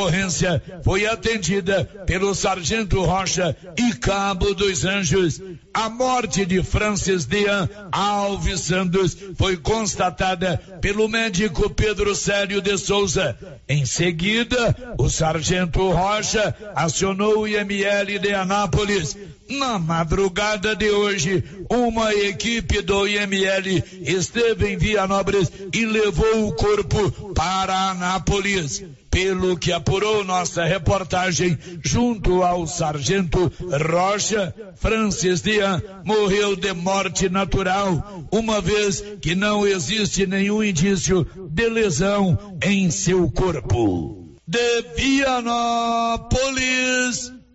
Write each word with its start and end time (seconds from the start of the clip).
ocorrência 0.00 0.62
foi 0.82 1.06
atendida 1.06 1.84
pelo 2.06 2.34
sargento 2.34 3.02
Rocha 3.02 3.54
e 3.76 3.92
cabo 3.94 4.54
dos 4.54 4.84
Anjos. 4.84 5.40
A 5.74 5.88
morte 5.90 6.46
de 6.46 6.62
Francis 6.62 7.26
Dean 7.26 7.68
Alves 7.92 8.60
Santos 8.60 9.16
foi 9.36 9.56
constatada 9.56 10.56
pelo 10.80 11.08
médico 11.08 11.68
Pedro 11.70 12.14
Célio 12.14 12.62
de 12.62 12.76
Souza. 12.78 13.36
Em 13.68 13.84
seguida, 13.84 14.74
o 14.98 15.08
sargento 15.08 15.90
Rocha 15.90 16.54
acionou 16.74 17.40
o 17.40 17.48
IML 17.48 18.18
de 18.18 18.32
Anápolis. 18.32 19.16
Na 19.50 19.78
madrugada 19.80 20.76
de 20.76 20.90
hoje, 20.90 21.42
uma 21.68 22.14
equipe 22.14 22.80
do 22.82 23.08
IML 23.08 23.82
esteve 24.02 24.68
em 24.72 24.76
Vianópolis 24.76 25.50
e 25.72 25.84
levou 25.84 26.46
o 26.46 26.52
corpo 26.54 27.34
para 27.34 27.90
Anápolis. 27.90 28.84
Pelo 29.10 29.56
que 29.56 29.72
apurou 29.72 30.22
nossa 30.22 30.62
reportagem, 30.64 31.58
junto 31.84 32.44
ao 32.44 32.64
sargento 32.64 33.52
Rocha, 33.90 34.54
Francis 34.76 35.42
Dian 35.42 35.82
morreu 36.04 36.54
de 36.54 36.72
morte 36.72 37.28
natural, 37.28 38.24
uma 38.30 38.60
vez 38.60 39.02
que 39.20 39.34
não 39.34 39.66
existe 39.66 40.28
nenhum 40.28 40.62
indício 40.62 41.26
de 41.50 41.68
lesão 41.68 42.56
em 42.62 42.88
seu 42.88 43.28
corpo. 43.32 44.36
De 44.46 44.82
Vianópolis, 44.96 46.20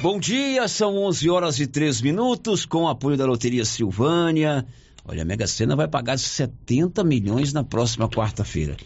Bom 0.00 0.20
dia, 0.20 0.68
são 0.68 0.96
11 0.96 1.28
horas 1.28 1.58
e 1.58 1.66
3 1.66 2.02
minutos, 2.02 2.64
com 2.64 2.84
o 2.84 2.88
apoio 2.88 3.16
da 3.16 3.26
Loteria 3.26 3.64
Silvânia. 3.64 4.64
Olha, 5.04 5.22
a 5.22 5.24
Mega 5.24 5.44
Sena 5.44 5.74
vai 5.74 5.88
pagar 5.88 6.16
70 6.16 7.02
milhões 7.02 7.52
na 7.52 7.64
próxima 7.64 8.08
quarta-feira. 8.08 8.76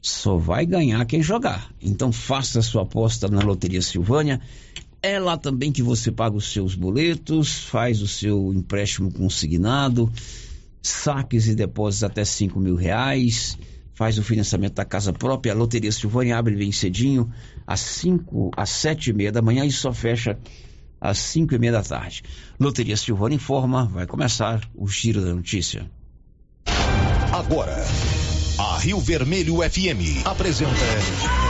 Só 0.00 0.38
vai 0.38 0.64
ganhar 0.64 1.04
quem 1.04 1.22
jogar. 1.22 1.70
Então 1.78 2.10
faça 2.10 2.62
sua 2.62 2.84
aposta 2.84 3.28
na 3.28 3.42
Loteria 3.42 3.82
Silvânia. 3.82 4.40
É 5.02 5.20
lá 5.20 5.36
também 5.36 5.70
que 5.70 5.82
você 5.82 6.10
paga 6.10 6.38
os 6.38 6.50
seus 6.50 6.74
boletos, 6.74 7.64
faz 7.64 8.00
o 8.00 8.08
seu 8.08 8.50
empréstimo 8.54 9.12
consignado, 9.12 10.10
saques 10.80 11.48
e 11.48 11.54
depósitos 11.54 12.04
até 12.04 12.24
5 12.24 12.58
mil 12.58 12.76
reais 12.76 13.58
faz 14.00 14.16
o 14.16 14.22
financiamento 14.22 14.76
da 14.76 14.84
casa 14.86 15.12
própria. 15.12 15.52
A 15.52 15.54
Loteria 15.54 15.92
Silvânia 15.92 16.38
abre 16.38 16.56
bem 16.56 16.72
cedinho, 16.72 17.30
às 17.70 17.78
5, 17.78 18.50
às 18.56 18.68
7 18.68 19.10
e 19.10 19.12
meia 19.12 19.30
da 19.30 19.40
manhã 19.40 19.64
e 19.64 19.70
só 19.70 19.92
fecha 19.92 20.36
às 21.00 21.18
5 21.18 21.54
e 21.54 21.58
meia 21.58 21.70
da 21.70 21.82
tarde. 21.84 22.24
Loteria 22.58 22.96
Silvânia 22.96 23.36
informa, 23.36 23.84
vai 23.84 24.08
começar 24.08 24.68
o 24.74 24.88
Giro 24.88 25.24
da 25.24 25.32
Notícia. 25.32 25.88
Agora, 27.32 27.76
a 28.58 28.78
Rio 28.78 28.98
Vermelho 28.98 29.58
FM 29.58 30.26
apresenta. 30.26 31.49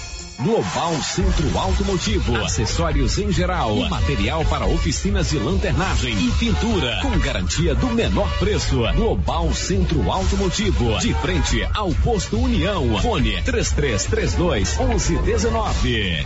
Global 0.43 0.95
Centro 1.03 1.55
Automotivo, 1.55 2.35
acessórios 2.37 3.19
em 3.19 3.31
geral, 3.31 3.75
material 3.89 4.43
para 4.45 4.65
oficinas 4.65 5.29
de 5.29 5.37
lanternagem 5.37 6.17
e 6.17 6.31
pintura, 6.31 6.99
com 7.03 7.19
garantia 7.19 7.75
do 7.75 7.87
menor 7.87 8.27
preço. 8.39 8.77
Global 8.95 9.53
Centro 9.53 10.11
Automotivo, 10.11 10.97
de 10.97 11.13
frente 11.13 11.63
ao 11.75 11.93
posto 11.95 12.39
União. 12.39 12.99
Fone 13.01 13.39
3332 13.43 14.77
1119. 14.79 16.25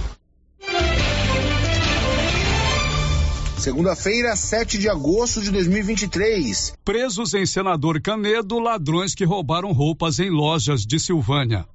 Segunda-feira, 3.58 4.34
7 4.36 4.78
de 4.78 4.88
agosto 4.88 5.42
de 5.42 5.52
2023. 5.52 6.74
Presos 6.86 7.34
em 7.34 7.46
Senador 7.46 8.00
Canedo, 8.00 8.60
ladrões 8.60 9.14
que 9.14 9.26
roubaram 9.26 9.74
roupas 9.74 10.20
em 10.20 10.30
lojas 10.30 10.86
de 10.86 11.00
Silvânia. 11.02 11.66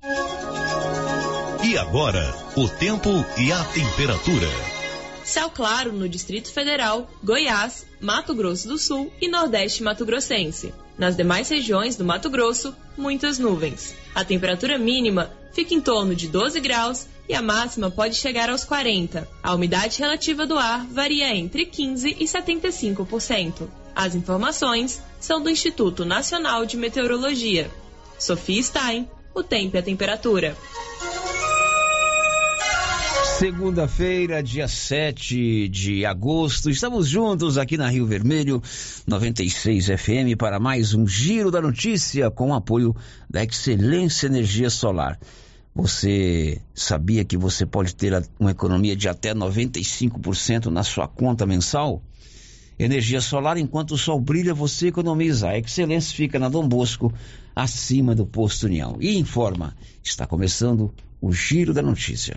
E 1.70 1.78
agora, 1.78 2.34
o 2.56 2.68
tempo 2.68 3.08
e 3.38 3.52
a 3.52 3.62
temperatura. 3.66 4.48
Céu 5.22 5.48
claro 5.48 5.92
no 5.92 6.08
Distrito 6.08 6.52
Federal, 6.52 7.08
Goiás, 7.22 7.86
Mato 8.00 8.34
Grosso 8.34 8.66
do 8.66 8.76
Sul 8.76 9.12
e 9.20 9.28
Nordeste 9.28 9.80
Mato 9.80 10.04
Grossense. 10.04 10.74
Nas 10.98 11.16
demais 11.16 11.48
regiões 11.48 11.94
do 11.94 12.04
Mato 12.04 12.28
Grosso, 12.28 12.74
muitas 12.96 13.38
nuvens. 13.38 13.94
A 14.12 14.24
temperatura 14.24 14.78
mínima 14.78 15.30
fica 15.52 15.72
em 15.72 15.80
torno 15.80 16.12
de 16.12 16.26
12 16.26 16.58
graus 16.58 17.06
e 17.28 17.34
a 17.34 17.40
máxima 17.40 17.88
pode 17.88 18.16
chegar 18.16 18.50
aos 18.50 18.64
40. 18.64 19.28
A 19.40 19.54
umidade 19.54 20.00
relativa 20.00 20.44
do 20.44 20.58
ar 20.58 20.84
varia 20.86 21.32
entre 21.36 21.66
15 21.66 22.16
e 22.18 22.24
75%. 22.24 23.68
As 23.94 24.16
informações 24.16 25.00
são 25.20 25.40
do 25.40 25.48
Instituto 25.48 26.04
Nacional 26.04 26.66
de 26.66 26.76
Meteorologia. 26.76 27.70
Sofia 28.18 28.60
Stein, 28.60 29.08
o 29.32 29.44
tempo 29.44 29.76
e 29.76 29.78
a 29.78 29.82
temperatura. 29.82 30.56
Segunda-feira, 33.40 34.42
dia 34.42 34.68
7 34.68 35.66
de 35.66 36.04
agosto, 36.04 36.68
estamos 36.68 37.08
juntos 37.08 37.56
aqui 37.56 37.78
na 37.78 37.88
Rio 37.88 38.04
Vermelho 38.04 38.62
96 39.06 39.86
FM 39.86 40.36
para 40.36 40.60
mais 40.60 40.92
um 40.92 41.06
Giro 41.06 41.50
da 41.50 41.58
Notícia 41.58 42.30
com 42.30 42.50
o 42.50 42.54
apoio 42.54 42.94
da 43.30 43.42
Excelência 43.42 44.26
Energia 44.26 44.68
Solar. 44.68 45.18
Você 45.74 46.60
sabia 46.74 47.24
que 47.24 47.38
você 47.38 47.64
pode 47.64 47.94
ter 47.94 48.22
uma 48.38 48.50
economia 48.50 48.94
de 48.94 49.08
até 49.08 49.34
95% 49.34 50.66
na 50.66 50.82
sua 50.82 51.08
conta 51.08 51.46
mensal? 51.46 52.02
Energia 52.78 53.22
solar, 53.22 53.56
enquanto 53.56 53.92
o 53.92 53.98
sol 53.98 54.20
brilha, 54.20 54.52
você 54.52 54.88
economiza. 54.88 55.48
A 55.48 55.58
Excelência 55.58 56.14
fica 56.14 56.38
na 56.38 56.50
Dom 56.50 56.68
Bosco, 56.68 57.10
acima 57.56 58.14
do 58.14 58.26
Posto 58.26 58.66
União. 58.66 58.98
E 59.00 59.18
informa, 59.18 59.74
está 60.04 60.26
começando 60.26 60.92
o 61.22 61.32
Giro 61.32 61.72
da 61.72 61.80
Notícia. 61.80 62.36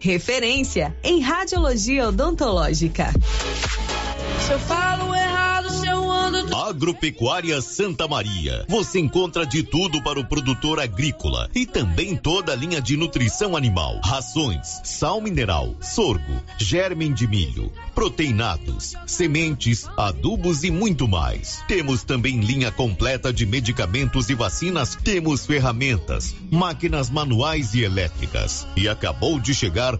referência 0.01 0.95
em 1.03 1.21
radiologia 1.21 2.07
odontológica. 2.07 3.13
Se 4.39 4.51
eu 4.51 4.59
falo 4.59 5.13
errado, 5.13 5.80
Agropecuária 6.55 7.61
Santa 7.61 8.07
Maria. 8.07 8.65
Você 8.67 8.99
encontra 8.99 9.45
de 9.45 9.63
tudo 9.63 10.01
para 10.01 10.19
o 10.19 10.25
produtor 10.25 10.79
agrícola 10.79 11.49
e 11.53 11.65
também 11.65 12.15
toda 12.15 12.53
a 12.53 12.55
linha 12.55 12.81
de 12.81 12.95
nutrição 12.95 13.55
animal, 13.55 13.99
rações, 14.03 14.79
sal 14.83 15.19
mineral, 15.19 15.75
sorgo, 15.81 16.41
germen 16.57 17.13
de 17.13 17.27
milho, 17.27 17.71
proteinados, 17.93 18.95
sementes, 19.05 19.87
adubos 19.97 20.63
e 20.63 20.71
muito 20.71 21.07
mais. 21.07 21.63
Temos 21.67 22.03
também 22.03 22.39
linha 22.39 22.71
completa 22.71 23.33
de 23.33 23.45
medicamentos 23.45 24.29
e 24.29 24.33
vacinas, 24.33 24.95
temos 24.95 25.45
ferramentas, 25.45 26.35
máquinas 26.49 27.09
manuais 27.09 27.73
e 27.73 27.83
elétricas. 27.83 28.65
E 28.75 28.87
acabou 28.87 29.39
de 29.39 29.53
chegar 29.53 29.99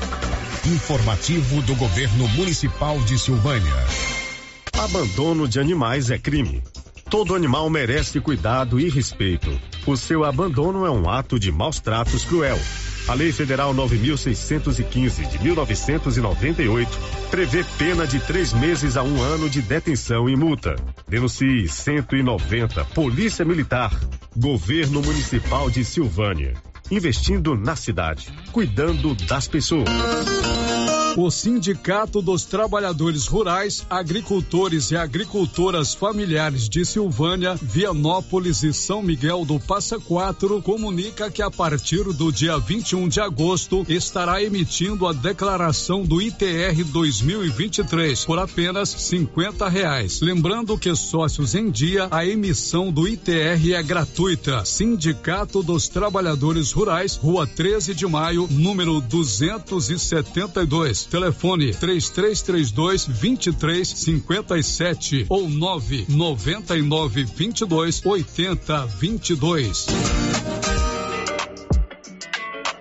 Informativo 0.65 1.59
do 1.63 1.75
Governo 1.75 2.27
Municipal 2.27 2.99
de 2.99 3.17
Silvânia. 3.17 3.73
Abandono 4.77 5.47
de 5.47 5.59
animais 5.59 6.11
é 6.11 6.19
crime. 6.19 6.61
Todo 7.09 7.33
animal 7.33 7.67
merece 7.67 8.21
cuidado 8.21 8.79
e 8.79 8.87
respeito. 8.87 9.59
O 9.87 9.97
seu 9.97 10.23
abandono 10.23 10.85
é 10.85 10.91
um 10.91 11.09
ato 11.09 11.39
de 11.39 11.51
maus 11.51 11.79
tratos 11.79 12.23
cruel. 12.25 12.59
A 13.07 13.15
Lei 13.15 13.31
Federal 13.31 13.73
9.615 13.73 15.27
de 15.29 15.43
1998 15.43 16.99
prevê 17.31 17.65
pena 17.79 18.05
de 18.05 18.19
três 18.19 18.53
meses 18.53 18.95
a 18.95 19.01
um 19.01 19.19
ano 19.19 19.49
de 19.49 19.63
detenção 19.63 20.29
e 20.29 20.35
multa. 20.35 20.75
Denuncie 21.07 21.67
190 21.67 22.85
Polícia 22.93 23.43
Militar, 23.43 23.99
Governo 24.37 25.01
Municipal 25.01 25.71
de 25.71 25.83
Silvânia 25.83 26.53
investindo 26.91 27.55
na 27.55 27.75
cidade, 27.75 28.27
cuidando 28.51 29.15
das 29.15 29.47
pessoas. 29.47 29.87
O 31.17 31.29
Sindicato 31.29 32.21
dos 32.21 32.45
Trabalhadores 32.45 33.27
Rurais, 33.27 33.85
Agricultores 33.89 34.91
e 34.91 34.95
Agricultoras 34.95 35.93
Familiares 35.93 36.69
de 36.69 36.85
Silvânia, 36.85 37.55
Vianópolis 37.61 38.63
e 38.63 38.73
São 38.73 39.01
Miguel 39.01 39.43
do 39.43 39.59
Passa 39.59 39.99
Quatro 39.99 40.61
comunica 40.61 41.29
que 41.29 41.41
a 41.41 41.51
partir 41.51 42.03
do 42.03 42.31
dia 42.31 42.57
21 42.57 43.09
de 43.09 43.19
agosto 43.19 43.85
estará 43.89 44.41
emitindo 44.41 45.05
a 45.05 45.11
declaração 45.11 46.03
do 46.03 46.21
ITR 46.21 46.81
2023 46.85 48.23
por 48.23 48.39
apenas 48.39 48.87
50 48.89 49.67
reais. 49.67 50.21
Lembrando 50.21 50.77
que 50.77 50.95
sócios 50.95 51.55
em 51.55 51.69
dia, 51.69 52.07
a 52.09 52.25
emissão 52.25 52.89
do 52.89 53.05
ITR 53.05 53.73
é 53.73 53.83
gratuita. 53.83 54.63
Sindicato 54.63 55.61
dos 55.61 55.89
Trabalhadores 55.89 56.71
Rurais, 56.71 57.17
Rua 57.17 57.45
13 57.45 57.93
de 57.93 58.07
Maio, 58.07 58.47
número 58.49 59.01
272. 59.01 61.00
Telefone 61.05 61.73
3332 61.73 63.07
2357 63.07 65.25
ou 65.29 65.49
999 65.49 67.23
22 67.23 68.01
80 68.05 68.85
22. 68.85 70.90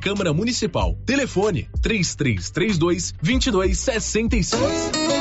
Câmara 0.00 0.32
Municipal. 0.32 0.96
Telefone 1.04 1.68
3332 1.82 3.14
2266. 3.22 5.19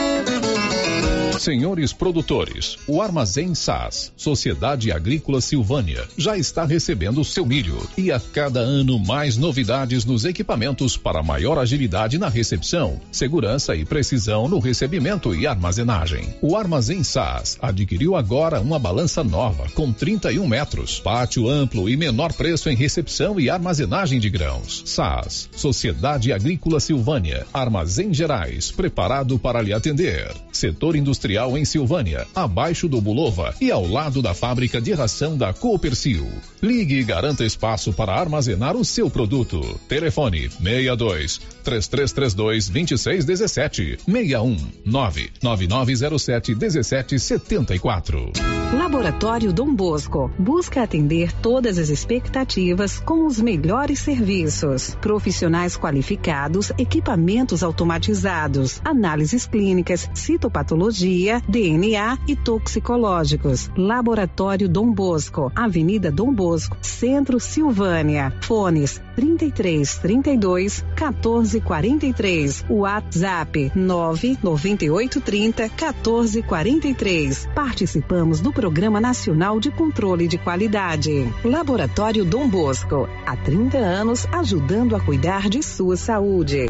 Senhores 1.40 1.94
produtores, 1.94 2.78
o 2.86 3.02
Armazém 3.02 3.56
SAS, 3.56 4.12
Sociedade 4.18 4.92
Agrícola 4.92 5.40
Silvânia, 5.40 6.06
já 6.18 6.38
está 6.38 6.66
recebendo 6.66 7.24
seu 7.24 7.46
milho 7.46 7.80
e 7.98 8.12
a 8.12 8.20
cada 8.20 8.60
ano 8.60 9.00
mais 9.00 9.38
novidades 9.38 10.04
nos 10.04 10.26
equipamentos 10.26 10.98
para 10.98 11.24
maior 11.24 11.58
agilidade 11.58 12.18
na 12.18 12.28
recepção, 12.28 13.00
segurança 13.10 13.74
e 13.74 13.86
precisão 13.86 14.50
no 14.50 14.60
recebimento 14.60 15.34
e 15.34 15.48
armazenagem. 15.48 16.36
O 16.42 16.58
Armazém 16.58 17.04
SAS 17.06 17.58
adquiriu 17.62 18.18
agora 18.18 18.60
uma 18.60 18.78
balança 18.78 19.24
nova 19.24 19.70
com 19.74 19.94
31 19.94 20.46
metros, 20.46 21.00
pátio 21.00 21.48
amplo 21.48 21.90
e 21.90 21.96
menor 21.96 22.34
preço 22.34 22.70
em 22.70 22.76
recepção 22.76 23.40
e 23.40 23.50
armazenagem 23.50 24.20
de 24.20 24.30
grãos. 24.30 24.84
SAS, 24.86 25.50
Sociedade 25.56 26.34
Agrícola 26.34 26.82
Silvânia, 26.82 27.48
Armazém 27.54 28.14
Gerais, 28.14 28.72
preparado 28.72 29.40
para 29.40 29.62
lhe 29.62 29.72
atender. 29.72 30.36
Setor 30.52 30.98
industrial 30.98 31.29
Industrial 31.30 31.58
em 31.60 31.64
Silvânia, 31.64 32.26
abaixo 32.34 32.90
do 32.90 33.00
Bulova 33.00 33.54
e 33.62 33.70
ao 33.70 33.86
lado 33.86 34.20
da 34.20 34.34
fábrica 34.34 34.82
de 34.82 34.94
ração 34.94 35.38
da 35.38 35.54
Coopercil. 35.54 36.28
Ligue 36.60 36.96
e 36.96 37.04
garanta 37.04 37.46
espaço 37.46 37.94
para 37.94 38.14
armazenar 38.14 38.76
o 38.76 38.84
seu 38.84 39.12
produto. 39.12 39.62
Telefone 39.88 40.50
62 40.50 41.40
3332 41.64 42.70
2617 42.70 44.00
61 44.06 44.58
99907 44.84 46.56
1774. 46.56 48.32
Laboratório 48.74 49.54
Dom 49.54 49.74
Bosco 49.74 50.32
busca 50.38 50.82
atender 50.82 51.32
todas 51.32 51.78
as 51.78 51.90
expectativas 51.90 53.00
com 53.00 53.28
os 53.28 53.40
melhores 53.40 54.00
serviços. 54.00 54.96
Profissionais 55.00 55.78
qualificados, 55.78 56.72
equipamentos 56.78 57.62
automatizados, 57.62 58.82
análises 58.84 59.46
clínicas, 59.46 60.10
citopatologia 60.16 61.19
DNA 61.48 62.18
e 62.28 62.36
toxicológicos. 62.36 63.70
Laboratório 63.76 64.70
Dom 64.70 64.92
Bosco, 64.92 65.52
Avenida 65.56 66.12
Dom 66.12 66.34
Bosco, 66.34 66.78
Centro 66.82 67.40
Silvânia. 67.40 68.34
Fones 68.42 69.02
33 69.16 69.98
32 69.98 70.86
14 70.96 71.60
43. 71.62 72.66
WhatsApp 72.70 73.72
998 73.76 75.22
30 75.22 75.70
14 75.70 76.42
43. 76.42 77.50
Participamos 77.54 78.40
do 78.40 78.54
Programa 78.54 79.02
Nacional 79.02 79.60
de 79.60 79.72
Controle 79.72 80.28
de 80.28 80.38
Qualidade. 80.38 81.28
Laboratório 81.44 82.24
Dom 82.24 82.48
Bosco, 82.48 83.10
há 83.26 83.36
30 83.36 83.78
anos 83.78 84.26
ajudando 84.32 84.96
a 84.96 85.00
cuidar 85.00 85.50
de 85.50 85.62
sua 85.62 85.98
saúde. 85.98 86.68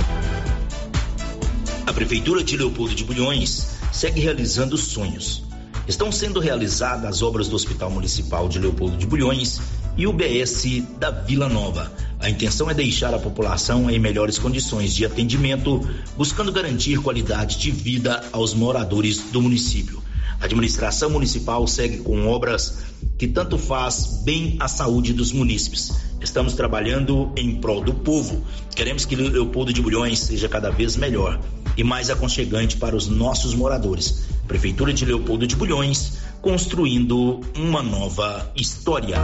A 1.85 1.93
Prefeitura 1.93 2.43
de 2.43 2.57
Leopoldo 2.57 2.95
de 2.95 3.03
Bulhões 3.03 3.78
segue 3.99 4.21
realizando 4.21 4.77
sonhos. 4.77 5.43
Estão 5.85 6.09
sendo 6.09 6.39
realizadas 6.39 7.03
as 7.03 7.21
obras 7.21 7.49
do 7.49 7.57
Hospital 7.57 7.91
Municipal 7.91 8.47
de 8.47 8.57
Leopoldo 8.57 8.95
de 8.95 9.05
Bulhões 9.05 9.59
e 9.97 10.07
o 10.07 10.13
BS 10.13 10.83
da 10.97 11.11
Vila 11.11 11.49
Nova. 11.49 11.91
A 12.17 12.29
intenção 12.29 12.69
é 12.69 12.73
deixar 12.73 13.13
a 13.13 13.19
população 13.19 13.89
em 13.89 13.99
melhores 13.99 14.39
condições 14.39 14.95
de 14.95 15.05
atendimento, 15.05 15.85
buscando 16.15 16.49
garantir 16.49 17.01
qualidade 17.01 17.59
de 17.59 17.71
vida 17.71 18.23
aos 18.31 18.53
moradores 18.53 19.19
do 19.33 19.41
município. 19.41 20.01
A 20.39 20.45
administração 20.45 21.09
municipal 21.09 21.67
segue 21.67 21.97
com 21.97 22.25
obras 22.25 22.77
que 23.17 23.27
tanto 23.27 23.57
faz 23.57 24.21
bem 24.23 24.55
à 24.61 24.69
saúde 24.69 25.11
dos 25.11 25.33
munícipes. 25.33 25.91
Estamos 26.21 26.53
trabalhando 26.53 27.33
em 27.35 27.59
prol 27.59 27.81
do 27.81 27.93
povo. 27.93 28.45
Queremos 28.73 29.03
que 29.03 29.17
Leopoldo 29.17 29.73
de 29.73 29.81
Bulhões 29.81 30.19
seja 30.19 30.47
cada 30.47 30.69
vez 30.69 30.95
melhor 30.95 31.37
e 31.79 31.83
mais 31.83 32.09
aconchegante 32.09 32.75
para 32.75 32.93
os 32.93 33.07
nossos 33.07 33.53
moradores. 33.53 34.25
Prefeitura 34.45 34.91
de 34.91 35.05
Leopoldo 35.05 35.47
de 35.47 35.55
Bulhões, 35.55 36.17
construindo 36.41 37.39
uma 37.55 37.81
nova 37.81 38.51
história. 38.53 39.15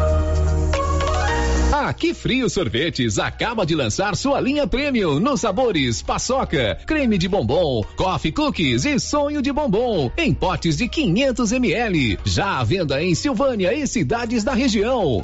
A 1.74 1.94
Que 1.94 2.14
Frio 2.14 2.50
Sorvetes 2.50 3.20
acaba 3.20 3.66
de 3.66 3.76
lançar 3.76 4.16
sua 4.16 4.40
linha 4.40 4.66
premium 4.66 5.20
nos 5.20 5.42
sabores 5.42 6.02
paçoca, 6.02 6.80
creme 6.88 7.18
de 7.18 7.28
bombom, 7.28 7.84
coffee 7.98 8.32
cookies 8.32 8.86
e 8.86 8.98
sonho 9.02 9.42
de 9.42 9.52
bombom 9.52 10.10
em 10.18 10.34
potes 10.34 10.78
de 10.78 10.88
500 10.88 11.52
ml. 11.52 12.18
Já 12.24 12.60
à 12.60 12.64
venda 12.64 13.04
em 13.04 13.14
Silvânia 13.14 13.74
e 13.74 13.86
cidades 13.86 14.46
da 14.46 14.54
região. 14.54 15.22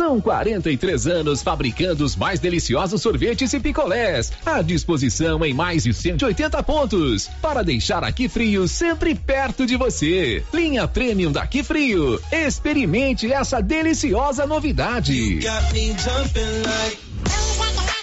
São 0.00 0.18
43 0.18 1.06
anos 1.08 1.42
fabricando 1.42 2.02
os 2.02 2.16
mais 2.16 2.40
deliciosos 2.40 3.02
sorvetes 3.02 3.52
e 3.52 3.60
picolés. 3.60 4.32
À 4.46 4.62
disposição 4.62 5.44
em 5.44 5.52
mais 5.52 5.84
de 5.84 5.92
180 5.92 6.62
pontos. 6.62 7.28
Para 7.42 7.62
deixar 7.62 8.02
aqui 8.02 8.26
frio 8.26 8.66
sempre 8.66 9.14
perto 9.14 9.66
de 9.66 9.76
você. 9.76 10.42
Linha 10.54 10.88
Premium 10.88 11.30
daqui 11.30 11.62
frio. 11.62 12.18
Experimente 12.32 13.30
essa 13.30 13.60
deliciosa 13.60 14.46
novidade. 14.46 15.40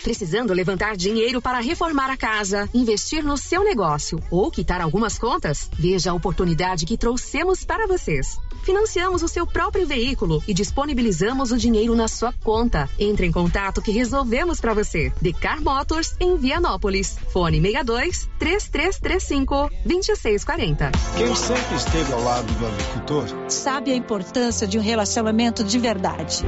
Precisando 0.08 0.54
levantar 0.54 0.96
dinheiro 0.96 1.42
para 1.42 1.60
reformar 1.60 2.10
a 2.10 2.16
casa, 2.16 2.70
investir 2.74 3.26
no 3.26 3.36
seu 3.36 3.62
negócio 3.62 4.24
ou 4.32 4.50
quitar 4.50 4.80
algumas 4.80 5.20
contas? 5.20 5.70
Veja 5.78 6.12
a 6.12 6.14
oportunidade 6.14 6.86
que 6.86 6.98
trouxemos 6.98 7.66
para 7.66 7.86
vocês. 7.86 8.40
Financiamos 8.64 9.22
o 9.22 9.28
seu 9.28 9.46
próprio 9.46 9.86
veículo 9.86 10.42
e 10.48 10.54
disponibilizamos 10.54 11.52
o 11.52 11.58
dinheiro 11.58 11.94
na 11.94 12.08
sua 12.08 12.32
conta. 12.42 12.90
Entre 12.98 13.28
em 13.28 13.34
contato 13.34 13.82
que 13.82 13.92
resolvemos 13.92 14.62
para 14.62 14.74
você. 14.74 15.12
Decar 15.22 15.62
Motors 15.62 16.16
em 16.22 16.38
Vianópolis. 16.38 17.18
Fone 17.34 17.60
62 17.60 18.30
3335 18.40 19.70
2640. 19.86 20.92
Quem 21.18 21.36
sempre 21.36 21.76
esteve 21.76 22.14
ao 22.14 22.24
lado 22.24 22.54
do 22.54 22.66
agricultor 22.66 23.26
sabe 23.50 23.92
a 23.92 23.96
importância 23.96 24.66
de 24.66 24.80
um 24.80 24.82
relacionamento 24.82 25.66
de 25.66 25.78
verdade. 25.78 26.46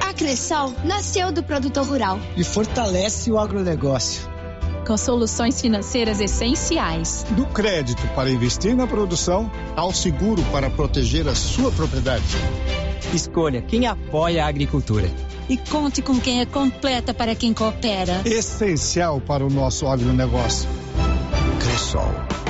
A 0.00 0.12
Cressol 0.12 0.74
nasceu 0.84 1.32
do 1.32 1.42
produtor 1.42 1.86
rural 1.86 2.20
e 2.36 2.44
fortalece 2.44 3.30
o 3.30 3.38
agronegócio. 3.38 4.28
Com 4.86 4.96
soluções 4.96 5.60
financeiras 5.60 6.20
essenciais. 6.20 7.24
Do 7.30 7.46
crédito 7.46 8.06
para 8.14 8.30
investir 8.30 8.74
na 8.74 8.86
produção 8.86 9.50
ao 9.76 9.92
seguro 9.92 10.42
para 10.52 10.68
proteger 10.68 11.28
a 11.28 11.34
sua 11.34 11.70
propriedade. 11.70 12.24
Escolha 13.14 13.62
quem 13.62 13.86
apoia 13.86 14.44
a 14.44 14.48
agricultura. 14.48 15.10
E 15.48 15.56
conte 15.56 16.00
com 16.00 16.18
quem 16.20 16.40
é 16.40 16.46
completa 16.46 17.12
para 17.12 17.34
quem 17.34 17.52
coopera. 17.52 18.22
Essencial 18.24 19.20
para 19.20 19.44
o 19.44 19.50
nosso 19.50 19.86
agronegócio. 19.86 20.68
Cressol. 21.60 22.49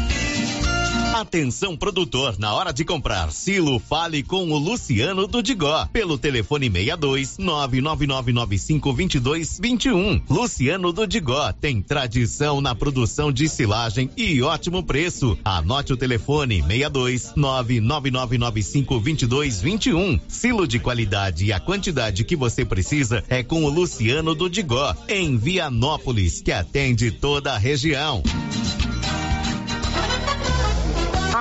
Atenção 1.13 1.75
produtor, 1.75 2.39
na 2.39 2.53
hora 2.53 2.71
de 2.71 2.85
comprar 2.85 3.33
silo, 3.33 3.79
fale 3.79 4.23
com 4.23 4.49
o 4.49 4.57
Luciano 4.57 5.27
do 5.27 5.43
Digó, 5.43 5.85
pelo 5.91 6.17
telefone 6.17 6.71
62 6.71 7.37
99995 7.37 8.93
2221. 8.93 10.21
Luciano 10.29 10.93
do 10.93 11.05
Digó 11.05 11.51
tem 11.51 11.81
tradição 11.81 12.61
na 12.61 12.73
produção 12.73 13.29
de 13.29 13.49
silagem 13.49 14.09
e 14.15 14.41
ótimo 14.41 14.83
preço. 14.83 15.37
Anote 15.43 15.91
o 15.91 15.97
telefone 15.97 16.63
62 16.63 17.33
99995 17.35 18.93
2221. 18.99 20.19
Silo 20.29 20.65
de 20.65 20.79
qualidade 20.79 21.45
e 21.45 21.51
a 21.51 21.59
quantidade 21.59 22.23
que 22.23 22.37
você 22.37 22.63
precisa 22.63 23.21
é 23.27 23.43
com 23.43 23.65
o 23.65 23.69
Luciano 23.69 24.33
do 24.33 24.49
Digó, 24.49 24.95
em 25.09 25.37
Vianópolis, 25.37 26.41
que 26.41 26.53
atende 26.53 27.11
toda 27.11 27.51
a 27.51 27.57
região. 27.57 28.23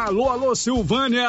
Alô, 0.07 0.31
alô, 0.31 0.55
Silvânia! 0.55 1.29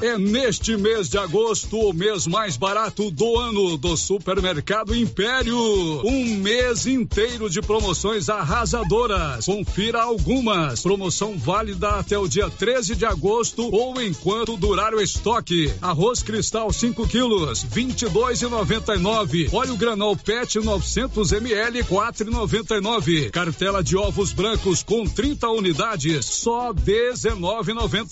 É 0.00 0.16
neste 0.16 0.76
mês 0.76 1.08
de 1.08 1.18
agosto 1.18 1.76
o 1.76 1.92
mês 1.92 2.28
mais 2.28 2.56
barato 2.56 3.10
do 3.10 3.38
ano 3.40 3.76
do 3.76 3.96
Supermercado 3.96 4.94
Império. 4.94 5.58
Um 6.06 6.36
mês 6.36 6.86
inteiro 6.86 7.50
de 7.50 7.60
promoções 7.60 8.28
arrasadoras. 8.28 9.46
Confira 9.46 10.02
algumas. 10.02 10.80
Promoção 10.80 11.36
válida 11.36 11.88
até 11.88 12.16
o 12.16 12.28
dia 12.28 12.48
13 12.48 12.94
de 12.94 13.04
agosto 13.04 13.68
ou 13.74 14.00
enquanto 14.00 14.56
durar 14.56 14.94
o 14.94 15.00
estoque. 15.00 15.74
Arroz 15.82 16.22
cristal 16.22 16.72
5 16.72 17.08
quilos, 17.08 17.66
22,99. 17.66 19.52
Óleo 19.52 19.76
granol 19.76 20.16
PET 20.16 20.60
900 20.60 21.32
ml, 21.32 21.82
4,99. 21.82 23.30
Cartela 23.32 23.82
de 23.82 23.96
ovos 23.96 24.32
brancos 24.32 24.84
com 24.84 25.04
30 25.04 25.48
unidades, 25.48 26.24
só 26.26 26.72
19,99. 26.72 28.03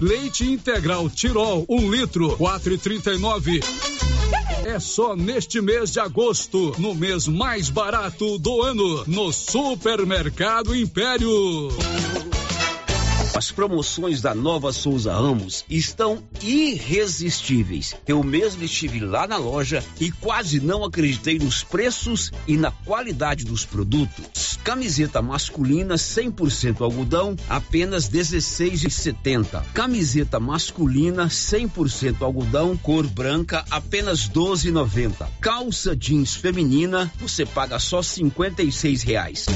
Leite 0.00 0.44
integral 0.44 1.08
Tirol, 1.10 1.64
um 1.68 1.90
litro, 1.90 2.36
quatro 2.36 2.72
e 2.72 2.78
trinta 2.78 3.12
e 3.12 3.18
nove. 3.18 3.60
É 4.64 4.78
só 4.78 5.16
neste 5.16 5.60
mês 5.60 5.90
de 5.90 6.00
agosto, 6.00 6.74
no 6.78 6.94
mês 6.94 7.26
mais 7.26 7.70
barato 7.70 8.38
do 8.38 8.62
ano, 8.62 9.04
no 9.06 9.32
Supermercado 9.32 10.74
Império. 10.76 11.70
As 13.38 13.52
promoções 13.52 14.20
da 14.20 14.34
Nova 14.34 14.72
Souza 14.72 15.12
Ramos 15.12 15.64
estão 15.70 16.20
irresistíveis. 16.42 17.94
Eu 18.04 18.24
mesmo 18.24 18.64
estive 18.64 18.98
lá 18.98 19.28
na 19.28 19.36
loja 19.36 19.80
e 20.00 20.10
quase 20.10 20.58
não 20.58 20.82
acreditei 20.82 21.38
nos 21.38 21.62
preços 21.62 22.32
e 22.48 22.56
na 22.56 22.72
qualidade 22.72 23.44
dos 23.44 23.64
produtos. 23.64 24.58
Camiseta 24.64 25.22
masculina 25.22 25.94
100% 25.94 26.80
algodão, 26.80 27.36
apenas 27.48 28.10
16,70. 28.10 29.62
Camiseta 29.72 30.40
masculina 30.40 31.28
100% 31.28 32.20
algodão, 32.22 32.76
cor 32.76 33.06
branca, 33.06 33.64
apenas 33.70 34.28
12,90. 34.28 35.28
Calça 35.40 35.94
jeans 35.94 36.34
feminina, 36.34 37.08
você 37.20 37.46
paga 37.46 37.78
só 37.78 38.02
56 38.02 39.04
reais. 39.04 39.46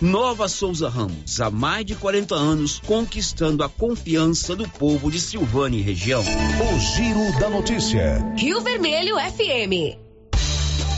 Nova 0.00 0.48
Souza 0.48 0.88
Ramos, 0.88 1.42
há 1.42 1.50
mais 1.50 1.84
de 1.84 1.94
40 1.94 2.34
anos, 2.34 2.80
conquistando 2.80 3.62
a 3.62 3.68
confiança 3.68 4.56
do 4.56 4.66
povo 4.66 5.10
de 5.10 5.20
Silvânia 5.20 5.76
e 5.78 5.82
região. 5.82 6.22
O 6.22 6.80
Giro 6.80 7.38
da 7.38 7.50
Notícia. 7.50 8.34
Rio 8.34 8.62
Vermelho 8.62 9.16
FM. 9.16 9.98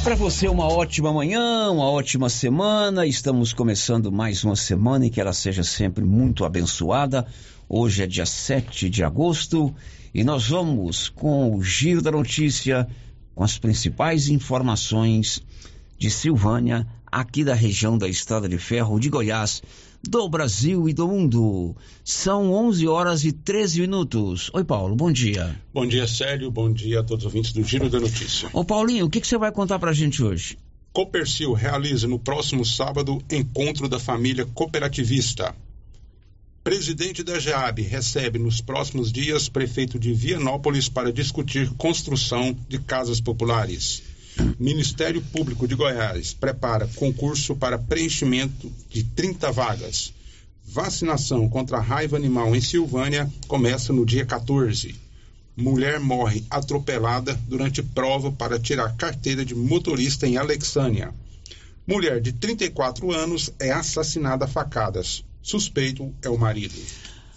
Para 0.04 0.14
você, 0.14 0.46
uma 0.46 0.68
ótima 0.68 1.12
manhã, 1.12 1.68
uma 1.72 1.90
ótima 1.90 2.28
semana. 2.28 3.04
Estamos 3.04 3.52
começando 3.52 4.12
mais 4.12 4.44
uma 4.44 4.54
semana 4.54 5.04
e 5.04 5.10
que 5.10 5.20
ela 5.20 5.32
seja 5.32 5.64
sempre 5.64 6.04
muito 6.04 6.44
abençoada. 6.44 7.26
Hoje 7.68 8.04
é 8.04 8.06
dia 8.06 8.26
7 8.26 8.88
de 8.88 9.02
agosto 9.02 9.74
e 10.14 10.22
nós 10.22 10.48
vamos 10.48 11.08
com 11.08 11.56
o 11.56 11.60
Giro 11.60 12.02
da 12.02 12.12
Notícia, 12.12 12.86
com 13.34 13.42
as 13.42 13.58
principais 13.58 14.28
informações 14.28 15.42
de 15.98 16.08
Silvânia, 16.08 16.86
aqui 17.12 17.44
da 17.44 17.52
região 17.52 17.98
da 17.98 18.08
Estrada 18.08 18.48
de 18.48 18.56
Ferro 18.56 18.98
de 18.98 19.10
Goiás, 19.10 19.62
do 20.02 20.26
Brasil 20.28 20.88
e 20.88 20.94
do 20.94 21.06
mundo. 21.06 21.76
São 22.02 22.50
11 22.50 22.88
horas 22.88 23.24
e 23.24 23.30
13 23.30 23.82
minutos. 23.82 24.50
Oi, 24.54 24.64
Paulo, 24.64 24.96
bom 24.96 25.12
dia. 25.12 25.54
Bom 25.74 25.86
dia, 25.86 26.08
Célio. 26.08 26.50
Bom 26.50 26.72
dia 26.72 27.00
a 27.00 27.04
todos 27.04 27.24
os 27.24 27.26
ouvintes 27.26 27.52
do 27.52 27.62
Giro 27.62 27.90
da 27.90 28.00
Notícia. 28.00 28.48
Ô, 28.54 28.64
Paulinho, 28.64 29.04
o 29.04 29.10
que, 29.10 29.20
que 29.20 29.26
você 29.26 29.36
vai 29.36 29.52
contar 29.52 29.78
pra 29.78 29.92
gente 29.92 30.22
hoje? 30.22 30.58
Copercil 30.92 31.52
realiza 31.52 32.08
no 32.08 32.18
próximo 32.18 32.64
sábado 32.64 33.22
encontro 33.30 33.88
da 33.88 33.98
família 33.98 34.46
cooperativista. 34.46 35.54
Presidente 36.64 37.22
da 37.24 37.38
GEAB 37.38 37.82
recebe 37.82 38.38
nos 38.38 38.60
próximos 38.60 39.10
dias 39.10 39.48
prefeito 39.48 39.98
de 39.98 40.14
Vianópolis 40.14 40.88
para 40.88 41.12
discutir 41.12 41.68
construção 41.76 42.56
de 42.68 42.78
casas 42.78 43.20
populares. 43.20 44.11
Ministério 44.58 45.20
Público 45.20 45.68
de 45.68 45.74
Goiás 45.74 46.32
prepara 46.32 46.88
concurso 46.96 47.54
para 47.54 47.78
preenchimento 47.78 48.72
de 48.88 49.04
30 49.04 49.52
vagas. 49.52 50.12
Vacinação 50.64 51.48
contra 51.48 51.78
a 51.78 51.80
raiva 51.80 52.16
animal 52.16 52.54
em 52.56 52.60
Silvânia 52.60 53.30
começa 53.46 53.92
no 53.92 54.06
dia 54.06 54.24
14. 54.24 54.94
Mulher 55.54 56.00
morre 56.00 56.44
atropelada 56.48 57.38
durante 57.46 57.82
prova 57.82 58.32
para 58.32 58.58
tirar 58.58 58.96
carteira 58.96 59.44
de 59.44 59.54
motorista 59.54 60.26
em 60.26 60.38
Alexânia. 60.38 61.12
Mulher 61.86 62.20
de 62.20 62.32
34 62.32 63.12
anos 63.12 63.52
é 63.60 63.70
assassinada 63.70 64.46
a 64.46 64.48
facadas. 64.48 65.24
Suspeito 65.42 66.14
é 66.22 66.30
o 66.30 66.38
marido. 66.38 66.74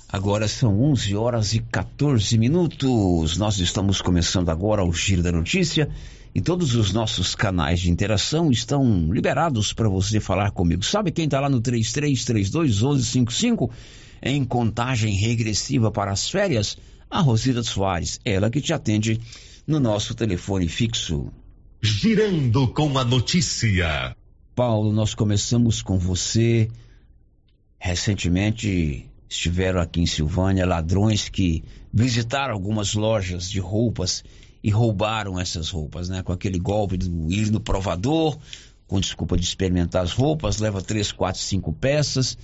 Agora 0.08 0.48
são 0.48 0.82
11 0.82 1.16
horas 1.16 1.54
e 1.54 1.60
14 1.60 2.38
minutos. 2.38 3.36
Nós 3.36 3.60
estamos 3.60 4.02
começando 4.02 4.50
agora 4.50 4.86
o 4.86 4.94
Giro 4.94 5.24
da 5.24 5.32
Notícia 5.32 5.90
e 6.36 6.42
todos 6.42 6.76
os 6.76 6.92
nossos 6.92 7.34
canais 7.34 7.80
de 7.80 7.90
interação 7.90 8.52
estão 8.52 9.10
liberados 9.10 9.72
para 9.72 9.88
você 9.88 10.20
falar 10.20 10.52
comigo. 10.52 10.84
Sabe 10.84 11.10
quem 11.10 11.24
está 11.24 11.40
lá 11.40 11.50
no 11.50 11.62
3332 11.62 12.82
1155 12.82 13.72
em 14.22 14.44
contagem 14.44 15.14
regressiva 15.14 15.90
para 15.90 16.12
as 16.12 16.30
férias? 16.30 16.78
A 17.10 17.22
Rosida 17.22 17.64
Soares, 17.64 18.20
ela 18.26 18.50
que 18.50 18.60
te 18.60 18.74
atende 18.74 19.22
no 19.66 19.80
nosso 19.80 20.14
telefone 20.14 20.68
fixo. 20.68 21.32
Girando 21.82 22.68
com 22.68 22.98
a 22.98 23.06
notícia. 23.06 24.14
Paulo, 24.54 24.92
nós 24.92 25.16
começamos 25.16 25.82
com 25.82 25.98
você. 25.98 26.70
Recentemente 27.80 29.06
estiveram 29.30 29.80
aqui 29.80 30.02
em 30.02 30.06
Silvânia 30.06 30.66
ladrões 30.66 31.30
que 31.30 31.64
visitaram 31.94 32.54
algumas 32.54 32.94
lojas 32.94 33.50
de 33.50 33.60
roupas 33.62 34.22
e 34.66 34.72
roubaram 34.72 35.40
essas 35.40 35.70
roupas, 35.70 36.10
né? 36.10 36.24
Com 36.24 36.34
aquele 36.34 36.58
golpe 36.58 36.98
do 36.98 37.32
ir 37.32 37.52
no 37.52 37.60
provador, 37.60 38.36
com 38.88 39.00
desculpa 39.00 39.38
de 39.38 39.44
experimentar 39.44 40.04
as 40.04 40.12
roupas, 40.12 40.58
leva 40.58 40.82
três, 40.82 41.12
quatro, 41.12 41.40
cinco 41.40 41.72
peças, 41.72 42.36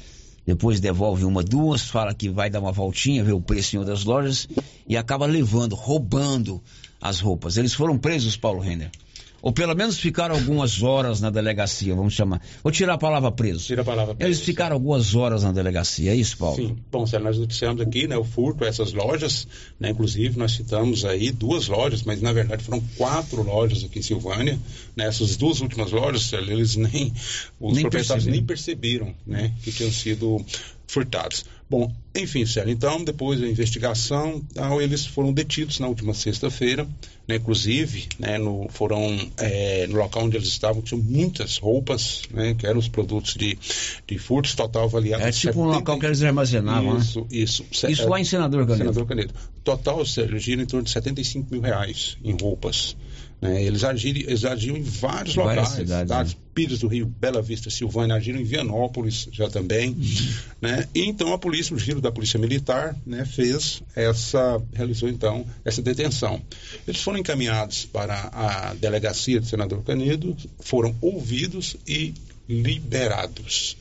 depois 0.46 0.80
devolve 0.80 1.26
uma, 1.26 1.42
duas, 1.42 1.82
fala 1.90 2.14
que 2.14 2.30
vai 2.30 2.48
dar 2.48 2.60
uma 2.60 2.72
voltinha, 2.72 3.24
vê 3.24 3.32
o 3.32 3.42
preço 3.42 3.76
em 3.76 3.80
outras 3.80 4.04
lojas 4.06 4.48
e 4.88 4.96
acaba 4.96 5.26
levando, 5.26 5.74
roubando 5.74 6.62
as 7.02 7.20
roupas. 7.20 7.58
Eles 7.58 7.74
foram 7.74 7.98
presos, 7.98 8.38
Paulo 8.38 8.60
Renner. 8.60 8.92
Ou 9.42 9.52
pelo 9.52 9.76
menos 9.76 10.00
ficaram 10.00 10.36
algumas 10.36 10.84
horas 10.84 11.20
na 11.20 11.30
delegacia, 11.30 11.96
vamos 11.96 12.14
chamar. 12.14 12.42
Vou 12.64 12.72
tirar 12.72 12.94
a 12.94 12.98
palavra 12.98 13.32
preso. 13.32 13.66
Tira 13.66 13.82
a 13.82 13.86
palavra 13.86 14.14
preso. 14.14 14.28
Eles 14.28 14.40
ficaram 14.42 14.76
algumas 14.76 15.16
horas 15.16 15.44
na 15.44 15.52
delegacia, 15.52 16.12
é 16.12 16.16
isso, 16.16 16.38
Paulo? 16.38 16.56
Sim. 16.56 16.78
Bom, 16.92 17.08
Sérgio, 17.08 17.28
nós 17.28 17.38
noticiamos 17.40 17.82
aqui, 17.82 18.08
né, 18.08 18.16
o 18.18 18.24
furto 18.24 18.64
a 18.64 18.68
essas 18.68 18.94
lojas, 18.94 19.48
né, 19.80 19.90
inclusive 19.90 20.38
nós 20.38 20.52
citamos 20.52 21.06
aí 21.06 21.32
duas 21.32 21.68
lojas, 21.68 22.04
mas 22.04 22.22
na 22.22 22.32
verdade 22.32 22.64
foram 22.64 22.82
quatro 22.98 23.42
lojas 23.42 23.84
aqui 23.84 24.00
em 24.00 24.04
Silvânia, 24.04 24.60
né, 24.96 25.06
essas 25.08 25.36
duas 25.38 25.60
últimas 25.62 25.92
lojas, 25.92 26.24
Sérgio, 26.24 26.54
eles 26.54 26.76
nem, 26.76 27.12
os 27.60 27.74
Nem 27.74 27.82
proprietários 27.82 28.26
perceberam. 28.26 28.32
nem 28.32 28.44
perceberam, 28.46 29.16
né, 29.26 29.54
que 29.64 29.72
tinham 29.72 29.92
sido 29.92 30.46
furtados. 30.92 31.46
Bom, 31.70 31.90
enfim, 32.14 32.46
Sérgio, 32.46 32.74
então, 32.74 33.02
depois 33.02 33.40
da 33.40 33.48
investigação, 33.48 34.42
tal, 34.54 34.82
eles 34.82 35.06
foram 35.06 35.32
detidos 35.32 35.80
na 35.80 35.88
última 35.88 36.14
sexta-feira, 36.14 36.86
né, 37.26 37.38
inclusive, 37.38 38.10
né, 38.20 38.38
no, 38.38 38.68
foram 38.70 39.18
é, 39.38 39.88
no 39.88 39.96
local 39.96 40.26
onde 40.26 40.36
eles 40.36 40.50
estavam, 40.50 40.82
tinham 40.82 41.02
muitas 41.02 41.58
roupas, 41.58 42.24
né, 42.30 42.56
que 42.56 42.68
eram 42.68 42.78
os 42.78 42.90
produtos 42.90 43.36
de, 43.36 43.58
de 44.06 44.18
furtos, 44.18 44.54
total 44.54 44.84
avaliado 44.84 45.24
É 45.24 45.32
tipo 45.32 45.62
um 45.62 45.68
70 45.68 45.78
local 45.78 46.00
que 46.00 46.06
eles 46.08 46.22
armazenavam, 46.24 46.96
né? 46.96 47.00
Isso, 47.00 47.26
isso. 47.32 47.66
Isso 47.90 48.10
lá 48.10 48.20
em 48.20 48.26
Senador 48.26 48.66
Canedo. 48.66 48.84
Senador 48.84 49.06
Canedo. 49.06 49.34
Total, 49.64 50.06
Sérgio, 50.06 50.40
gira 50.40 50.62
em 50.62 50.66
torno 50.66 50.84
de 50.84 50.92
75 50.92 51.48
mil 51.50 51.62
reais 51.62 52.18
em 52.22 52.36
roupas. 52.36 52.98
Né? 53.42 53.64
Eles, 53.64 53.84
agiram, 53.84 54.20
eles 54.20 54.46
agiram 54.46 54.78
em 54.78 54.84
vários 54.84 55.36
locais, 55.36 55.70
cidades, 55.70 56.02
cidades, 56.02 56.34
né? 56.36 56.40
Pires 56.54 56.80
do 56.80 56.88
Rio, 56.88 57.08
Bela 57.08 57.42
Vista, 57.42 57.70
Silvânia, 57.70 58.16
agiram 58.16 58.40
em 58.40 58.44
Vianópolis 58.44 59.28
já 59.32 59.50
também. 59.50 59.90
Uhum. 59.90 60.34
Né? 60.62 60.88
E 60.94 61.06
então 61.06 61.34
a 61.34 61.38
polícia, 61.40 61.76
o 61.76 61.80
giro 61.80 62.00
da 62.00 62.12
Polícia 62.12 62.40
Militar, 62.40 62.96
né, 63.06 63.26
fez 63.26 63.82
essa, 63.96 64.62
realizou 64.74 65.10
então 65.10 65.46
essa 65.66 65.82
detenção. 65.82 66.40
Eles 66.88 67.02
foram 67.02 67.18
encaminhados 67.18 67.86
para 67.86 68.30
a 68.32 68.74
delegacia 68.76 69.40
do 69.40 69.46
Senador 69.48 69.82
Canedo, 69.84 70.38
foram 70.60 70.96
ouvidos 71.02 71.78
e 71.88 72.14
liberados. 72.48 73.76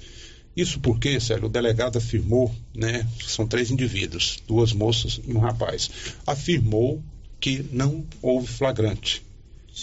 Isso 0.56 0.80
porque, 0.80 1.20
Sérgio, 1.20 1.46
o 1.46 1.50
delegado 1.50 1.98
afirmou, 1.98 2.54
né, 2.74 3.06
são 3.26 3.46
três 3.46 3.70
indivíduos, 3.70 4.38
duas 4.46 4.72
moças 4.72 5.20
e 5.26 5.32
um 5.32 5.38
rapaz, 5.38 5.90
afirmou 6.26 7.02
que 7.38 7.64
não 7.72 8.04
houve 8.22 8.46
flagrante. 8.46 9.22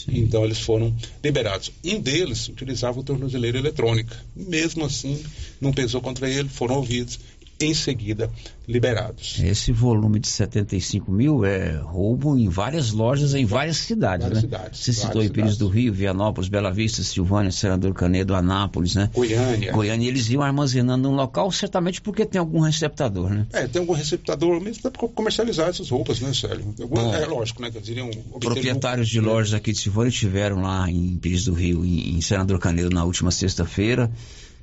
Então 0.07 0.43
eles 0.43 0.59
foram 0.59 0.95
liberados. 1.23 1.71
Um 1.83 1.99
deles 1.99 2.47
utilizava 2.49 2.99
o 2.99 3.03
tornozeleiro 3.03 3.57
eletrônica. 3.57 4.15
Mesmo 4.35 4.85
assim, 4.85 5.23
não 5.59 5.71
pesou 5.71 6.01
contra 6.01 6.29
ele, 6.29 6.49
foram 6.49 6.75
ouvidos, 6.75 7.19
em 7.59 7.73
seguida 7.73 8.29
liberados. 8.67 9.39
Esse 9.41 9.71
volume 9.71 10.19
de 10.19 10.27
75 10.27 11.09
mil 11.11 11.45
é 11.45 11.77
roubo 11.77 12.37
em 12.37 12.49
várias 12.49 12.91
lojas 12.91 13.33
em 13.33 13.45
várias 13.45 13.77
cidades, 13.77 14.25
Várias 14.25 14.43
né? 14.43 14.49
cidades, 14.49 14.79
Você 14.81 14.93
citou 14.93 15.29
Pires 15.29 15.57
do 15.57 15.67
Rio, 15.69 15.93
Vianópolis, 15.93 16.49
Bela 16.49 16.69
Vista, 16.71 17.01
Silvânia, 17.01 17.49
Senador 17.51 17.93
Canedo, 17.93 18.35
Anápolis, 18.35 18.93
né? 18.95 19.09
Goiânia. 19.13 19.71
Goiânia, 19.71 20.07
eles 20.07 20.29
iam 20.29 20.41
armazenando 20.41 21.09
num 21.09 21.15
local, 21.15 21.49
certamente 21.51 22.01
porque 22.01 22.25
tem 22.25 22.39
algum 22.39 22.59
receptador, 22.59 23.29
né? 23.29 23.47
É, 23.53 23.67
tem 23.67 23.79
algum 23.79 23.93
receptador 23.93 24.59
mesmo 24.61 24.81
para 24.83 24.91
comercializar 25.07 25.69
essas 25.69 25.89
roupas, 25.89 26.19
né, 26.19 26.33
Sérgio? 26.33 26.73
Algum- 26.81 26.95
Bom, 26.95 27.13
é 27.15 27.25
lógico, 27.25 27.61
né? 27.61 27.71
Que 27.71 27.77
eles 27.77 27.87
iriam 27.87 28.09
obter 28.09 28.39
Proprietários 28.39 29.07
de 29.07 29.19
lucro, 29.19 29.31
né? 29.31 29.37
lojas 29.37 29.53
aqui 29.53 29.71
de 29.71 29.79
Silvânia 29.79 30.09
estiveram 30.09 30.61
lá 30.61 30.89
em 30.91 31.17
Pires 31.17 31.45
do 31.45 31.53
Rio, 31.53 31.85
em, 31.85 32.17
em 32.17 32.21
Senador 32.21 32.59
Canedo, 32.59 32.89
na 32.89 33.05
última 33.05 33.31
sexta-feira. 33.31 34.11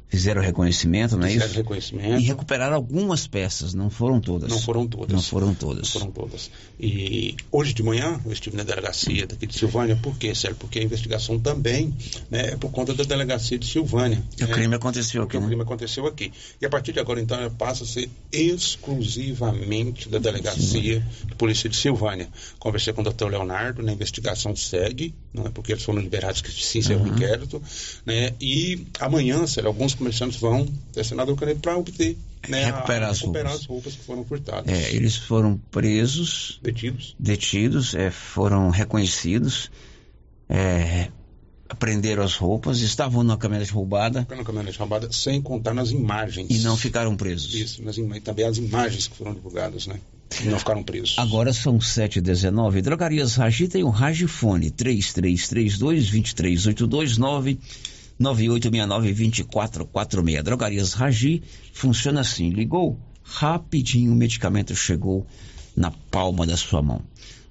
Fizeram 0.09 0.41
reconhecimento, 0.43 1.17
não 1.17 1.27
é 1.27 1.31
Fizeram 1.31 1.51
isso? 1.51 1.59
reconhecimento. 1.59 2.21
E 2.21 2.25
recuperaram 2.25 2.77
algumas 2.77 3.27
peças, 3.27 3.75
não 3.75 3.91
foram 3.91 4.21
todas. 4.21 4.49
Não 4.49 4.61
foram 4.61 4.87
todas. 4.87 5.13
Não 5.13 5.21
foram 5.23 5.53
todas. 5.55 5.93
Não 5.95 6.01
foram 6.01 6.13
todas. 6.13 6.51
E 6.79 7.35
hoje 7.51 7.75
de 7.75 7.83
manhã 7.83 8.21
eu 8.25 8.31
estive 8.33 8.57
na 8.57 8.63
delegacia 8.63 9.27
daqui 9.27 9.47
de 9.47 9.59
Silvânia. 9.59 9.97
Por 9.97 10.17
quê, 10.17 10.33
Sérgio? 10.35 10.57
Porque 10.59 10.79
a 10.79 10.83
investigação 10.83 11.39
também 11.41 11.93
né, 12.31 12.51
é 12.53 12.57
por 12.57 12.71
conta 12.71 12.95
da 12.95 13.03
delegacia 13.03 13.59
de 13.59 13.67
Silvânia. 13.67 14.23
O 14.41 14.45
né? 14.47 14.53
crime 14.53 14.75
aconteceu 14.77 15.23
aqui, 15.25 15.37
o 15.37 15.41
né? 15.41 15.47
crime 15.49 15.63
aconteceu 15.63 16.07
aqui. 16.07 16.33
E 16.61 16.67
a 16.67 16.71
partir 16.71 16.93
de 16.93 17.01
agora, 17.01 17.21
então, 17.21 17.37
ela 17.41 17.51
passa 17.51 17.83
a 17.83 17.87
ser 17.87 18.09
exclusivamente 18.31 20.09
da 20.09 20.19
delegacia 20.19 21.05
de 21.25 21.35
polícia 21.35 21.69
de 21.69 21.77
Silvânia. 21.77 22.29
Conversei 22.59 22.93
com 22.93 23.01
o 23.01 23.05
doutor 23.05 23.31
Leonardo, 23.31 23.83
né, 23.83 23.91
a 23.93 23.95
investigação 23.95 24.55
segue, 24.55 25.15
não 25.33 25.47
é 25.47 25.51
porque 25.51 25.73
eles 25.73 25.83
foram 25.83 26.01
liberados 26.01 26.41
que 26.41 26.51
encerrou 26.79 27.05
o 27.05 27.09
Uhum. 27.09 27.15
inquérito. 27.15 27.63
Né, 28.07 28.33
e 28.41 28.87
amanhã, 29.01 29.47
Sérgio, 29.47 29.69
alguns 29.69 29.94
comerciantes 29.95 30.39
vão 30.39 30.69
até 30.91 31.03
Senador 31.03 31.35
Canedo 31.37 31.61
para 31.61 31.77
obter. 31.77 32.17
Né, 32.49 32.65
a- 32.65 32.77
Recuperar 32.77 33.11
as 33.11 33.21
recuperar 33.21 33.47
roupas. 33.53 33.61
as 33.63 33.67
roupas 33.67 33.95
que 33.95 34.05
foram 34.05 34.25
furtadas. 34.25 34.71
É, 34.71 34.95
eles 34.95 35.17
foram 35.17 35.57
presos, 35.71 36.61
Detidos. 36.63 37.17
detidos, 37.19 37.95
é, 37.95 38.11
foram 38.11 38.69
reconhecidos, 38.69 39.71
é, 40.47 41.09
aprenderam 41.67 42.23
as 42.23 42.37
roupas, 42.37 42.81
estavam 42.81 43.25
na 43.25 43.39
caminhonete 43.39 43.73
roubada 43.73 44.21
Ficaram 44.21 44.43
na 44.43 44.47
caminhonete 44.47 44.79
roubada, 44.79 45.09
sem 45.11 45.41
contar 45.41 45.73
nas 45.73 45.91
imagens. 45.91 46.49
e 46.51 46.59
não 46.59 46.77
ficaram 46.77 47.17
presos. 47.17 47.55
Isso, 47.55 47.83
nas 47.83 47.97
também 48.23 48.45
as 48.45 48.59
imagens 48.59 49.07
que 49.09 49.17
foram 49.17 49.33
divulgadas, 49.33 49.87
né? 49.87 49.99
E 50.43 50.49
não 50.49 50.59
ficaram 50.59 50.83
presos. 50.83 51.17
Agora 51.19 51.53
são 51.53 51.79
7h19. 51.79 52.83
Drogarias 52.83 53.37
Ragi 53.37 53.69
tem 53.69 53.85
um 53.85 53.91
Ragifone 53.91 54.69
3332-2382 54.71 57.17
99869-2446. 58.21 60.43
Drogarias 60.43 60.93
Ragi 60.93 61.43
funciona 61.73 62.21
assim: 62.21 62.51
ligou, 62.51 62.99
rapidinho 63.23 64.13
o 64.13 64.17
medicamento 64.17 64.75
chegou 64.75 65.27
na 65.77 65.91
palma 66.11 66.47
da 66.47 66.57
sua 66.57 66.83
mão. 66.83 67.01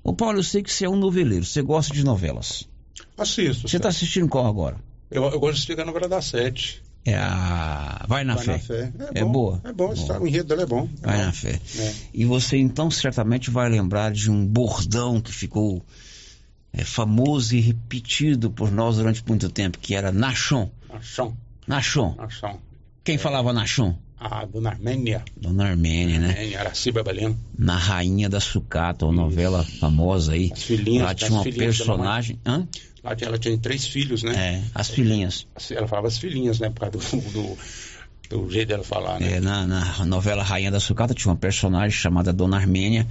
Ô 0.04 0.14
Paulo, 0.14 0.40
eu 0.40 0.44
sei 0.44 0.62
que 0.64 0.72
você 0.72 0.86
é 0.86 0.90
um 0.90 0.96
noveleiro, 0.96 1.46
você 1.46 1.62
gosta 1.62 1.94
de 1.94 2.04
novelas. 2.04 2.68
Assisto. 3.18 3.68
Você 3.68 3.78
está 3.78 3.90
assistindo 3.90 4.28
qual 4.28 4.48
agora? 4.48 4.78
Eu, 5.10 5.24
eu 5.26 5.40
gosto 5.40 5.62
de 5.62 5.68
chegar 5.68 5.86
na 5.86 5.92
novela 5.92 6.10
das 6.10 6.26
sete. 6.26 6.82
É 7.06 7.16
a 7.18 8.06
Vai 8.08 8.24
na 8.24 8.36
Vai 8.36 8.46
Fé. 8.46 8.52
na 8.54 8.60
fé. 8.60 8.94
É, 9.14 9.20
É 9.20 9.24
bom, 9.26 9.32
boa? 9.32 9.62
É 9.66 9.74
bom, 9.74 9.92
está- 9.94 10.20
o 10.20 10.28
enredo 10.28 10.48
dela 10.50 10.64
é 10.64 10.66
bom. 10.66 10.88
É 11.02 11.06
Vai 11.06 11.18
bom. 11.18 11.26
na 11.26 11.32
fé. 11.34 11.60
É. 11.78 11.94
E 12.14 12.24
você 12.26 12.58
então 12.58 12.90
certamente 12.90 13.52
vai 13.52 13.70
lembrar 13.70 14.12
de 14.14 14.32
um 14.32 14.46
bordão 14.46 15.20
que 15.20 15.32
ficou 15.32 15.84
é, 16.74 16.84
famoso 16.84 17.56
e 17.56 17.60
repetido 17.60 18.50
por 18.50 18.72
nós 18.72 18.98
durante 18.98 19.24
muito 19.28 19.50
tempo, 19.50 19.78
que 19.78 19.94
era 19.94 20.12
Nachon. 20.12 20.72
Achão. 20.90 21.38
Nachon. 21.68 22.16
Achão. 22.18 22.60
Quem 23.04 23.18
falava 23.18 23.54
Nachon? 23.54 23.96
A 24.20 24.46
dona 24.46 24.70
Armênia. 24.70 25.24
Dona 25.36 25.68
Armênia, 25.68 26.18
né? 26.18 26.30
Armênia, 26.30 26.60
Araciba 26.62 27.04
Baleno. 27.04 27.38
Na 27.58 27.78
Rainha 27.78 28.30
da 28.30 28.40
Sucata, 28.40 29.06
uma 29.06 29.14
novela 29.14 29.64
famosa 29.64 30.32
aí. 30.32 30.50
As 30.52 30.64
filhinhas, 30.64 31.04
Lá 31.04 31.14
tinha 31.14 31.32
uma 31.32 31.44
personagem. 31.44 32.40
Hã? 32.46 32.66
Lá 33.04 33.16
ela 33.20 33.38
tinha 33.38 33.58
três 33.58 33.86
filhos, 33.86 34.24
né? 34.24 34.34
É, 34.34 34.64
as 34.74 34.90
filhinhas. 34.90 35.46
Ela 35.70 35.88
falava 35.90 36.08
as 36.08 36.18
filhinhas, 36.18 36.58
né? 36.58 36.70
Por 36.70 36.90
causa 36.90 37.18
do, 37.18 37.32
do, 37.32 37.58
do 38.30 38.50
jeito 38.50 38.70
dela 38.70 38.84
falar, 38.84 39.20
né? 39.20 39.34
É, 39.34 39.40
na, 39.42 39.68
na 39.68 40.06
novela 40.06 40.42
Rainha 40.42 40.72
da 40.72 40.80
Sucata 40.80 41.14
tinha 41.14 41.30
uma 41.30 41.38
personagem 41.38 41.92
chamada 41.92 42.32
Dona 42.32 42.56
Armênia 42.56 43.06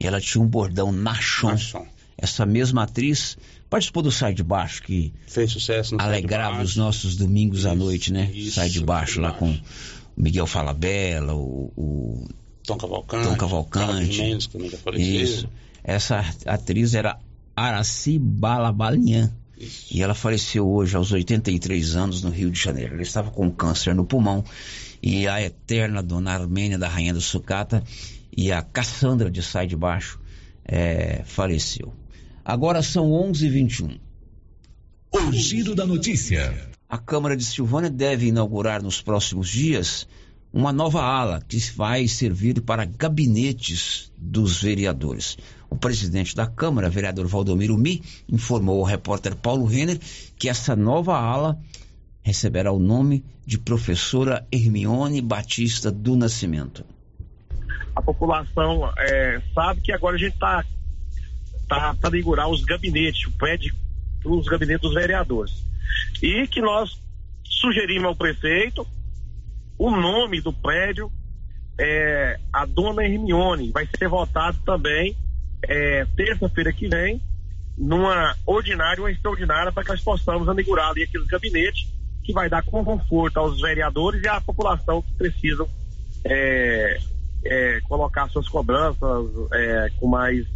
e 0.00 0.06
ela 0.06 0.18
tinha 0.18 0.42
um 0.42 0.46
bordão 0.46 0.90
Nachon. 0.90 1.50
Nachon. 1.50 1.86
Essa 2.16 2.46
mesma 2.46 2.84
atriz 2.84 3.36
participou 3.68 4.02
do 4.02 4.12
Sai 4.12 4.34
de 4.34 4.42
Baixo, 4.42 4.82
que 4.82 5.12
Fez 5.26 5.50
sucesso 5.50 5.96
no 5.96 6.00
alegrava 6.02 6.62
os 6.62 6.76
nossos 6.76 7.16
domingos 7.16 7.66
à 7.66 7.70
Isso, 7.70 7.78
noite, 7.78 8.12
né? 8.12 8.30
isso, 8.32 8.52
Sai 8.52 8.68
de 8.68 8.80
Baixo 8.80 9.20
lá 9.20 9.32
com 9.32 9.50
o 9.50 9.60
Miguel 10.16 10.46
Falabella, 10.46 11.34
o, 11.34 11.72
o 11.76 12.28
Tom 12.64 12.78
Cavalcante. 12.78 13.28
Tom 13.28 13.36
Cavalcante. 13.36 14.18
Mendes, 14.20 14.46
que. 14.46 14.96
Isso. 14.96 15.48
Essa 15.82 16.24
atriz 16.46 16.94
era 16.94 17.18
Araci 17.54 18.18
Balabalian. 18.18 19.30
e 19.90 20.02
ela 20.02 20.14
faleceu 20.14 20.66
hoje 20.68 20.96
aos 20.96 21.12
83 21.12 21.96
anos 21.96 22.22
no 22.22 22.30
Rio 22.30 22.50
de 22.50 22.58
Janeiro. 22.60 22.94
Ela 22.94 23.02
estava 23.02 23.30
com 23.30 23.50
câncer 23.50 23.94
no 23.94 24.04
pulmão 24.04 24.44
e 25.02 25.28
a 25.28 25.42
eterna 25.42 26.02
dona 26.02 26.32
Armênia 26.32 26.78
da 26.78 26.88
Rainha 26.88 27.12
do 27.12 27.20
Sucata 27.20 27.82
e 28.34 28.50
a 28.50 28.62
Cassandra 28.62 29.30
de 29.30 29.42
Sai 29.42 29.66
de 29.66 29.76
Baixo 29.76 30.18
é, 30.64 31.22
faleceu. 31.26 31.92
Agora 32.44 32.82
são 32.82 33.10
11h21. 33.10 33.98
O 35.12 35.32
giro 35.32 35.74
da 35.74 35.86
notícia. 35.86 36.68
A 36.86 36.98
Câmara 36.98 37.36
de 37.36 37.44
Silvânia 37.44 37.88
deve 37.88 38.26
inaugurar 38.26 38.82
nos 38.82 39.00
próximos 39.00 39.48
dias 39.48 40.06
uma 40.52 40.72
nova 40.72 41.02
ala 41.02 41.40
que 41.40 41.58
vai 41.74 42.06
servir 42.06 42.60
para 42.60 42.84
gabinetes 42.84 44.12
dos 44.18 44.60
vereadores. 44.62 45.38
O 45.70 45.76
presidente 45.76 46.36
da 46.36 46.46
Câmara, 46.46 46.90
vereador 46.90 47.26
Valdomiro 47.26 47.78
Mi, 47.78 48.02
informou 48.28 48.80
ao 48.80 48.84
repórter 48.84 49.34
Paulo 49.34 49.64
Renner 49.64 49.98
que 50.36 50.48
essa 50.48 50.76
nova 50.76 51.16
ala 51.16 51.58
receberá 52.22 52.70
o 52.70 52.78
nome 52.78 53.24
de 53.46 53.58
professora 53.58 54.46
Hermione 54.52 55.22
Batista 55.22 55.90
do 55.90 56.14
Nascimento. 56.14 56.84
A 57.96 58.02
população 58.02 58.92
é, 58.98 59.40
sabe 59.54 59.80
que 59.80 59.92
agora 59.92 60.16
a 60.16 60.18
gente 60.18 60.34
está 60.34 60.62
tá, 60.62 60.68
para 62.00 62.16
inaugurar 62.16 62.48
os 62.48 62.64
gabinetes, 62.64 63.26
o 63.26 63.32
prédio 63.32 63.74
os 64.24 64.46
gabinetes 64.46 64.82
dos 64.82 64.94
vereadores. 64.94 65.52
E 66.22 66.46
que 66.48 66.60
nós 66.60 66.98
sugerimos 67.44 68.06
ao 68.06 68.16
prefeito 68.16 68.86
o 69.78 69.90
nome 69.90 70.40
do 70.40 70.52
prédio, 70.52 71.10
é, 71.78 72.38
a 72.52 72.64
dona 72.64 73.04
Hermione, 73.04 73.70
vai 73.72 73.88
ser 73.98 74.08
votado 74.08 74.58
também 74.64 75.16
é, 75.62 76.06
terça-feira 76.16 76.72
que 76.72 76.88
vem, 76.88 77.20
numa 77.76 78.34
ordinária 78.46 79.02
ou 79.02 79.08
extraordinária, 79.08 79.72
para 79.72 79.82
que 79.82 79.90
nós 79.90 80.00
possamos 80.00 80.46
inaugurar 80.46 80.90
ali 80.90 81.02
aqueles 81.02 81.26
gabinetes 81.26 81.92
que 82.22 82.32
vai 82.32 82.48
dar 82.48 82.62
conforto 82.62 83.36
aos 83.38 83.60
vereadores 83.60 84.22
e 84.22 84.28
à 84.28 84.40
população 84.40 85.02
que 85.02 85.12
precisam 85.14 85.68
é, 86.24 86.98
é, 87.44 87.80
colocar 87.82 88.28
suas 88.30 88.48
cobranças 88.48 89.26
é, 89.52 89.90
com 89.98 90.06
mais 90.06 90.46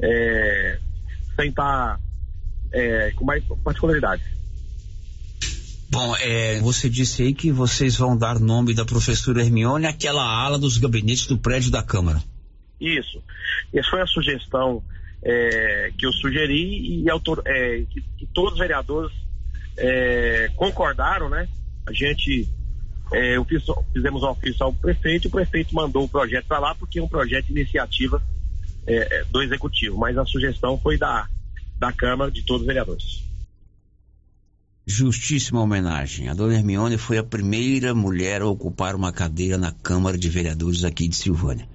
é, 0.00 0.78
sem 1.36 1.50
estar 1.50 1.98
é, 2.72 3.12
com 3.12 3.24
mais 3.24 3.44
particularidade. 3.64 4.22
Bom, 5.90 6.16
é, 6.16 6.58
você 6.60 6.88
disse 6.88 7.22
aí 7.22 7.34
que 7.34 7.52
vocês 7.52 7.96
vão 7.96 8.16
dar 8.16 8.40
nome 8.40 8.72
da 8.72 8.84
professora 8.84 9.42
Hermione 9.42 9.86
àquela 9.86 10.22
ala 10.22 10.58
dos 10.58 10.78
gabinetes 10.78 11.26
do 11.26 11.36
prédio 11.36 11.70
da 11.70 11.82
Câmara. 11.82 12.22
Isso. 12.80 13.22
Essa 13.74 13.90
foi 13.90 14.00
a 14.00 14.06
sugestão 14.06 14.82
é, 15.22 15.92
que 15.96 16.06
eu 16.06 16.12
sugeri 16.12 17.02
e 17.02 17.10
autor, 17.10 17.42
é, 17.44 17.84
que, 17.90 18.02
que, 18.18 18.26
todos 18.32 18.54
os 18.54 18.58
vereadores 18.58 19.12
é, 19.76 20.50
concordaram, 20.56 21.28
né? 21.28 21.46
A 21.86 21.92
gente 21.92 22.48
é, 23.12 23.36
fiz, 23.44 23.62
fizemos 23.92 24.22
um 24.22 24.30
ofício 24.30 24.64
ao 24.64 24.72
prefeito, 24.72 25.28
o 25.28 25.30
prefeito 25.30 25.74
mandou 25.74 26.04
o 26.04 26.08
projeto 26.08 26.46
para 26.46 26.58
lá 26.58 26.74
porque 26.74 26.98
é 26.98 27.02
um 27.02 27.08
projeto 27.08 27.46
de 27.46 27.52
iniciativa 27.52 28.22
é, 28.86 29.20
é, 29.20 29.24
do 29.24 29.42
executivo, 29.42 29.98
mas 29.98 30.16
a 30.18 30.24
sugestão 30.24 30.78
foi 30.78 30.98
da, 30.98 31.28
da 31.78 31.92
Câmara 31.92 32.30
de 32.30 32.42
todos 32.42 32.62
os 32.62 32.66
vereadores. 32.66 33.22
Justíssima 34.84 35.60
homenagem. 35.60 36.28
A 36.28 36.34
dona 36.34 36.54
Hermione 36.54 36.98
foi 36.98 37.16
a 37.16 37.22
primeira 37.22 37.94
mulher 37.94 38.42
a 38.42 38.46
ocupar 38.46 38.96
uma 38.96 39.12
cadeira 39.12 39.56
na 39.56 39.70
Câmara 39.70 40.18
de 40.18 40.28
Vereadores 40.28 40.82
aqui 40.84 41.06
de 41.06 41.14
Silvânia. 41.14 41.68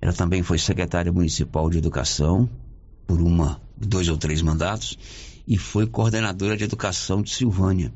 Ela 0.00 0.12
também 0.12 0.42
foi 0.42 0.58
secretária 0.58 1.12
municipal 1.12 1.70
de 1.70 1.78
educação 1.78 2.48
por 3.06 3.20
uma, 3.20 3.60
dois 3.76 4.08
ou 4.08 4.18
três 4.18 4.42
mandatos 4.42 4.98
e 5.46 5.56
foi 5.56 5.86
coordenadora 5.86 6.56
de 6.56 6.64
educação 6.64 7.22
de 7.22 7.30
Silvânia, 7.30 7.92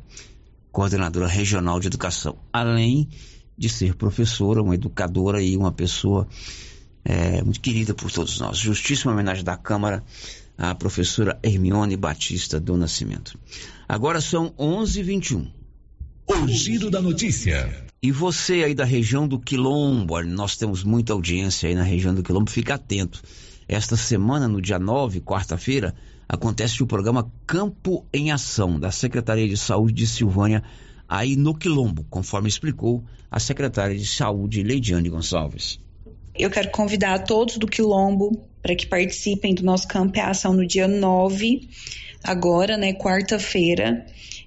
coordenadora 0.73 1.27
regional 1.27 1.79
de 1.79 1.87
educação, 1.87 2.37
além 2.53 3.09
de 3.57 3.69
ser 3.69 3.95
professora, 3.95 4.62
uma 4.62 4.75
educadora 4.75 5.42
e 5.42 5.57
uma 5.57 5.73
pessoa 5.73 6.27
é, 7.09 7.40
muito 7.40 7.61
querida 7.61 7.95
por 7.95 8.11
todos 8.11 8.40
nós. 8.40 8.59
Justíssima 8.59 9.12
homenagem 9.12 9.45
da 9.45 9.57
Câmara 9.57 10.03
à 10.59 10.75
professora 10.75 11.38
Hermione 11.40 11.97
Batista 11.97 12.59
do 12.59 12.77
Nascimento. 12.77 13.38
Agora 13.88 14.21
são 14.21 14.51
11h21. 14.59 15.49
O 16.27 16.49
giro 16.49 16.90
da 16.90 17.01
notícia. 17.01 17.87
E 18.03 18.11
você 18.11 18.64
aí 18.64 18.75
da 18.75 18.85
região 18.85 19.29
do 19.29 19.38
Quilombo, 19.38 20.21
nós 20.25 20.57
temos 20.57 20.83
muita 20.83 21.12
audiência 21.12 21.69
aí 21.69 21.75
na 21.77 21.85
região 21.85 22.12
do 22.12 22.23
Quilombo, 22.23 22.51
fica 22.51 22.75
atento. 22.75 23.23
Esta 23.69 23.97
semana, 23.97 24.49
no 24.49 24.61
dia 24.61 24.79
9, 24.79 25.21
quarta-feira, 25.21 25.95
acontece 26.29 26.83
o 26.83 26.87
programa 26.87 27.31
Campo 27.47 28.05
em 28.12 28.33
Ação, 28.33 28.81
da 28.81 28.90
Secretaria 28.90 29.49
de 29.49 29.57
Saúde 29.57 29.95
de 29.95 30.07
Silvânia, 30.09 30.64
aí 31.09 31.37
no 31.37 31.55
Quilombo, 31.55 32.05
conforme 32.11 32.49
explicou 32.49 33.05
a 33.31 33.38
secretária 33.38 33.97
de 33.97 34.07
Saúde, 34.07 34.62
Leidiane 34.64 35.09
Gonçalves. 35.09 35.79
Eu 36.38 36.51
quero 36.51 36.70
convidar 36.70 37.20
todos 37.20 37.57
do 37.57 37.66
Quilombo 37.66 38.31
para 38.62 38.75
que 38.75 38.87
participem 38.87 39.55
do 39.55 39.62
nosso 39.62 39.88
Campo 39.88 40.18
em 40.18 40.20
Ação 40.20 40.53
no 40.53 40.66
dia 40.66 40.87
9 40.87 41.68
agora, 42.22 42.77
né, 42.77 42.92
quarta-feira. 42.92 44.05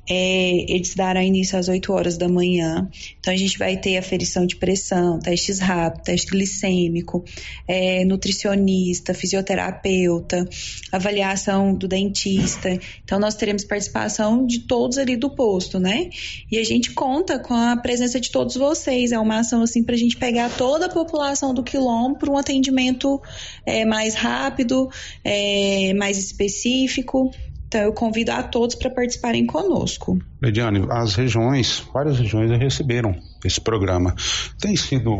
É, 0.10 0.65
eles 0.67 0.95
darão 0.95 1.22
início 1.22 1.58
às 1.58 1.67
8 1.67 1.93
horas 1.93 2.17
da 2.17 2.28
manhã. 2.28 2.89
Então, 3.19 3.32
a 3.32 3.38
gente 3.38 3.60
vai 3.60 3.78
ter 3.78 3.98
aferição 3.98 4.45
de 4.45 4.56
pressão, 4.56 5.19
testes 5.19 5.60
rápidos, 5.60 6.06
teste 6.06 6.32
glicêmico, 6.32 7.24
é, 7.67 8.04
nutricionista, 8.06 9.13
fisioterapeuta, 9.13 10.50
avaliação 10.91 11.76
do 11.76 11.88
dentista. 11.88 12.78
Então, 13.04 13.19
nós 13.19 13.36
teremos 13.36 13.63
participação 13.63 14.48
de 14.48 14.62
todos 14.62 14.98
ali 14.98 15.15
do 15.15 15.30
posto, 15.30 15.80
né? 15.80 16.10
E 16.52 16.58
a 16.58 16.63
gente 16.63 16.91
conta 16.91 17.38
com 17.38 17.54
a 17.54 17.78
presença 17.78 18.19
de 18.19 18.32
todos 18.32 18.56
vocês. 18.56 19.12
É 19.12 19.19
uma 19.19 19.39
ação, 19.39 19.62
assim, 19.62 19.84
para 19.84 19.93
a 19.93 19.98
gente 19.98 20.17
pegar 20.17 20.50
toda 20.50 20.88
a 20.88 20.89
população 20.89 21.54
do 21.54 21.63
quilombo 21.63 22.17
para 22.17 22.32
um 22.32 22.38
atendimento 22.38 23.22
é, 23.65 23.86
mais 23.86 24.15
rápido, 24.15 24.89
é, 25.24 25.93
mais 25.93 26.17
específico. 26.17 27.32
Então, 27.69 27.82
eu 27.82 27.93
convido 27.93 28.32
a 28.32 28.41
todos 28.41 28.73
para 28.73 28.89
participarem 28.89 29.45
conosco. 29.45 30.19
Mediane, 30.41 30.88
as 30.89 31.13
regiões, 31.13 31.84
várias 31.93 32.17
regiões 32.17 32.49
receberam 32.60 33.15
esse 33.45 33.62
programa. 33.62 34.15
Tem 34.60 34.75
sido 34.75 35.12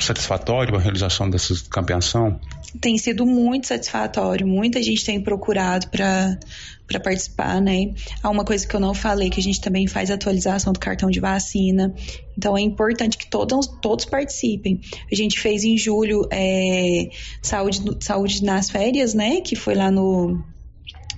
satisfatório 0.00 0.74
a 0.76 0.80
realização 0.80 1.28
dessa 1.28 1.54
campeação? 1.68 2.40
Tem 2.80 2.96
sido 2.96 3.26
muito 3.26 3.66
satisfatório. 3.66 4.46
Muita 4.46 4.82
gente 4.82 5.04
tem 5.04 5.20
procurado 5.20 5.88
para 5.90 6.38
para 6.86 6.98
participar, 6.98 7.60
né? 7.60 7.92
Há 8.20 8.28
uma 8.28 8.44
coisa 8.44 8.66
que 8.66 8.74
eu 8.74 8.80
não 8.80 8.92
falei, 8.92 9.30
que 9.30 9.38
a 9.38 9.42
gente 9.42 9.60
também 9.60 9.86
faz 9.86 10.10
atualização 10.10 10.72
do 10.72 10.80
cartão 10.80 11.08
de 11.08 11.20
vacina. 11.20 11.94
Então 12.36 12.58
é 12.58 12.60
importante 12.60 13.16
que 13.16 13.30
todos, 13.30 13.68
todos 13.80 14.04
participem. 14.06 14.80
A 15.10 15.14
gente 15.14 15.38
fez 15.38 15.62
em 15.62 15.78
julho 15.78 16.26
é, 16.32 17.10
saúde, 17.40 17.80
saúde 18.00 18.42
nas 18.42 18.70
férias, 18.70 19.14
né? 19.14 19.40
Que 19.40 19.54
foi 19.54 19.76
lá 19.76 19.88
no 19.88 20.42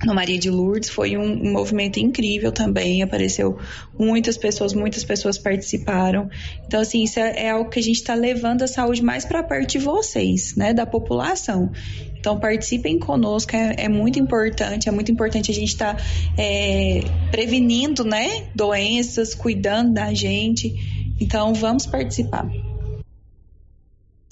no 0.05 0.15
Maria 0.15 0.39
de 0.39 0.51
Lourdes 0.51 0.91
foi 0.91 1.17
um, 1.17 1.23
um, 1.23 1.53
movimento 1.53 1.99
incrível 1.99 2.51
também, 2.51 3.03
apareceu 3.03 3.59
muitas 3.99 4.37
pessoas, 4.37 4.75
muitas 4.75 5.05
pessoas 5.05 5.39
participaram. 5.39 6.29
Então, 6.67 6.81
assim, 6.81 7.03
isso 7.03 7.19
é, 7.21 7.45
é 7.45 7.51
algo 7.51 7.71
que 7.71 7.79
a 7.79 7.83
gente 7.83 7.97
está 7.97 8.15
levando 8.15 8.63
a 8.63 8.67
saúde 8.67 9.03
mais 9.03 9.25
para 9.25 9.43
perto 9.43 9.71
de 9.73 9.79
vocês, 9.79 10.57
né, 10.57 10.73
da 10.73 10.87
população. 10.87 11.71
Então, 12.19 12.39
participem 12.39 12.99
conosco, 12.99 13.55
é, 13.57 13.75
é 13.79 13.89
muito 13.89 14.19
importante, 14.19 14.89
é 14.89 14.93
muito 14.93 15.11
importante 15.11 15.51
a 15.51 15.55
gente 15.55 15.69
estar 15.69 15.97
tá, 15.97 16.03
é, 16.39 17.01
prevenindo, 17.31 18.05
né, 18.05 18.45
doenças, 18.55 19.35
cuidando 19.35 19.95
da 19.95 20.13
gente. 20.15 20.73
Então, 21.21 21.53
vamos 21.55 21.87
participar 21.87 22.49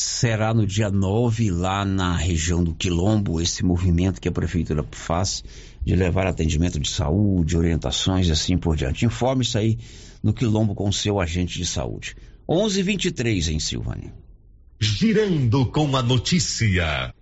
será 0.00 0.54
no 0.54 0.66
dia 0.66 0.90
9, 0.90 1.50
lá 1.50 1.84
na 1.84 2.16
região 2.16 2.64
do 2.64 2.74
Quilombo, 2.74 3.40
esse 3.40 3.62
movimento 3.62 4.20
que 4.20 4.28
a 4.28 4.32
prefeitura 4.32 4.82
faz 4.90 5.44
de 5.84 5.94
levar 5.94 6.26
atendimento 6.26 6.80
de 6.80 6.88
saúde, 6.88 7.56
orientações 7.56 8.26
e 8.26 8.32
assim 8.32 8.56
por 8.56 8.76
diante. 8.76 9.04
Informe-se 9.04 9.58
aí 9.58 9.78
no 10.22 10.32
Quilombo 10.32 10.74
com 10.74 10.88
o 10.88 10.92
seu 10.92 11.20
agente 11.20 11.58
de 11.58 11.66
saúde. 11.66 12.16
11:23 12.48 13.48
em 13.48 13.60
Silvânia. 13.60 14.12
Girando 14.80 15.66
com 15.66 15.94
a 15.94 16.02
notícia. 16.02 17.14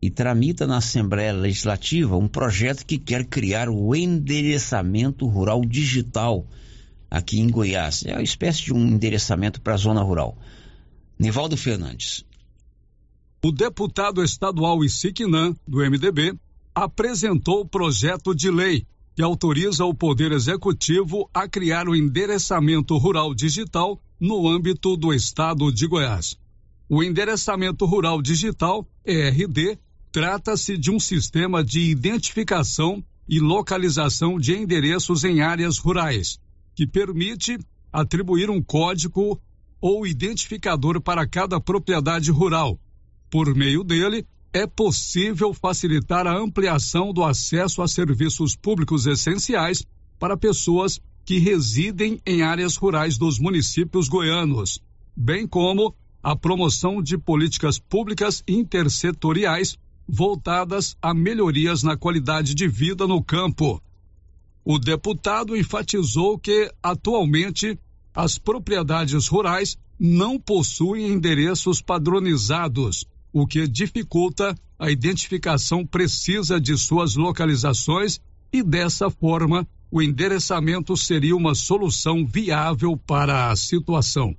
E 0.00 0.08
tramita 0.08 0.64
na 0.64 0.76
Assembleia 0.76 1.32
Legislativa 1.32 2.16
um 2.16 2.28
projeto 2.28 2.86
que 2.86 2.98
quer 2.98 3.24
criar 3.24 3.68
o 3.68 3.96
endereçamento 3.96 5.26
rural 5.26 5.64
digital 5.64 6.46
aqui 7.10 7.40
em 7.40 7.48
Goiás. 7.48 8.04
É 8.06 8.12
uma 8.12 8.22
espécie 8.22 8.62
de 8.62 8.72
um 8.72 8.86
endereçamento 8.86 9.60
para 9.60 9.74
a 9.74 9.76
zona 9.76 10.02
rural. 10.02 10.38
Nivaldo 11.22 11.56
Fernandes. 11.56 12.24
O 13.44 13.52
deputado 13.52 14.24
estadual 14.24 14.82
Isiquinã, 14.82 15.54
do 15.68 15.78
MDB, 15.78 16.36
apresentou 16.74 17.60
o 17.60 17.64
projeto 17.64 18.34
de 18.34 18.50
lei 18.50 18.84
que 19.14 19.22
autoriza 19.22 19.84
o 19.84 19.94
Poder 19.94 20.32
Executivo 20.32 21.30
a 21.32 21.46
criar 21.46 21.88
o 21.88 21.94
endereçamento 21.94 22.96
rural 22.96 23.32
digital 23.34 24.00
no 24.18 24.48
âmbito 24.48 24.96
do 24.96 25.14
estado 25.14 25.72
de 25.72 25.86
Goiás. 25.86 26.36
O 26.88 27.04
endereçamento 27.04 27.86
rural 27.86 28.20
digital, 28.20 28.84
ERD, 29.04 29.78
trata-se 30.10 30.76
de 30.76 30.90
um 30.90 30.98
sistema 30.98 31.62
de 31.62 31.82
identificação 31.82 33.02
e 33.28 33.38
localização 33.38 34.40
de 34.40 34.56
endereços 34.56 35.22
em 35.22 35.40
áreas 35.40 35.78
rurais, 35.78 36.40
que 36.74 36.84
permite 36.84 37.60
atribuir 37.92 38.50
um 38.50 38.60
código 38.60 39.40
ou 39.82 40.06
identificador 40.06 41.00
para 41.00 41.26
cada 41.26 41.60
propriedade 41.60 42.30
rural. 42.30 42.78
Por 43.28 43.52
meio 43.52 43.82
dele, 43.82 44.24
é 44.52 44.66
possível 44.66 45.52
facilitar 45.52 46.26
a 46.26 46.38
ampliação 46.38 47.12
do 47.12 47.24
acesso 47.24 47.82
a 47.82 47.88
serviços 47.88 48.54
públicos 48.54 49.06
essenciais 49.06 49.84
para 50.20 50.36
pessoas 50.36 51.00
que 51.24 51.38
residem 51.38 52.20
em 52.24 52.42
áreas 52.42 52.76
rurais 52.76 53.18
dos 53.18 53.40
municípios 53.40 54.08
goianos, 54.08 54.80
bem 55.16 55.46
como 55.46 55.94
a 56.22 56.36
promoção 56.36 57.02
de 57.02 57.18
políticas 57.18 57.78
públicas 57.78 58.44
intersetoriais 58.46 59.76
voltadas 60.06 60.96
a 61.02 61.12
melhorias 61.12 61.82
na 61.82 61.96
qualidade 61.96 62.54
de 62.54 62.68
vida 62.68 63.06
no 63.06 63.22
campo. 63.22 63.82
O 64.64 64.78
deputado 64.78 65.56
enfatizou 65.56 66.38
que, 66.38 66.70
atualmente, 66.80 67.76
as 68.14 68.38
propriedades 68.38 69.26
rurais 69.28 69.76
não 69.98 70.38
possuem 70.38 71.12
endereços 71.12 71.80
padronizados, 71.80 73.06
o 73.32 73.46
que 73.46 73.66
dificulta 73.66 74.54
a 74.78 74.90
identificação 74.90 75.86
precisa 75.86 76.60
de 76.60 76.76
suas 76.76 77.14
localizações 77.14 78.20
e, 78.52 78.62
dessa 78.62 79.08
forma, 79.08 79.66
o 79.90 80.02
endereçamento 80.02 80.96
seria 80.96 81.36
uma 81.36 81.54
solução 81.54 82.26
viável 82.26 82.96
para 82.96 83.50
a 83.50 83.56
situação. 83.56 84.36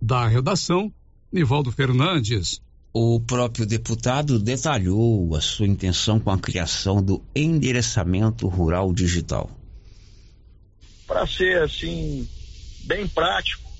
Da 0.00 0.26
redação, 0.26 0.92
Nivaldo 1.32 1.72
Fernandes. 1.72 2.60
O 2.92 3.18
próprio 3.18 3.64
deputado 3.64 4.38
detalhou 4.38 5.34
a 5.34 5.40
sua 5.40 5.66
intenção 5.66 6.20
com 6.20 6.30
a 6.30 6.38
criação 6.38 7.02
do 7.02 7.22
endereçamento 7.34 8.46
rural 8.46 8.92
digital. 8.92 9.50
Para 11.06 11.26
ser 11.26 11.62
assim, 11.62 12.28
bem 12.82 13.06
prático, 13.06 13.70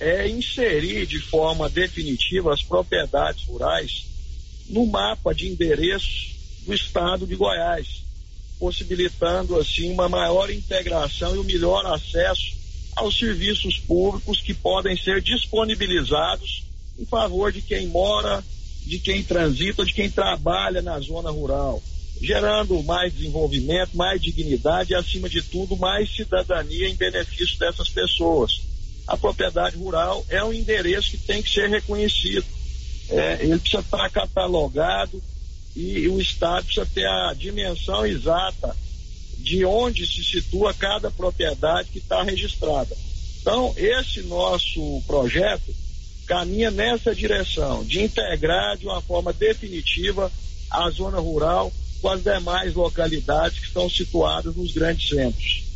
é 0.00 0.28
inserir 0.28 1.06
de 1.06 1.18
forma 1.18 1.68
definitiva 1.68 2.52
as 2.52 2.62
propriedades 2.62 3.44
rurais 3.44 4.06
no 4.68 4.86
mapa 4.86 5.34
de 5.34 5.48
endereços 5.48 6.36
do 6.64 6.74
estado 6.74 7.26
de 7.26 7.34
Goiás, 7.34 8.02
possibilitando 8.58 9.58
assim 9.58 9.90
uma 9.90 10.08
maior 10.08 10.50
integração 10.50 11.34
e 11.34 11.38
um 11.38 11.44
melhor 11.44 11.86
acesso 11.86 12.56
aos 12.94 13.18
serviços 13.18 13.78
públicos 13.78 14.40
que 14.40 14.52
podem 14.52 14.96
ser 14.96 15.20
disponibilizados 15.20 16.64
em 16.98 17.04
favor 17.04 17.52
de 17.52 17.62
quem 17.62 17.86
mora, 17.86 18.44
de 18.84 18.98
quem 18.98 19.22
transita, 19.22 19.84
de 19.84 19.94
quem 19.94 20.10
trabalha 20.10 20.82
na 20.82 20.98
zona 20.98 21.30
rural, 21.30 21.82
gerando 22.20 22.82
mais 22.82 23.12
desenvolvimento, 23.12 23.96
mais 23.96 24.20
dignidade 24.20 24.92
e, 24.92 24.96
acima 24.96 25.28
de 25.28 25.42
tudo, 25.42 25.76
mais 25.76 26.14
cidadania 26.14 26.88
em 26.88 26.94
benefício 26.94 27.58
dessas 27.58 27.88
pessoas. 27.88 28.60
A 29.06 29.16
propriedade 29.16 29.76
rural 29.76 30.24
é 30.28 30.42
um 30.42 30.52
endereço 30.52 31.12
que 31.12 31.18
tem 31.18 31.42
que 31.42 31.50
ser 31.50 31.68
reconhecido. 31.68 32.44
É, 33.08 33.38
ele 33.40 33.58
precisa 33.58 33.80
estar 33.80 34.10
catalogado 34.10 35.22
e 35.74 36.08
o 36.08 36.20
Estado 36.20 36.64
precisa 36.64 36.86
ter 36.86 37.06
a 37.06 37.32
dimensão 37.34 38.04
exata 38.04 38.76
de 39.38 39.64
onde 39.64 40.06
se 40.06 40.22
situa 40.24 40.74
cada 40.74 41.10
propriedade 41.10 41.90
que 41.90 41.98
está 41.98 42.22
registrada. 42.22 42.94
Então, 43.40 43.72
esse 43.76 44.22
nosso 44.22 45.02
projeto 45.06 45.74
caminha 46.26 46.70
nessa 46.70 47.14
direção 47.14 47.82
de 47.84 48.02
integrar 48.02 48.76
de 48.76 48.84
uma 48.84 49.00
forma 49.00 49.32
definitiva 49.32 50.30
a 50.70 50.90
zona 50.90 51.18
rural 51.18 51.72
com 52.00 52.08
as 52.08 52.22
demais 52.22 52.74
localidades 52.74 53.58
que 53.58 53.66
estão 53.66 53.88
situadas 53.88 54.54
nos 54.54 54.72
grandes 54.72 55.08
centros. 55.08 55.68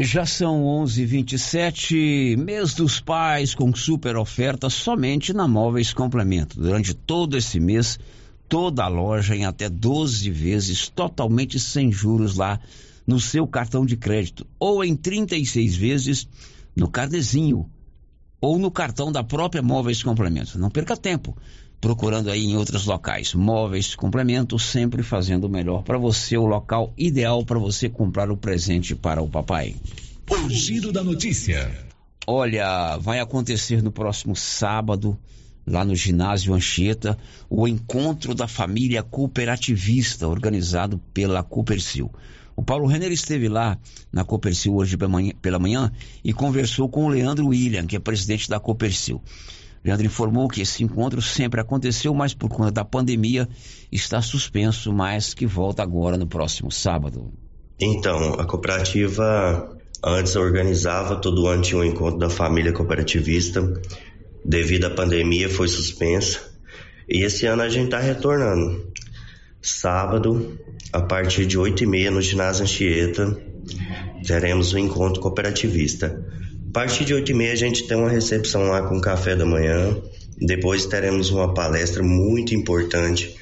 Já 0.00 0.26
são 0.26 0.64
11:27 0.64 2.36
mês 2.36 2.74
dos 2.74 2.98
pais 2.98 3.54
com 3.54 3.72
super 3.74 4.16
oferta 4.16 4.68
somente 4.68 5.32
na 5.32 5.46
Móveis 5.46 5.92
Complemento. 5.92 6.60
Durante 6.60 6.92
todo 6.94 7.36
esse 7.36 7.60
mês, 7.60 8.00
toda 8.48 8.84
a 8.84 8.88
loja 8.88 9.36
em 9.36 9.44
até 9.44 9.68
12 9.68 10.30
vezes 10.30 10.88
totalmente 10.88 11.60
sem 11.60 11.92
juros 11.92 12.36
lá 12.36 12.58
no 13.06 13.20
seu 13.20 13.46
cartão 13.46 13.86
de 13.86 13.96
crédito 13.96 14.46
ou 14.58 14.84
em 14.84 14.96
36 14.96 15.76
vezes 15.76 16.28
no 16.74 16.88
carnezinho 16.88 17.70
ou 18.40 18.58
no 18.58 18.70
cartão 18.70 19.12
da 19.12 19.22
própria 19.22 19.62
Móveis 19.62 20.02
Complemento. 20.02 20.58
Não 20.58 20.68
perca 20.68 20.96
tempo 20.96 21.36
procurando 21.82 22.30
aí 22.30 22.44
em 22.44 22.56
outros 22.56 22.86
locais. 22.86 23.34
Móveis 23.34 23.96
Complemento, 23.96 24.56
sempre 24.56 25.02
fazendo 25.02 25.44
o 25.44 25.50
melhor 25.50 25.82
para 25.82 25.98
você, 25.98 26.38
o 26.38 26.46
local 26.46 26.94
ideal 26.96 27.44
para 27.44 27.58
você 27.58 27.88
comprar 27.88 28.30
o 28.30 28.36
presente 28.36 28.94
para 28.94 29.20
o 29.20 29.28
papai. 29.28 29.74
O 30.30 30.48
giro 30.48 30.92
da 30.92 31.02
notícia. 31.02 31.70
Olha, 32.24 32.96
vai 32.98 33.18
acontecer 33.18 33.82
no 33.82 33.90
próximo 33.90 34.36
sábado, 34.36 35.18
lá 35.66 35.84
no 35.84 35.96
ginásio 35.96 36.54
Anchieta, 36.54 37.18
o 37.50 37.66
encontro 37.66 38.32
da 38.32 38.46
família 38.46 39.02
cooperativista 39.02 40.28
organizado 40.28 41.00
pela 41.12 41.42
Coopercil. 41.42 42.12
O 42.54 42.62
Paulo 42.62 42.86
Renner 42.86 43.10
esteve 43.10 43.48
lá 43.48 43.76
na 44.12 44.24
Copercil 44.24 44.76
hoje 44.76 44.96
pela 45.40 45.58
manhã 45.58 45.90
e 46.22 46.32
conversou 46.32 46.88
com 46.88 47.06
o 47.06 47.08
Leandro 47.08 47.48
William, 47.48 47.86
que 47.86 47.96
é 47.96 47.98
presidente 47.98 48.48
da 48.48 48.60
Copercil. 48.60 49.20
Leandro 49.84 50.06
informou 50.06 50.48
que 50.48 50.62
esse 50.62 50.84
encontro 50.84 51.20
sempre 51.20 51.60
aconteceu, 51.60 52.14
mas 52.14 52.32
por 52.34 52.48
conta 52.48 52.70
da 52.70 52.84
pandemia 52.84 53.48
está 53.90 54.22
suspenso, 54.22 54.92
mas 54.92 55.34
que 55.34 55.46
volta 55.46 55.82
agora 55.82 56.16
no 56.16 56.26
próximo 56.26 56.70
sábado. 56.70 57.32
Então, 57.80 58.34
a 58.34 58.44
cooperativa 58.44 59.76
antes 60.04 60.36
organizava 60.36 61.16
todo 61.16 61.46
ano 61.48 61.62
tinha 61.62 61.80
um 61.80 61.84
encontro 61.84 62.18
da 62.18 62.30
família 62.30 62.72
cooperativista. 62.72 63.80
Devido 64.44 64.86
à 64.86 64.90
pandemia 64.90 65.48
foi 65.48 65.66
suspensa. 65.66 66.40
E 67.08 67.24
esse 67.24 67.46
ano 67.46 67.62
a 67.62 67.68
gente 67.68 67.86
está 67.86 67.98
retornando. 67.98 68.92
Sábado, 69.60 70.58
a 70.92 71.00
partir 71.00 71.46
de 71.46 71.58
8 71.58 71.84
e 71.84 71.86
meia 71.86 72.10
no 72.10 72.20
ginásio 72.20 72.64
Anchieta, 72.64 73.36
teremos 74.26 74.72
o 74.72 74.76
um 74.76 74.78
encontro 74.78 75.20
cooperativista. 75.20 76.24
A 76.72 76.80
partir 76.80 77.04
de 77.04 77.12
8 77.12 77.30
e 77.30 77.34
meia 77.34 77.52
a 77.52 77.56
gente 77.56 77.86
tem 77.86 77.98
uma 77.98 78.08
recepção 78.08 78.62
lá 78.62 78.80
com 78.88 78.98
café 78.98 79.36
da 79.36 79.44
manhã. 79.44 79.94
Depois 80.38 80.86
teremos 80.86 81.28
uma 81.28 81.52
palestra 81.52 82.02
muito 82.02 82.54
importante 82.54 83.36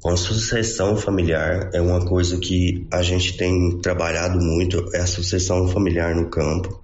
com 0.00 0.16
sucessão 0.16 0.96
familiar. 0.96 1.70
É 1.72 1.80
uma 1.80 2.04
coisa 2.04 2.36
que 2.36 2.84
a 2.90 3.00
gente 3.00 3.36
tem 3.36 3.78
trabalhado 3.80 4.40
muito, 4.40 4.90
é 4.92 4.98
a 4.98 5.06
sucessão 5.06 5.68
familiar 5.68 6.16
no 6.16 6.30
campo. 6.30 6.82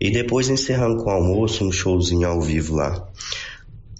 E 0.00 0.10
depois 0.10 0.48
encerrando 0.48 1.04
com 1.04 1.08
o 1.08 1.12
almoço, 1.12 1.64
um 1.64 1.70
showzinho 1.70 2.26
ao 2.26 2.40
vivo 2.40 2.74
lá. 2.74 3.08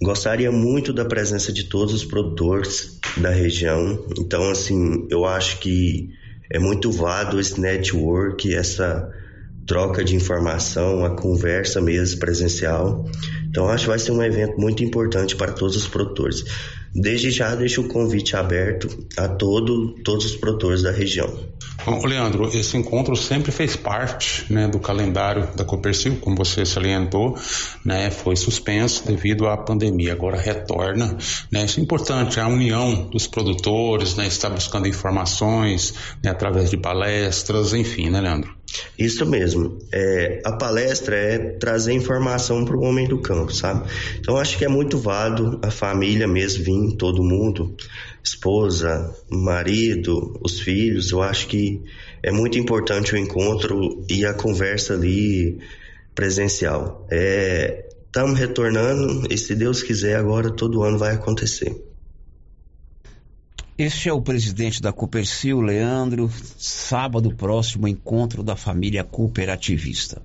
Gostaria 0.02 0.50
muito 0.50 0.92
da 0.92 1.04
presença 1.04 1.52
de 1.52 1.62
todos 1.68 1.94
os 1.94 2.04
produtores 2.04 2.98
da 3.16 3.30
região. 3.30 4.04
Então, 4.18 4.50
assim, 4.50 5.06
eu 5.08 5.24
acho 5.24 5.60
que 5.60 6.10
é 6.50 6.58
muito 6.58 6.90
válido 6.90 7.38
esse 7.38 7.60
network, 7.60 8.52
essa 8.52 9.14
troca 9.66 10.04
de 10.04 10.14
informação, 10.14 11.04
a 11.04 11.10
conversa 11.10 11.80
mesmo 11.80 12.20
presencial. 12.20 13.04
Então, 13.48 13.68
acho 13.68 13.84
que 13.84 13.90
vai 13.90 13.98
ser 13.98 14.12
um 14.12 14.22
evento 14.22 14.60
muito 14.60 14.82
importante 14.82 15.36
para 15.36 15.52
todos 15.52 15.76
os 15.76 15.86
produtores. 15.86 16.44
Desde 16.94 17.30
já 17.30 17.54
deixo 17.54 17.80
o 17.80 17.88
convite 17.88 18.36
aberto 18.36 18.88
a 19.16 19.26
todo, 19.26 19.94
todos 20.04 20.26
os 20.26 20.36
produtores 20.36 20.82
da 20.82 20.92
região. 20.92 21.28
Bom, 21.84 22.06
Leandro, 22.06 22.48
esse 22.56 22.76
encontro 22.76 23.16
sempre 23.16 23.50
fez 23.50 23.74
parte 23.74 24.50
né, 24.50 24.68
do 24.68 24.78
calendário 24.78 25.48
da 25.56 25.64
Copercil, 25.64 26.16
como 26.20 26.36
você 26.36 26.64
salientou, 26.64 27.36
né, 27.84 28.10
foi 28.10 28.36
suspenso 28.36 29.06
devido 29.06 29.48
à 29.48 29.56
pandemia, 29.56 30.12
agora 30.12 30.36
retorna. 30.36 31.18
Né, 31.50 31.64
isso 31.64 31.80
é 31.80 31.82
importante, 31.82 32.38
a 32.38 32.46
união 32.46 33.08
dos 33.10 33.26
produtores, 33.26 34.14
né, 34.14 34.26
está 34.26 34.48
buscando 34.48 34.86
informações 34.86 35.94
né, 36.22 36.30
através 36.30 36.70
de 36.70 36.76
palestras, 36.76 37.74
enfim, 37.74 38.08
né, 38.08 38.20
Leandro? 38.20 38.63
Isso 38.98 39.26
mesmo. 39.26 39.78
É, 39.92 40.40
a 40.44 40.52
palestra 40.52 41.16
é 41.16 41.38
trazer 41.38 41.92
informação 41.92 42.64
para 42.64 42.76
o 42.76 42.82
homem 42.82 43.06
do 43.08 43.20
campo, 43.20 43.52
sabe? 43.52 43.88
Então 44.18 44.36
acho 44.36 44.56
que 44.56 44.64
é 44.64 44.68
muito 44.68 44.98
válido 44.98 45.58
a 45.62 45.70
família 45.70 46.26
mesmo 46.26 46.64
vir, 46.64 46.96
todo 46.96 47.22
mundo, 47.22 47.76
esposa, 48.22 49.14
marido, 49.28 50.38
os 50.42 50.60
filhos. 50.60 51.10
Eu 51.10 51.22
acho 51.22 51.46
que 51.48 51.82
é 52.22 52.30
muito 52.30 52.58
importante 52.58 53.14
o 53.14 53.18
encontro 53.18 54.04
e 54.08 54.24
a 54.24 54.34
conversa 54.34 54.94
ali 54.94 55.58
presencial. 56.14 57.06
Estamos 58.06 58.38
é, 58.38 58.40
retornando 58.40 59.26
e 59.30 59.36
se 59.36 59.54
Deus 59.54 59.82
quiser 59.82 60.16
agora 60.16 60.50
todo 60.50 60.82
ano 60.82 60.98
vai 60.98 61.14
acontecer. 61.14 61.93
Este 63.76 64.08
é 64.08 64.12
o 64.12 64.22
presidente 64.22 64.80
da 64.80 64.92
Coopercil, 64.92 65.60
Leandro. 65.60 66.30
Sábado 66.56 67.34
próximo, 67.34 67.88
encontro 67.88 68.40
da 68.40 68.54
família 68.54 69.02
cooperativista. 69.02 70.22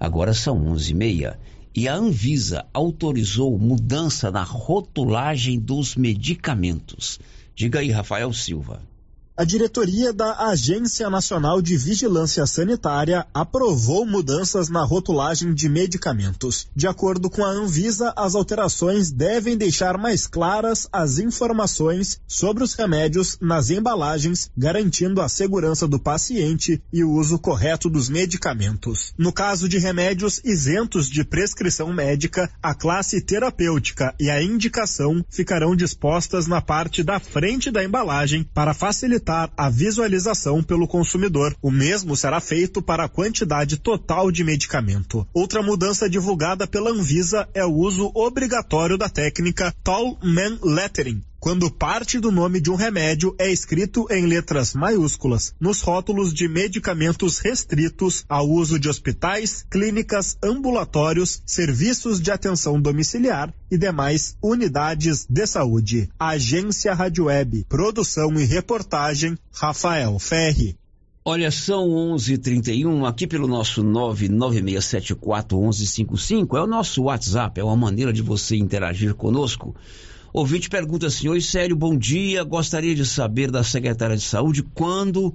Agora 0.00 0.34
são 0.34 0.66
onze 0.66 0.90
e 0.90 0.94
meia 0.96 1.38
e 1.72 1.86
a 1.86 1.94
Anvisa 1.94 2.66
autorizou 2.74 3.56
mudança 3.56 4.32
na 4.32 4.42
rotulagem 4.42 5.60
dos 5.60 5.94
medicamentos. 5.94 7.20
Diga 7.54 7.78
aí, 7.78 7.92
Rafael 7.92 8.32
Silva. 8.32 8.82
A 9.38 9.44
diretoria 9.44 10.12
da 10.12 10.48
Agência 10.48 11.08
Nacional 11.08 11.62
de 11.62 11.76
Vigilância 11.76 12.44
Sanitária 12.44 13.24
aprovou 13.32 14.04
mudanças 14.04 14.68
na 14.68 14.82
rotulagem 14.82 15.54
de 15.54 15.68
medicamentos. 15.68 16.66
De 16.74 16.88
acordo 16.88 17.30
com 17.30 17.44
a 17.44 17.48
Anvisa, 17.48 18.12
as 18.16 18.34
alterações 18.34 19.12
devem 19.12 19.56
deixar 19.56 19.96
mais 19.96 20.26
claras 20.26 20.88
as 20.92 21.20
informações 21.20 22.20
sobre 22.26 22.64
os 22.64 22.74
remédios 22.74 23.38
nas 23.40 23.70
embalagens, 23.70 24.50
garantindo 24.56 25.20
a 25.20 25.28
segurança 25.28 25.86
do 25.86 26.00
paciente 26.00 26.82
e 26.92 27.04
o 27.04 27.12
uso 27.12 27.38
correto 27.38 27.88
dos 27.88 28.08
medicamentos. 28.08 29.14
No 29.16 29.32
caso 29.32 29.68
de 29.68 29.78
remédios 29.78 30.40
isentos 30.44 31.08
de 31.08 31.22
prescrição 31.22 31.92
médica, 31.92 32.50
a 32.60 32.74
classe 32.74 33.20
terapêutica 33.20 34.12
e 34.18 34.28
a 34.30 34.42
indicação 34.42 35.24
ficarão 35.30 35.76
dispostas 35.76 36.48
na 36.48 36.60
parte 36.60 37.04
da 37.04 37.20
frente 37.20 37.70
da 37.70 37.84
embalagem 37.84 38.42
para 38.42 38.74
facilitar 38.74 39.27
a 39.56 39.68
visualização 39.68 40.62
pelo 40.62 40.88
consumidor. 40.88 41.54
O 41.60 41.70
mesmo 41.70 42.16
será 42.16 42.40
feito 42.40 42.80
para 42.80 43.04
a 43.04 43.08
quantidade 43.08 43.76
total 43.76 44.30
de 44.30 44.42
medicamento. 44.42 45.26
Outra 45.34 45.62
mudança 45.62 46.08
divulgada 46.08 46.66
pela 46.66 46.90
Anvisa 46.90 47.48
é 47.52 47.64
o 47.64 47.72
uso 47.72 48.10
obrigatório 48.14 48.96
da 48.96 49.08
técnica 49.08 49.74
Tall 49.84 50.18
Man 50.22 50.58
Lettering, 50.62 51.22
quando 51.40 51.70
parte 51.70 52.18
do 52.18 52.32
nome 52.32 52.60
de 52.60 52.70
um 52.70 52.74
remédio 52.74 53.34
é 53.38 53.50
escrito 53.50 54.06
em 54.10 54.26
letras 54.26 54.74
maiúsculas 54.74 55.54
nos 55.60 55.80
rótulos 55.80 56.34
de 56.34 56.48
medicamentos 56.48 57.38
restritos 57.38 58.24
ao 58.28 58.48
uso 58.48 58.78
de 58.78 58.88
hospitais, 58.88 59.64
clínicas, 59.70 60.36
ambulatórios, 60.42 61.42
serviços 61.46 62.20
de 62.20 62.30
atenção 62.30 62.80
domiciliar 62.80 63.54
e 63.70 63.78
demais 63.78 64.36
unidades 64.42 65.26
de 65.28 65.46
saúde. 65.46 66.08
Agência 66.18 66.92
Rádio 66.92 67.26
Web, 67.26 67.66
produção 67.68 68.38
e 68.38 68.44
reportagem 68.44 69.38
Rafael 69.52 70.18
Ferri. 70.18 70.76
Olha, 71.24 71.50
são 71.50 71.88
11:31 71.90 73.04
aqui 73.04 73.26
pelo 73.26 73.46
nosso 73.46 73.84
996741155 73.84 76.56
é 76.56 76.62
o 76.62 76.66
nosso 76.66 77.02
WhatsApp, 77.02 77.60
é 77.60 77.64
uma 77.64 77.76
maneira 77.76 78.10
de 78.12 78.22
você 78.22 78.56
interagir 78.56 79.14
conosco. 79.14 79.74
Ouvinte 80.32 80.68
pergunta, 80.68 81.08
senhor 81.10 81.40
Sério, 81.40 81.74
bom 81.74 81.96
dia. 81.96 82.44
Gostaria 82.44 82.94
de 82.94 83.04
saber 83.06 83.50
da 83.50 83.64
secretária 83.64 84.16
de 84.16 84.22
saúde 84.22 84.62
quando 84.62 85.34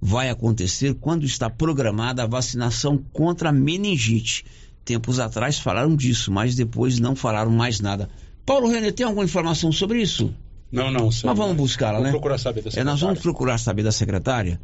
vai 0.00 0.28
acontecer, 0.30 0.94
quando 0.94 1.24
está 1.24 1.48
programada 1.48 2.22
a 2.22 2.26
vacinação 2.26 2.98
contra 3.12 3.48
a 3.48 3.52
meningite. 3.52 4.44
Tempos 4.84 5.18
atrás 5.18 5.58
falaram 5.58 5.94
disso, 5.96 6.30
mas 6.32 6.54
depois 6.54 6.98
não 6.98 7.14
falaram 7.14 7.50
mais 7.50 7.80
nada. 7.80 8.08
Paulo 8.44 8.68
René, 8.68 8.90
tem 8.92 9.06
alguma 9.06 9.24
informação 9.24 9.70
sobre 9.72 10.00
isso? 10.02 10.34
Não, 10.72 10.90
não, 10.90 11.10
senhor. 11.10 11.30
Mas 11.34 11.38
vamos 11.38 11.56
buscá-la, 11.56 12.00
né? 12.00 12.10
procurar 12.10 12.38
saber 12.38 12.62
da 12.62 12.68
É, 12.68 12.70
secretária. 12.70 12.90
nós 12.90 13.00
vamos 13.00 13.18
procurar 13.20 13.58
saber 13.58 13.82
da 13.82 13.92
secretária 13.92 14.60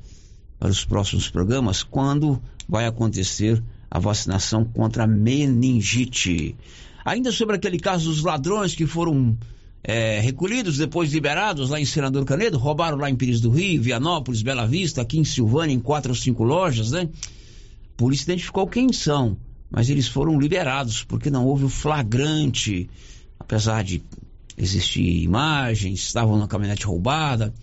para 0.59 0.69
os 0.71 0.85
próximos 0.85 1.29
programas 1.29 1.83
quando 1.83 2.41
vai 2.69 2.87
acontecer 2.87 3.63
a 3.91 3.99
vacinação 3.99 4.65
contra 4.65 5.05
a 5.05 5.07
meningite. 5.07 6.57
Ainda 7.07 7.31
sobre 7.31 7.55
aquele 7.55 7.79
caso 7.79 8.11
dos 8.11 8.25
ladrões 8.25 8.75
que 8.75 8.85
foram 8.85 9.39
é, 9.85 10.19
recolhidos, 10.19 10.77
depois 10.77 11.13
liberados 11.13 11.71
lá 11.71 11.79
em 11.81 11.85
Senador 11.85 12.25
Canedo, 12.25 12.59
roubaram 12.59 12.99
lá 12.99 13.09
em 13.09 13.15
Pires 13.15 13.41
do 13.41 13.49
Rio, 13.49 13.81
Vianópolis, 13.81 14.43
Bela 14.43 14.67
Vista, 14.67 15.03
aqui 15.03 15.17
em 15.17 15.25
Silvânia, 15.25 15.73
em 15.73 15.79
quatro 15.79 16.11
ou 16.11 16.17
cinco 16.17 16.43
lojas, 16.43 16.91
né? 16.91 17.09
Por 17.97 18.13
isso 18.13 18.25
identificou 18.25 18.67
quem 18.67 18.93
são, 18.93 19.37
mas 19.71 19.89
eles 19.89 20.09
foram 20.09 20.37
liberados 20.37 21.05
porque 21.05 21.31
não 21.31 21.47
houve 21.47 21.67
o 21.67 21.69
flagrante, 21.69 22.91
apesar 23.39 23.85
de 23.85 24.03
existir 24.59 25.23
imagens, 25.23 26.01
estavam 26.01 26.37
na 26.37 26.49
caminhonete 26.49 26.87
roubada, 26.87 27.55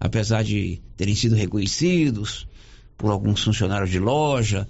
apesar 0.00 0.42
de 0.42 0.80
terem 0.96 1.14
sido 1.14 1.34
reconhecidos 1.34 2.48
por 2.96 3.10
alguns 3.10 3.44
funcionários 3.44 3.90
de 3.90 3.98
loja, 3.98 4.66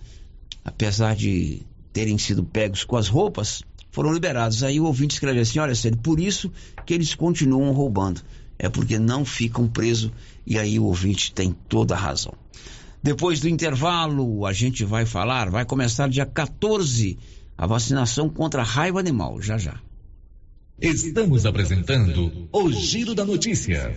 apesar 0.65 1.15
de 1.15 1.63
terem 1.93 2.19
sido 2.19 2.43
pegos 2.43 2.83
com 2.83 2.97
as 2.97 3.07
roupas, 3.07 3.63
foram 3.97 4.13
liberados. 4.13 4.63
Aí 4.63 4.79
o 4.79 4.85
ouvinte 4.85 5.15
escreve 5.15 5.41
assim: 5.41 5.59
olha, 5.59 5.75
sério, 5.75 5.97
por 5.97 6.21
isso 6.21 6.53
que 6.85 6.93
eles 6.93 7.15
continuam 7.15 7.73
roubando. 7.73 8.21
É 8.59 8.69
porque 8.69 8.99
não 8.99 9.25
ficam 9.25 9.67
presos. 9.67 10.13
E 10.47 10.59
aí 10.59 10.79
o 10.79 10.85
ouvinte 10.85 11.33
tem 11.33 11.57
toda 11.67 11.95
a 11.95 11.99
razão. 11.99 12.35
Depois 13.03 13.41
do 13.41 13.49
intervalo, 13.49 14.45
a 14.45 14.53
gente 14.53 14.85
vai 14.85 15.07
falar, 15.07 15.49
vai 15.49 15.65
começar 15.65 16.11
dia 16.11 16.27
14 16.27 17.19
a 17.57 17.67
vacinação 17.67 18.29
contra 18.29 18.61
a 18.61 18.65
raiva 18.65 19.01
animal, 19.01 19.41
já 19.41 19.57
já. 19.57 19.81
Estamos 20.79 21.47
apresentando 21.47 22.49
o 22.53 22.71
Giro 22.71 23.15
da 23.15 23.25
Notícia. 23.25 23.97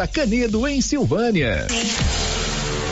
Canedo, 0.07 0.67
em 0.67 0.81
Silvânia. 0.81 1.67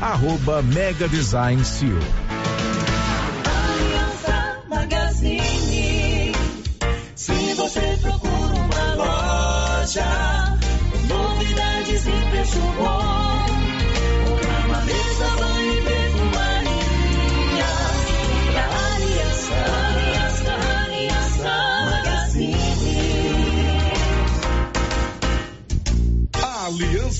arroba 0.00 0.62
Mega 0.62 1.08
Design 1.08 1.64
Seal. 1.64 1.98
Aliança 3.44 4.58
Magazine. 4.68 6.32
Se 7.14 7.54
você 7.54 7.98
procura 8.00 8.54
uma 8.54 8.94
loja, 8.94 10.58
novidades 11.08 12.06
e 12.06 12.30
preço 12.30 12.60
bom. 12.78 13.29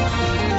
Thank 0.00 0.40
you. 0.44 0.49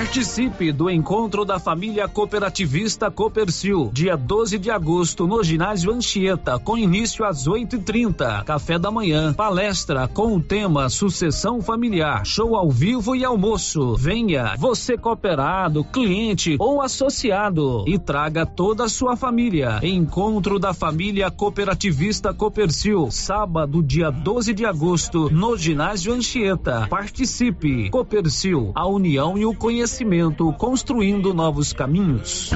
Participe 0.00 0.72
do 0.72 0.88
encontro 0.88 1.44
da 1.44 1.58
família 1.58 2.08
cooperativista 2.08 3.10
Copercil, 3.10 3.90
dia 3.92 4.16
12 4.16 4.58
de 4.58 4.70
agosto, 4.70 5.26
no 5.26 5.44
ginásio 5.44 5.92
Anchieta, 5.92 6.58
com 6.58 6.78
início 6.78 7.22
às 7.22 7.46
8h30. 7.46 8.42
Café 8.44 8.78
da 8.78 8.90
manhã, 8.90 9.34
palestra 9.34 10.08
com 10.08 10.34
o 10.34 10.40
tema 10.40 10.88
Sucessão 10.88 11.60
Familiar, 11.60 12.24
show 12.24 12.56
ao 12.56 12.70
vivo 12.70 13.14
e 13.14 13.26
almoço. 13.26 13.94
Venha, 13.94 14.54
você 14.56 14.96
cooperado, 14.96 15.84
cliente 15.84 16.56
ou 16.58 16.80
associado, 16.80 17.84
e 17.86 17.98
traga 17.98 18.46
toda 18.46 18.84
a 18.84 18.88
sua 18.88 19.16
família. 19.16 19.80
Encontro 19.82 20.58
da 20.58 20.72
família 20.72 21.30
cooperativista 21.30 22.32
Copercil, 22.32 23.10
sábado, 23.10 23.82
dia 23.82 24.10
12 24.10 24.54
de 24.54 24.64
agosto, 24.64 25.28
no 25.28 25.58
ginásio 25.58 26.14
Anchieta. 26.14 26.86
Participe. 26.88 27.90
Copercil, 27.90 28.72
a 28.74 28.86
união 28.86 29.36
e 29.36 29.44
o 29.44 29.54
conhecimento 29.54 29.89
construindo 30.52 31.34
novos 31.34 31.72
caminhos. 31.72 32.50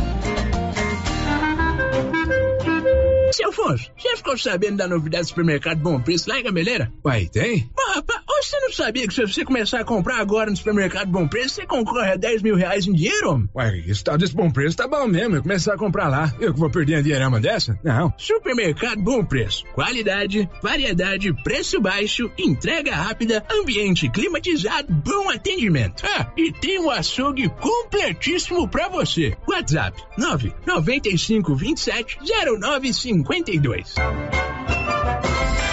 Afonso, 3.55 3.89
já 3.97 4.17
ficou 4.17 4.37
sabendo 4.37 4.79
da 4.79 4.89
novidade 4.89 5.25
do 5.25 5.29
supermercado 5.29 5.79
Bom 5.79 6.01
Preço 6.01 6.29
lá 6.29 6.41
em 6.41 6.43
Gameleira? 6.43 6.93
Uai, 7.05 7.29
tem? 7.33 7.71
Mas, 7.77 7.97
rapaz, 7.97 8.21
você 8.43 8.59
não 8.61 8.73
sabia 8.73 9.07
que 9.07 9.15
se 9.15 9.21
você 9.21 9.45
começar 9.45 9.81
a 9.81 9.85
comprar 9.85 10.19
agora 10.19 10.51
no 10.51 10.57
supermercado 10.57 11.09
Bom 11.09 11.29
Preço, 11.29 11.55
você 11.55 11.67
concorre 11.67 12.11
a 12.11 12.17
10 12.17 12.43
mil 12.43 12.57
reais 12.57 12.87
em 12.87 12.93
dinheiro? 12.93 13.31
homem? 13.31 13.49
Uai, 13.55 13.85
esse 13.87 14.03
tal 14.03 14.19
desse 14.19 14.35
bom 14.35 14.51
preço 14.51 14.77
tá 14.77 14.89
bom 14.89 15.07
mesmo. 15.07 15.37
Eu 15.37 15.43
começar 15.43 15.75
a 15.75 15.79
comprar 15.79 16.09
lá. 16.09 16.35
Eu 16.41 16.53
que 16.53 16.59
vou 16.59 16.69
perder 16.69 16.97
uma 16.97 17.03
dinheirama 17.03 17.41
dessa? 17.41 17.79
Não. 17.85 18.13
Supermercado 18.19 19.01
Bom 19.01 19.25
Preço. 19.25 19.65
Qualidade, 19.73 20.49
variedade, 20.61 21.33
preço 21.45 21.81
baixo, 21.81 22.31
entrega 22.37 22.95
rápida, 22.95 23.45
ambiente 23.51 24.09
climatizado, 24.11 24.93
bom 24.93 25.31
atendimento. 25.31 26.03
Ah, 26.05 26.31
e 26.37 26.53
tem 26.53 26.81
um 26.81 26.91
açougue 26.91 27.49
completíssimo 27.61 28.69
pra 28.69 28.89
você. 28.89 29.37
WhatsApp 29.49 30.03
995 30.19 31.55
27 31.55 32.19
2022. 33.45 35.64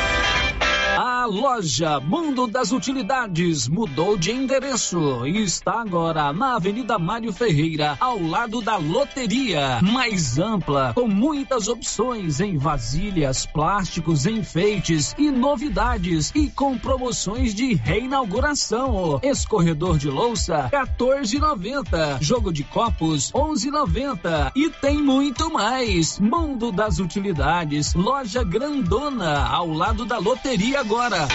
Loja 1.26 2.00
Mundo 2.00 2.48
das 2.48 2.72
Utilidades 2.72 3.68
mudou 3.68 4.18
de 4.18 4.32
endereço 4.32 5.26
e 5.28 5.44
está 5.44 5.82
agora 5.82 6.34
na 6.34 6.56
Avenida 6.56 6.98
Mário 6.98 7.32
Ferreira, 7.32 7.96
ao 8.00 8.22
lado 8.22 8.62
da 8.62 8.78
loteria. 8.78 9.80
Mais 9.82 10.40
ampla, 10.40 10.94
com 10.96 11.08
muitas 11.08 11.68
opções 11.68 12.40
em 12.40 12.58
vasilhas, 12.58 13.46
plásticos, 13.46 14.26
enfeites 14.26 15.14
e 15.18 15.30
novidades 15.30 16.32
e 16.34 16.50
com 16.50 16.78
promoções 16.78 17.54
de 17.54 17.74
reinauguração. 17.74 19.20
Escorredor 19.22 19.98
de 19.98 20.10
louça, 20.10 20.70
14,90. 20.72 22.22
Jogo 22.22 22.52
de 22.52 22.64
copos, 22.64 23.32
11,90. 23.32 24.52
E 24.56 24.70
tem 24.70 24.98
muito 24.98 25.52
mais. 25.52 26.20
Mundo 26.20 26.72
das 26.72 27.00
Utilidades, 27.00 27.94
loja 27.94 28.44
grandona, 28.44 29.46
ao 29.48 29.68
lado 29.68 30.06
da 30.06 30.18
loteria 30.18 30.80
agora. 30.80 31.11
Μάρα. 31.12 31.28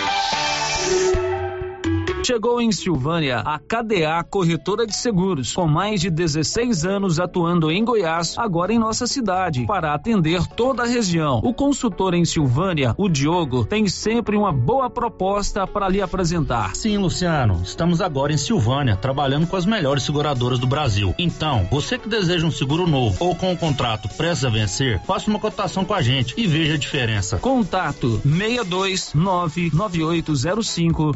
Chegou 2.26 2.60
em 2.60 2.72
Silvânia 2.72 3.38
a 3.38 3.56
KDA 3.56 4.20
Corretora 4.28 4.84
de 4.84 4.96
Seguros, 4.96 5.54
com 5.54 5.68
mais 5.68 6.00
de 6.00 6.10
16 6.10 6.84
anos 6.84 7.20
atuando 7.20 7.70
em 7.70 7.84
Goiás, 7.84 8.36
agora 8.36 8.72
em 8.72 8.80
nossa 8.80 9.06
cidade, 9.06 9.64
para 9.64 9.94
atender 9.94 10.44
toda 10.44 10.82
a 10.82 10.86
região. 10.86 11.40
O 11.44 11.54
consultor 11.54 12.14
em 12.14 12.24
Silvânia, 12.24 12.96
o 12.98 13.08
Diogo, 13.08 13.64
tem 13.64 13.86
sempre 13.86 14.36
uma 14.36 14.50
boa 14.50 14.90
proposta 14.90 15.68
para 15.68 15.88
lhe 15.88 16.02
apresentar. 16.02 16.74
Sim, 16.74 16.98
Luciano, 16.98 17.60
estamos 17.62 18.00
agora 18.00 18.32
em 18.32 18.36
Silvânia, 18.36 18.96
trabalhando 18.96 19.46
com 19.46 19.54
as 19.54 19.64
melhores 19.64 20.02
seguradoras 20.02 20.58
do 20.58 20.66
Brasil. 20.66 21.14
Então, 21.16 21.68
você 21.70 21.96
que 21.96 22.08
deseja 22.08 22.44
um 22.44 22.50
seguro 22.50 22.88
novo 22.88 23.16
ou 23.20 23.36
com 23.36 23.52
um 23.52 23.56
contrato 23.56 24.08
prestes 24.16 24.44
a 24.44 24.50
vencer, 24.50 25.00
faça 25.02 25.30
uma 25.30 25.38
cotação 25.38 25.84
com 25.84 25.94
a 25.94 26.02
gente 26.02 26.34
e 26.36 26.44
veja 26.44 26.74
a 26.74 26.76
diferença. 26.76 27.38
Contato 27.38 28.20
62 28.24 29.14
99805 29.14 31.12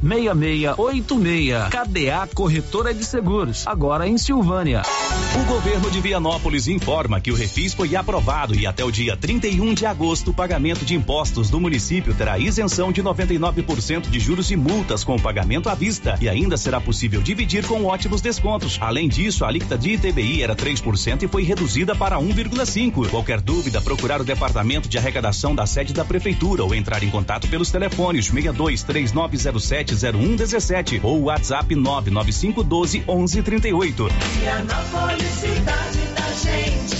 6686. 1.03 1.71
KDA 1.71 2.35
Corretora 2.35 2.95
de 2.95 3.05
Seguros, 3.05 3.67
agora 3.67 4.07
em 4.07 4.19
Silvânia. 4.19 4.83
O 5.41 5.45
governo 5.45 5.91
de 5.91 6.01
Vianópolis 6.01 6.67
informa 6.69 7.21
que 7.21 7.31
o 7.31 7.35
refis 7.35 7.75
foi 7.75 7.95
aprovado 7.97 8.55
e 8.55 8.67
até 8.67 8.85
o 8.85 8.91
dia 8.91 9.17
31 9.17 9.75
de 9.75 9.87
agosto 9.87 10.31
o 10.31 10.35
pagamento 10.35 10.85
de 10.85 10.95
impostos 10.95 11.51
do 11.51 11.61
município 11.61 12.15
terá 12.15 12.39
isenção 12.39 12.93
de 12.93 13.03
99% 13.03 14.09
de 14.09 14.21
juros 14.21 14.51
e 14.51 14.57
multas 14.57 15.05
com 15.05 15.17
o 15.17 15.21
pagamento 15.21 15.69
à 15.69 15.75
vista 15.75 16.19
e 16.21 16.29
ainda 16.29 16.57
será 16.57 16.81
possível 16.81 17.23
dividir 17.23 17.67
com 17.67 17.85
ótimos 17.85 18.21
descontos. 18.21 18.79
Além 18.81 19.09
disso, 19.09 19.45
a 19.45 19.49
alíquota 19.49 19.79
de 19.79 19.91
ITBI 19.93 20.43
era 20.43 20.57
3% 20.57 21.23
e 21.23 21.29
foi 21.29 21.43
reduzida 21.43 21.95
para 21.95 22.19
1,5. 22.19 23.09
Qualquer 23.09 23.41
dúvida, 23.41 23.81
procurar 23.81 24.21
o 24.21 24.25
departamento 24.25 24.89
de 24.89 24.99
arrecadação 24.99 25.55
da 25.55 25.67
sede 25.67 25.93
da 25.93 26.05
prefeitura 26.05 26.65
ou 26.65 26.75
entrar 26.75 27.03
em 27.03 27.11
contato 27.11 27.49
pelos 27.49 27.71
telefones 27.71 28.27
62 28.27 28.83
3907 28.83 29.95
0117 29.95 30.90
ou 31.03 31.23
WhatsApp 31.25 31.75
99512 31.75 33.05
1138. 33.07 34.09
Vianópolis, 34.41 35.27
cidade 35.27 35.99
da 36.17 36.33
gente. 36.33 37.00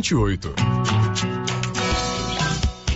28. 0.00 1.31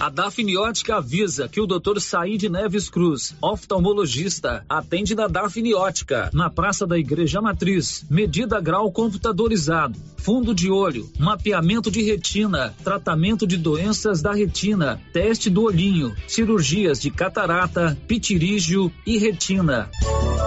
A 0.07 0.09
Dafniótica 0.09 0.99
avisa 0.99 1.49
que 1.49 1.61
o 1.61 1.67
Dr. 1.67 1.99
Said 1.99 2.49
Neves 2.49 2.89
Cruz, 2.89 3.35
oftalmologista, 3.43 4.65
atende 4.69 5.17
na 5.17 5.27
Dafniótica, 5.27 6.31
na 6.33 6.49
Praça 6.49 6.87
da 6.87 6.97
Igreja 6.97 7.43
Matriz. 7.43 8.05
Medida 8.09 8.61
grau 8.61 8.93
computadorizado, 8.93 9.99
fundo 10.17 10.55
de 10.55 10.71
olho, 10.71 11.11
mapeamento 11.19 11.91
de 11.91 12.03
retina, 12.03 12.73
tratamento 12.85 13.49
de 13.49 13.57
doenças 13.57 14.23
da 14.23 14.33
retina, 14.33 15.03
teste 15.13 15.51
do 15.51 15.65
olhinho, 15.65 16.15
cirurgias 16.29 17.01
de 17.01 17.11
catarata, 17.11 17.99
pitirígio 18.07 18.93
e 19.05 19.19
retina. 19.19 19.91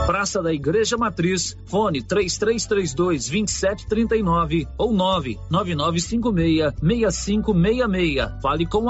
Praça 0.06 0.42
da 0.42 0.54
Igreja 0.54 0.98
Matriz, 0.98 1.58
fone 1.66 2.02
3332 2.02 3.28
2739 3.28 4.68
ou 4.78 4.94
99956 4.94 6.74
6566. 6.82 8.42
Fale 8.42 8.66
com 8.66 8.86
o 8.86 8.90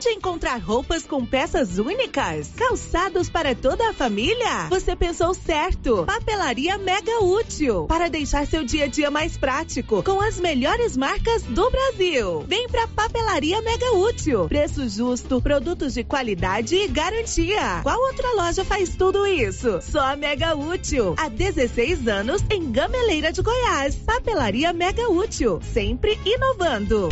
Onde 0.00 0.08
encontrar 0.12 0.56
roupas 0.56 1.04
com 1.04 1.26
peças 1.26 1.76
únicas? 1.76 2.50
Calçados 2.56 3.28
para 3.28 3.54
toda 3.54 3.90
a 3.90 3.92
família? 3.92 4.66
Você 4.70 4.96
pensou 4.96 5.34
certo. 5.34 6.06
Papelaria 6.06 6.78
Mega 6.78 7.22
Útil. 7.22 7.84
Para 7.84 8.08
deixar 8.08 8.46
seu 8.46 8.64
dia 8.64 8.84
a 8.84 8.88
dia 8.88 9.10
mais 9.10 9.36
prático, 9.36 10.02
com 10.02 10.18
as 10.18 10.40
melhores 10.40 10.96
marcas 10.96 11.42
do 11.42 11.70
Brasil. 11.70 12.40
Vem 12.48 12.66
pra 12.66 12.88
Papelaria 12.88 13.60
Mega 13.60 13.92
Útil. 13.92 14.48
Preço 14.48 14.88
justo, 14.88 15.38
produtos 15.42 15.92
de 15.92 16.02
qualidade 16.02 16.76
e 16.76 16.88
garantia. 16.88 17.80
Qual 17.82 18.00
outra 18.00 18.32
loja 18.36 18.64
faz 18.64 18.96
tudo 18.96 19.26
isso? 19.26 19.82
Só 19.82 20.00
a 20.00 20.16
Mega 20.16 20.56
Útil. 20.56 21.14
Há 21.18 21.28
16 21.28 22.08
anos 22.08 22.42
em 22.50 22.72
Gameleira 22.72 23.30
de 23.30 23.42
Goiás. 23.42 23.96
Papelaria 23.96 24.72
Mega 24.72 25.10
Útil. 25.10 25.60
Sempre 25.74 26.18
inovando. 26.24 27.10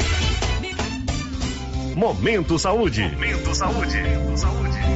Momento 1.98 2.56
Saúde. 2.60 3.02
Momento 3.02 3.52
Saúde. 3.56 3.98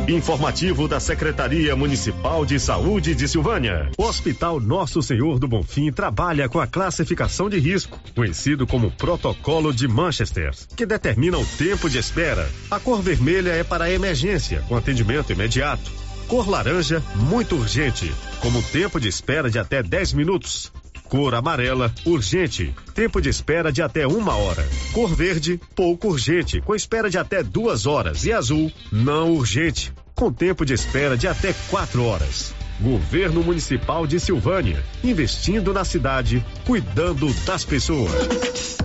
Informativo 0.07 0.87
da 0.87 1.01
Secretaria 1.01 1.75
Municipal 1.75 2.47
de 2.47 2.61
Saúde 2.61 3.13
de 3.13 3.27
Silvânia. 3.27 3.91
O 3.99 4.05
Hospital 4.05 4.61
Nosso 4.61 5.03
Senhor 5.03 5.41
do 5.41 5.49
Bonfim 5.49 5.91
trabalha 5.91 6.49
com 6.49 6.61
a 6.61 6.67
classificação 6.69 7.51
de 7.51 7.59
risco, 7.59 7.99
conhecido 8.15 8.69
como 8.69 8.93
Protocolo 8.93 9.75
de 9.75 9.89
Manchester, 9.89 10.53
que 10.77 10.87
determina 10.87 11.37
o 11.39 11.45
tempo 11.45 11.91
de 11.91 11.99
espera. 11.99 12.49
A 12.71 12.79
cor 12.79 13.03
vermelha 13.03 13.51
é 13.51 13.65
para 13.65 13.91
emergência, 13.91 14.65
com 14.69 14.77
atendimento 14.77 15.33
imediato. 15.33 15.91
Cor 16.29 16.49
laranja, 16.49 17.03
muito 17.17 17.57
urgente, 17.57 18.13
como 18.41 18.63
tempo 18.63 19.01
de 19.01 19.09
espera 19.09 19.51
de 19.51 19.59
até 19.59 19.83
10 19.83 20.13
minutos. 20.13 20.71
Cor 21.13 21.35
amarela, 21.35 21.93
urgente. 22.07 22.75
Tempo 22.95 23.21
de 23.21 23.29
espera 23.29 23.71
de 23.71 23.83
até 23.83 24.07
uma 24.07 24.35
hora. 24.35 24.67
Cor 24.95 25.15
verde, 25.15 25.61
pouco 25.77 26.09
urgente, 26.09 26.59
com 26.63 26.75
espera 26.75 27.11
de 27.11 27.19
até 27.19 27.43
duas 27.43 27.85
horas. 27.85 28.25
E 28.25 28.33
azul, 28.33 28.73
não 28.91 29.33
urgente, 29.35 29.93
com 30.15 30.33
tempo 30.33 30.65
de 30.65 30.73
espera 30.73 31.15
de 31.15 31.29
até 31.29 31.55
quatro 31.69 32.03
horas. 32.03 32.55
Governo 32.81 33.43
Municipal 33.43 34.07
de 34.07 34.19
Silvânia, 34.19 34.83
investindo 35.05 35.71
na 35.75 35.85
cidade, 35.85 36.43
cuidando 36.65 37.31
das 37.45 37.63
pessoas. 37.63 38.79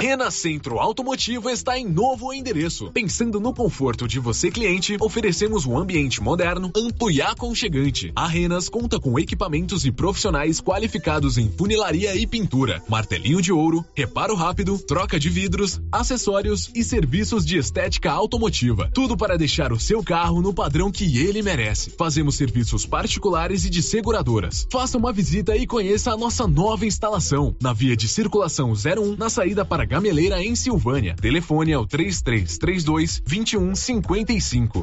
Rena 0.00 0.30
Centro 0.30 0.78
Automotivo 0.78 1.50
está 1.50 1.78
em 1.78 1.86
novo 1.86 2.32
endereço. 2.32 2.90
Pensando 2.90 3.38
no 3.38 3.52
conforto 3.52 4.08
de 4.08 4.18
você, 4.18 4.50
cliente, 4.50 4.96
oferecemos 5.00 5.66
um 5.66 5.76
ambiente 5.76 6.22
moderno, 6.22 6.70
amplo 6.74 7.10
e 7.10 7.20
aconchegante. 7.20 8.12
A 8.16 8.26
Renas 8.26 8.68
conta 8.68 8.98
com 8.98 9.18
equipamentos 9.18 9.84
e 9.84 9.92
profissionais 9.92 10.60
qualificados 10.60 11.36
em 11.36 11.50
funilaria 11.50 12.16
e 12.16 12.26
pintura, 12.26 12.82
martelinho 12.88 13.42
de 13.42 13.52
ouro, 13.52 13.84
reparo 13.94 14.34
rápido, 14.34 14.78
troca 14.78 15.18
de 15.18 15.28
vidros, 15.28 15.80
acessórios 15.92 16.70
e 16.74 16.82
serviços 16.82 17.44
de 17.44 17.58
estética 17.58 18.10
automotiva. 18.10 18.90
Tudo 18.94 19.16
para 19.16 19.36
deixar 19.36 19.72
o 19.72 19.78
seu 19.78 20.02
carro 20.02 20.40
no 20.40 20.54
padrão 20.54 20.90
que 20.90 21.18
ele 21.18 21.42
merece. 21.42 21.90
Fazemos 21.90 22.36
serviços 22.36 22.86
particulares 22.86 23.64
e 23.64 23.70
de 23.70 23.82
seguradoras. 23.82 24.66
Faça 24.70 24.96
uma 24.96 25.12
visita 25.12 25.56
e 25.56 25.66
conheça 25.66 26.12
a 26.12 26.16
nossa 26.16 26.46
nova 26.46 26.86
instalação 26.86 27.54
na 27.60 27.72
via 27.72 27.96
de 27.96 28.08
circulação 28.08 28.72
01 28.72 29.16
na 29.16 29.28
saída 29.40 29.64
para 29.64 29.86
Gameleira 29.86 30.42
em 30.42 30.54
Silvânia. 30.54 31.16
Telefone 31.18 31.72
é 31.72 31.78
o 31.78 31.86
3332 31.86 33.22
2155. 33.26 34.82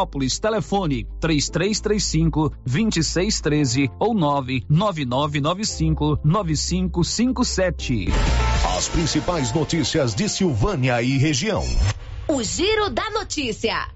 Vianópolis. 0.01 0.39
Telefone 0.39 1.05
3335 1.19 2.51
2613 2.65 3.91
ou 3.99 4.15
99995 4.15 6.19
9557. 6.23 8.07
As 8.77 8.87
principais 8.89 9.53
notícias 9.53 10.15
de 10.15 10.27
Silvânia 10.27 10.99
e 11.01 11.17
região. 11.17 11.63
O 12.27 12.43
Giro 12.43 12.89
da 12.89 13.09
Notícia. 13.11 13.87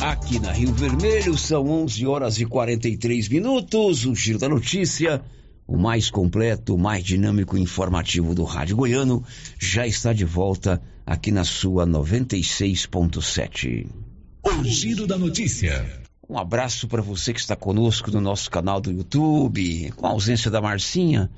Aqui 0.00 0.40
na 0.40 0.52
Rio 0.52 0.72
Vermelho 0.72 1.38
são 1.38 1.68
11 1.68 2.06
horas 2.06 2.38
e 2.38 2.46
43 2.46 3.28
minutos. 3.28 4.04
O 4.04 4.14
Giro 4.14 4.38
da 4.38 4.48
Notícia, 4.48 5.22
o 5.66 5.76
mais 5.76 6.08
completo, 6.10 6.74
o 6.74 6.78
mais 6.78 7.04
dinâmico 7.04 7.56
e 7.56 7.60
informativo 7.60 8.34
do 8.34 8.44
Rádio 8.44 8.76
Goiano, 8.76 9.24
já 9.58 9.86
está 9.86 10.12
de 10.12 10.24
volta 10.24 10.82
aqui 11.04 11.30
na 11.30 11.44
sua 11.44 11.86
96.7. 11.86 14.05
O 14.46 14.62
Giro 14.62 15.08
da 15.08 15.18
Notícia. 15.18 16.04
Um 16.28 16.38
abraço 16.38 16.86
para 16.86 17.02
você 17.02 17.34
que 17.34 17.40
está 17.40 17.56
conosco 17.56 18.12
no 18.12 18.20
nosso 18.20 18.48
canal 18.48 18.80
do 18.80 18.92
YouTube, 18.92 19.90
com 19.96 20.06
a 20.06 20.10
ausência 20.10 20.48
da 20.48 20.62
Marcinha. 20.62 21.28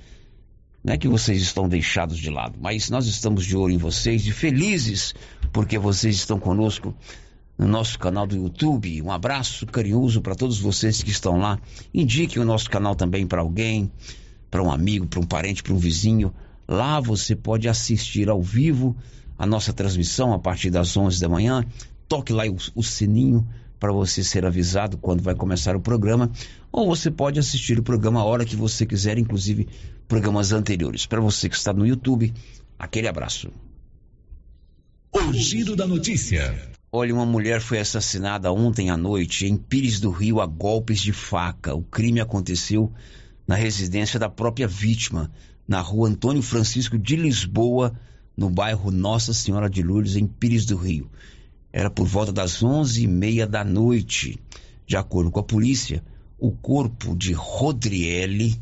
Não 0.84 0.92
é 0.92 0.98
que 0.98 1.08
vocês 1.08 1.40
estão 1.40 1.66
deixados 1.66 2.18
de 2.18 2.28
lado, 2.28 2.58
mas 2.60 2.90
nós 2.90 3.06
estamos 3.06 3.46
de 3.46 3.56
olho 3.56 3.72
em 3.72 3.78
vocês 3.78 4.26
e 4.26 4.30
felizes 4.30 5.14
porque 5.54 5.78
vocês 5.78 6.16
estão 6.16 6.38
conosco 6.38 6.94
no 7.56 7.66
nosso 7.66 7.98
canal 7.98 8.26
do 8.26 8.36
YouTube. 8.36 9.00
Um 9.00 9.10
abraço 9.10 9.64
carinhoso 9.64 10.20
para 10.20 10.34
todos 10.34 10.60
vocês 10.60 11.02
que 11.02 11.10
estão 11.10 11.38
lá. 11.38 11.58
Indiquem 11.94 12.42
o 12.42 12.44
nosso 12.44 12.68
canal 12.68 12.94
também 12.94 13.26
para 13.26 13.40
alguém, 13.40 13.90
para 14.50 14.62
um 14.62 14.70
amigo, 14.70 15.06
para 15.06 15.20
um 15.20 15.26
parente, 15.26 15.62
para 15.62 15.72
um 15.72 15.78
vizinho. 15.78 16.30
Lá 16.68 17.00
você 17.00 17.34
pode 17.34 17.70
assistir 17.70 18.28
ao 18.28 18.42
vivo 18.42 18.94
a 19.38 19.46
nossa 19.46 19.72
transmissão 19.72 20.34
a 20.34 20.38
partir 20.38 20.68
das 20.68 20.94
11 20.94 21.18
da 21.18 21.28
manhã. 21.30 21.64
Toque 22.08 22.32
lá 22.32 22.44
o, 22.46 22.56
o 22.74 22.82
sininho 22.82 23.46
para 23.78 23.92
você 23.92 24.24
ser 24.24 24.44
avisado 24.44 24.98
quando 24.98 25.22
vai 25.22 25.34
começar 25.34 25.76
o 25.76 25.80
programa. 25.80 26.30
Ou 26.72 26.86
você 26.86 27.10
pode 27.10 27.38
assistir 27.38 27.78
o 27.78 27.82
programa 27.82 28.20
a 28.20 28.24
hora 28.24 28.44
que 28.44 28.56
você 28.56 28.84
quiser, 28.84 29.18
inclusive 29.18 29.68
programas 30.08 30.52
anteriores. 30.52 31.06
Para 31.06 31.20
você 31.20 31.48
que 31.48 31.56
está 31.56 31.72
no 31.72 31.86
YouTube, 31.86 32.32
aquele 32.78 33.08
abraço. 33.08 33.50
O 35.12 35.32
Giro 35.32 35.76
da 35.76 35.86
Notícia. 35.86 36.54
Olha, 36.90 37.14
uma 37.14 37.26
mulher 37.26 37.60
foi 37.60 37.78
assassinada 37.78 38.50
ontem 38.50 38.88
à 38.90 38.96
noite 38.96 39.46
em 39.46 39.56
Pires 39.56 40.00
do 40.00 40.10
Rio 40.10 40.40
a 40.40 40.46
golpes 40.46 41.00
de 41.00 41.12
faca. 41.12 41.74
O 41.74 41.82
crime 41.82 42.20
aconteceu 42.20 42.90
na 43.46 43.54
residência 43.54 44.18
da 44.18 44.28
própria 44.28 44.66
vítima, 44.66 45.30
na 45.66 45.80
rua 45.80 46.08
Antônio 46.08 46.42
Francisco 46.42 46.98
de 46.98 47.16
Lisboa, 47.16 47.92
no 48.36 48.48
bairro 48.48 48.90
Nossa 48.90 49.34
Senhora 49.34 49.68
de 49.68 49.82
Lourdes, 49.82 50.16
em 50.16 50.26
Pires 50.26 50.64
do 50.64 50.76
Rio. 50.76 51.10
Era 51.78 51.88
por 51.88 52.08
volta 52.08 52.32
das 52.32 52.60
onze 52.60 53.04
e 53.04 53.06
meia 53.06 53.46
da 53.46 53.62
noite. 53.62 54.36
De 54.84 54.96
acordo 54.96 55.30
com 55.30 55.38
a 55.38 55.44
polícia, 55.44 56.02
o 56.36 56.50
corpo 56.50 57.14
de 57.14 57.32
Rodriele 57.32 58.60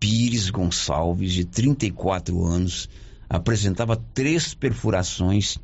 Pires 0.00 0.50
Gonçalves, 0.50 1.32
de 1.32 1.44
34 1.44 2.44
anos, 2.44 2.88
apresentava 3.28 3.94
três 3.94 4.54
perfurações 4.54 5.56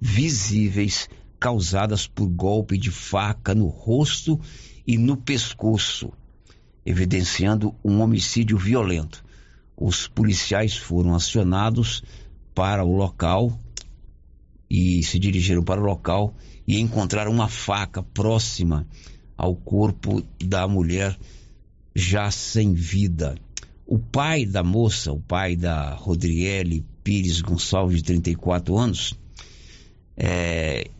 visíveis 0.00 1.08
causadas 1.38 2.08
por 2.08 2.26
golpe 2.26 2.76
de 2.76 2.90
faca 2.90 3.54
no 3.54 3.68
rosto 3.68 4.40
e 4.84 4.98
no 4.98 5.16
pescoço, 5.16 6.12
evidenciando 6.84 7.72
um 7.84 8.00
homicídio 8.00 8.58
violento. 8.58 9.24
Os 9.76 10.08
policiais 10.08 10.76
foram 10.76 11.14
acionados 11.14 12.02
para 12.56 12.82
o 12.82 12.96
local 12.96 13.56
e 14.70 15.02
se 15.02 15.18
dirigiram 15.18 15.62
para 15.62 15.80
o 15.80 15.84
local 15.84 16.34
e 16.66 16.78
encontraram 16.78 17.32
uma 17.32 17.48
faca 17.48 18.02
próxima 18.02 18.86
ao 19.36 19.54
corpo 19.54 20.22
da 20.42 20.66
mulher 20.68 21.16
já 21.94 22.30
sem 22.30 22.74
vida. 22.74 23.36
O 23.86 23.98
pai 23.98 24.44
da 24.44 24.62
moça, 24.62 25.12
o 25.12 25.20
pai 25.20 25.56
da 25.56 25.94
Rodriele 25.94 26.84
Pires 27.02 27.40
Gonçalves, 27.40 27.96
de 27.98 28.02
34 28.02 28.76
anos, 28.76 29.14
é, 30.16 30.90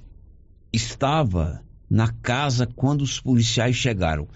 estava 0.72 1.62
na 1.90 2.08
casa 2.08 2.66
quando 2.66 3.02
os 3.02 3.20
policiais 3.20 3.76
chegaram. 3.76 4.26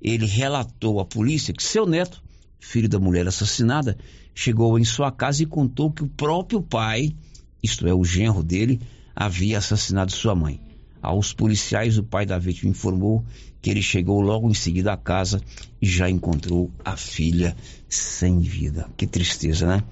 Ele 0.00 0.26
relatou 0.26 0.98
à 0.98 1.04
polícia 1.04 1.54
que 1.54 1.62
seu 1.62 1.86
neto, 1.86 2.22
filho 2.58 2.88
da 2.88 2.98
mulher 2.98 3.26
assassinada, 3.28 3.96
chegou 4.34 4.78
em 4.78 4.84
sua 4.84 5.12
casa 5.12 5.42
e 5.42 5.46
contou 5.46 5.92
que 5.92 6.02
o 6.02 6.08
próprio 6.08 6.60
pai, 6.60 7.14
isto 7.62 7.86
é, 7.86 7.94
o 7.94 8.04
genro 8.04 8.42
dele, 8.42 8.80
havia 9.14 9.58
assassinado 9.58 10.12
sua 10.12 10.34
mãe. 10.34 10.60
Aos 11.00 11.32
policiais, 11.32 11.98
o 11.98 12.02
pai 12.02 12.24
da 12.24 12.38
vítima 12.38 12.70
informou 12.70 13.24
que 13.60 13.70
ele 13.70 13.82
chegou 13.82 14.20
logo 14.20 14.48
em 14.48 14.54
seguida 14.54 14.92
à 14.92 14.96
casa 14.96 15.40
e 15.80 15.86
já 15.86 16.08
encontrou 16.08 16.70
a 16.84 16.96
filha 16.96 17.56
sem 17.88 18.40
vida. 18.40 18.88
Que 18.96 19.06
tristeza, 19.06 19.66
né? 19.66 19.82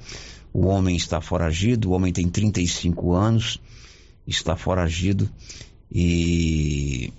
O 0.52 0.66
homem 0.66 0.96
está 0.96 1.20
foragido, 1.20 1.90
o 1.90 1.92
homem 1.92 2.12
tem 2.12 2.28
35 2.28 3.12
anos 3.12 3.60
está 4.30 4.56
foragido 4.56 5.28
e 5.92 7.12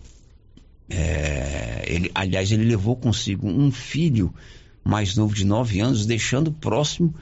é, 0.89 1.83
ele, 1.87 2.11
aliás, 2.15 2.51
ele 2.51 2.63
levou 2.63 2.95
consigo 2.95 3.47
um 3.47 3.71
filho 3.71 4.33
mais 4.83 5.15
novo 5.15 5.35
de 5.35 5.45
9 5.45 5.79
anos, 5.79 6.05
deixando 6.05 6.51
próximo 6.51 7.13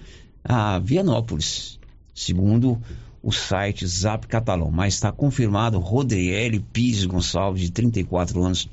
a 0.44 0.80
Vianópolis, 0.80 1.80
segundo 2.14 2.82
o 3.22 3.32
site 3.32 3.86
Zap 3.86 4.28
Catalão. 4.28 4.72
Mas 4.72 4.96
está 4.96 5.12
confirmado, 5.12 5.80
Rodriele 5.80 6.60
Pires 6.60 7.06
Gonçalves, 7.06 7.64
de 7.64 7.72
34 7.72 8.44
anos, 8.44 8.70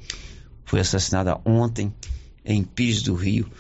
foi 0.64 0.80
assassinada 0.80 1.38
ontem 1.44 1.92
em 2.44 2.62
Pires 2.62 3.03
do 3.03 3.14
Rio. 3.14 3.51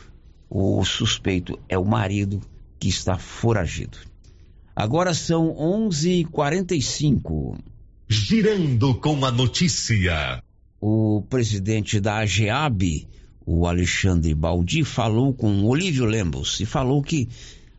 O 0.48 0.84
suspeito 0.84 1.58
é 1.68 1.76
o 1.76 1.84
marido 1.84 2.40
que 2.78 2.88
está 2.88 3.18
foragido. 3.18 3.98
Agora 4.74 5.14
são 5.14 5.54
11:45. 5.56 7.58
Girando 8.08 8.94
com 8.94 9.24
a 9.24 9.32
notícia. 9.32 10.42
O 10.80 11.22
presidente 11.28 11.98
da 11.98 12.18
AGEAB, 12.18 13.08
o 13.44 13.66
Alexandre 13.66 14.32
Baldi, 14.34 14.84
falou 14.84 15.32
com 15.32 15.64
Olívio 15.64 16.04
Lemos 16.04 16.60
e 16.60 16.66
falou 16.66 17.02
que 17.02 17.28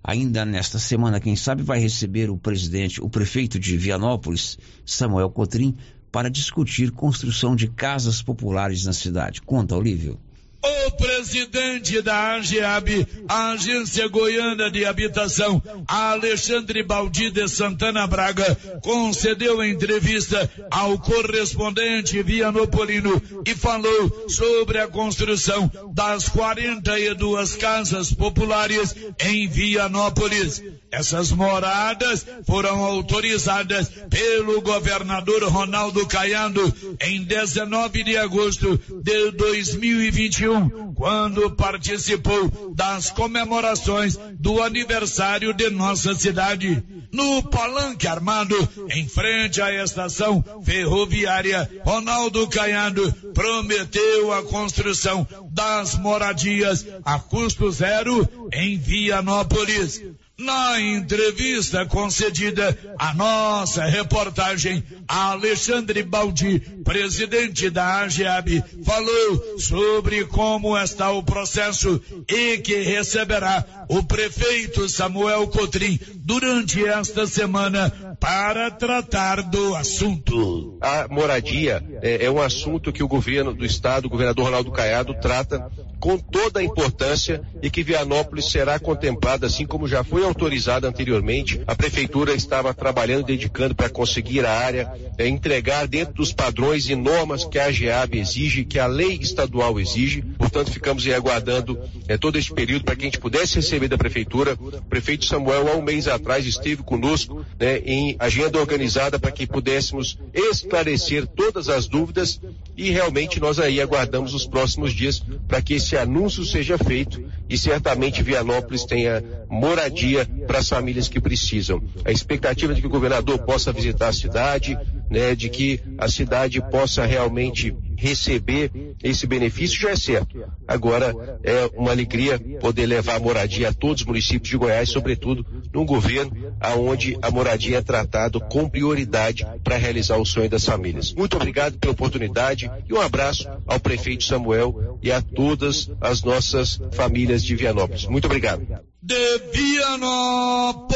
ainda 0.08 0.46
nesta 0.46 0.80
semana, 0.80 1.20
quem 1.20 1.36
sabe, 1.36 1.62
vai 1.62 1.80
receber 1.80 2.30
o 2.30 2.38
presidente, 2.38 3.02
o 3.02 3.10
prefeito 3.10 3.60
de 3.60 3.76
Vianópolis, 3.76 4.58
Samuel 4.86 5.30
Cotrim, 5.30 5.76
para 6.10 6.30
discutir 6.30 6.92
construção 6.92 7.54
de 7.54 7.68
casas 7.68 8.24
populares 8.24 8.86
na 8.86 8.94
cidade. 8.94 9.42
Conta, 9.42 9.76
Olívio. 9.76 10.18
O 10.64 10.92
presidente 10.92 12.02
da 12.02 12.34
AGEAB, 12.34 13.08
a 13.28 13.52
Agência 13.52 14.08
Goiana 14.08 14.70
de 14.72 14.86
Habitação, 14.86 15.62
Alexandre 15.88 16.84
Baldi 16.84 17.30
de 17.30 17.48
Santana 17.48 18.08
Braga, 18.08 18.58
concedeu 18.82 19.64
entrevista 19.64 20.50
ao 20.72 20.98
correspondente 20.98 22.22
Vianopolino 22.24 23.22
e 23.46 23.56
falou 23.56 24.26
sobre 24.30 24.80
a 24.80 24.88
construção 24.88 25.72
das 25.94 26.28
42 26.30 27.56
casas 27.56 28.12
populares 28.12 28.96
em 29.20 29.48
Vianópolis. 29.48 30.64
Essas 30.92 31.32
moradas 31.32 32.26
foram 32.46 32.84
autorizadas 32.84 33.90
pelo 34.10 34.62
governador 34.62 35.44
Ronaldo 35.44 36.06
Caiado 36.08 36.74
em 37.02 37.24
19 37.24 38.04
de 38.04 38.18
agosto 38.18 38.80
de 39.04 39.32
2021, 39.32 40.57
quando 40.96 41.52
participou 41.52 42.74
das 42.74 43.12
comemorações 43.12 44.18
do 44.40 44.62
aniversário 44.62 45.54
de 45.54 45.70
nossa 45.70 46.14
cidade. 46.16 46.84
No 47.12 47.44
palanque 47.44 48.08
armado, 48.08 48.56
em 48.90 49.08
frente 49.08 49.62
à 49.62 49.72
estação 49.84 50.44
ferroviária, 50.64 51.70
Ronaldo 51.86 52.48
Caiado 52.48 53.14
prometeu 53.34 54.34
a 54.34 54.44
construção 54.44 55.28
das 55.52 55.96
moradias 55.96 56.86
a 57.04 57.20
custo 57.20 57.72
zero 57.72 58.28
em 58.54 58.78
Vianópolis. 58.78 60.02
Na 60.40 60.80
entrevista 60.80 61.84
concedida 61.88 62.78
à 63.00 63.12
nossa 63.16 63.86
reportagem, 63.86 64.84
Alexandre 65.08 66.04
Baldi, 66.04 66.60
presidente 66.84 67.72
da 67.72 68.02
AGEAB, 68.02 68.64
falou 68.86 69.58
sobre 69.58 70.26
como 70.26 70.78
está 70.78 71.10
o 71.10 71.24
processo 71.24 72.00
e 72.30 72.60
que 72.60 72.84
receberá 72.84 73.66
o 73.90 74.04
prefeito 74.04 74.88
Samuel 74.88 75.48
Cotrim 75.48 76.00
durante 76.18 76.86
esta 76.86 77.26
semana 77.26 77.90
para 78.20 78.70
tratar 78.70 79.42
do 79.42 79.76
assunto. 79.76 80.78
A 80.80 81.08
moradia 81.10 81.84
é, 82.04 82.26
é 82.26 82.30
um 82.30 82.40
assunto 82.40 82.94
que 82.94 83.02
o 83.02 83.08
governo 83.08 83.56
do 83.56 83.66
estado, 83.66 84.06
o 84.06 84.10
governador 84.10 84.46
Ronaldo 84.46 84.72
Caiado, 84.72 85.16
trata 85.20 85.68
com 86.00 86.18
toda 86.18 86.60
a 86.60 86.64
importância 86.64 87.42
e 87.62 87.72
que 87.72 87.82
Vianópolis 87.82 88.52
será 88.52 88.80
contemplada, 88.80 89.48
assim 89.48 89.66
como 89.66 89.88
já 89.88 90.04
foi 90.04 90.27
autorizada 90.28 90.88
anteriormente. 90.88 91.62
A 91.66 91.76
prefeitura 91.76 92.34
estava 92.34 92.74
trabalhando, 92.74 93.26
dedicando 93.26 93.76
para 93.76 93.90
conseguir 93.90 94.46
a 94.46 94.52
área, 94.52 94.92
é, 95.18 95.28
entregar 95.28 95.88
dentro 95.88 96.14
dos 96.14 96.32
padrões 96.32 96.88
e 96.90 96.96
normas 96.96 97.44
que 97.44 97.60
a 97.60 97.72
GEAB 97.72 98.16
exige, 98.16 98.66
que 98.66 98.80
a 98.80 98.88
lei 98.88 99.18
estadual 99.22 99.80
exige. 99.80 100.22
Portanto, 100.38 100.72
ficamos 100.72 101.06
aí 101.06 101.14
aguardando 101.14 101.80
é, 102.08 102.18
todo 102.18 102.38
este 102.38 102.54
período 102.54 102.86
para 102.86 102.96
que 102.96 103.04
a 103.04 103.06
gente 103.06 103.20
pudesse 103.20 103.56
receber 103.56 103.88
da 103.88 103.98
prefeitura. 103.98 104.58
O 104.60 104.82
prefeito 104.84 105.26
Samuel, 105.26 105.72
há 105.72 105.76
um 105.76 105.82
mês 105.82 106.08
atrás, 106.08 106.46
esteve 106.46 106.84
conosco 106.84 107.46
né, 107.60 107.80
em 107.80 108.16
agenda 108.20 108.60
organizada 108.60 109.20
para 109.20 109.32
que 109.32 109.48
pudéssemos 109.48 110.18
esclarecer 110.34 111.28
todas 111.28 111.70
as 111.70 111.88
dúvidas 111.88 112.40
e 112.76 112.92
realmente 112.92 113.40
nós 113.40 113.60
aí 113.60 113.82
aguardamos 113.82 114.34
os 114.34 114.46
próximos 114.46 114.94
dias 114.94 115.24
para 115.48 115.62
que 115.62 115.76
esse 115.76 115.98
anúncio 115.98 116.46
seja 116.46 116.78
feito 116.78 117.24
e 117.50 117.58
certamente 117.58 118.22
Vianópolis 118.22 118.86
tenha 118.86 119.24
moradia 119.50 120.17
para 120.26 120.60
as 120.60 120.70
famílias 120.70 121.08
que 121.08 121.20
precisam. 121.20 121.82
A 122.06 122.12
expectativa 122.12 122.74
de 122.74 122.82
que 122.82 122.88
o 122.88 122.92
governador 122.92 123.40
possa 123.40 123.72
visitar 123.72 124.10
a 124.10 124.14
cidade, 124.14 124.78
né, 125.10 125.36
de 125.36 125.50
que 125.50 125.80
a 125.98 126.08
cidade 126.08 126.62
possa 126.70 127.06
realmente 127.06 127.76
receber 127.98 128.72
esse 129.04 129.26
benefício 129.26 129.80
já 129.80 129.90
é 129.90 129.96
certo. 129.96 130.44
Agora 130.68 131.40
é 131.44 131.70
uma 131.76 131.92
alegria 131.92 132.40
poder 132.60 132.86
levar 132.86 133.16
a 133.16 133.20
moradia 133.20 133.70
a 133.70 133.74
todos 133.74 134.02
os 134.02 134.08
municípios 134.08 134.50
de 134.50 134.58
Goiás, 134.58 134.90
sobretudo 134.90 135.46
num 135.74 135.86
governo 135.86 136.54
aonde 136.60 137.18
a 137.22 137.32
moradia 137.32 137.78
é 137.78 137.82
tratada 137.82 138.40
com 138.40 138.70
prioridade 138.70 139.46
para 139.64 139.78
realizar 139.78 140.18
o 140.18 140.26
sonho 140.26 140.50
das 140.50 140.66
famílias. 140.66 141.14
Muito 141.14 141.36
obrigado 141.36 141.78
pela 141.80 141.94
oportunidade 141.94 142.70
e 142.88 142.94
um 142.94 143.02
abraço 143.02 143.48
ao 143.66 143.80
prefeito 143.80 144.24
Samuel 144.24 145.00
e 145.02 145.12
a 145.12 145.22
todas 145.22 145.90
as 146.00 146.24
nossas 146.24 146.80
famílias 146.92 147.44
de 147.44 147.56
Vianópolis. 147.56 148.06
Muito 148.06 148.26
obrigado. 148.26 148.66
De 149.02 149.38
Vianópolis, 149.54 150.92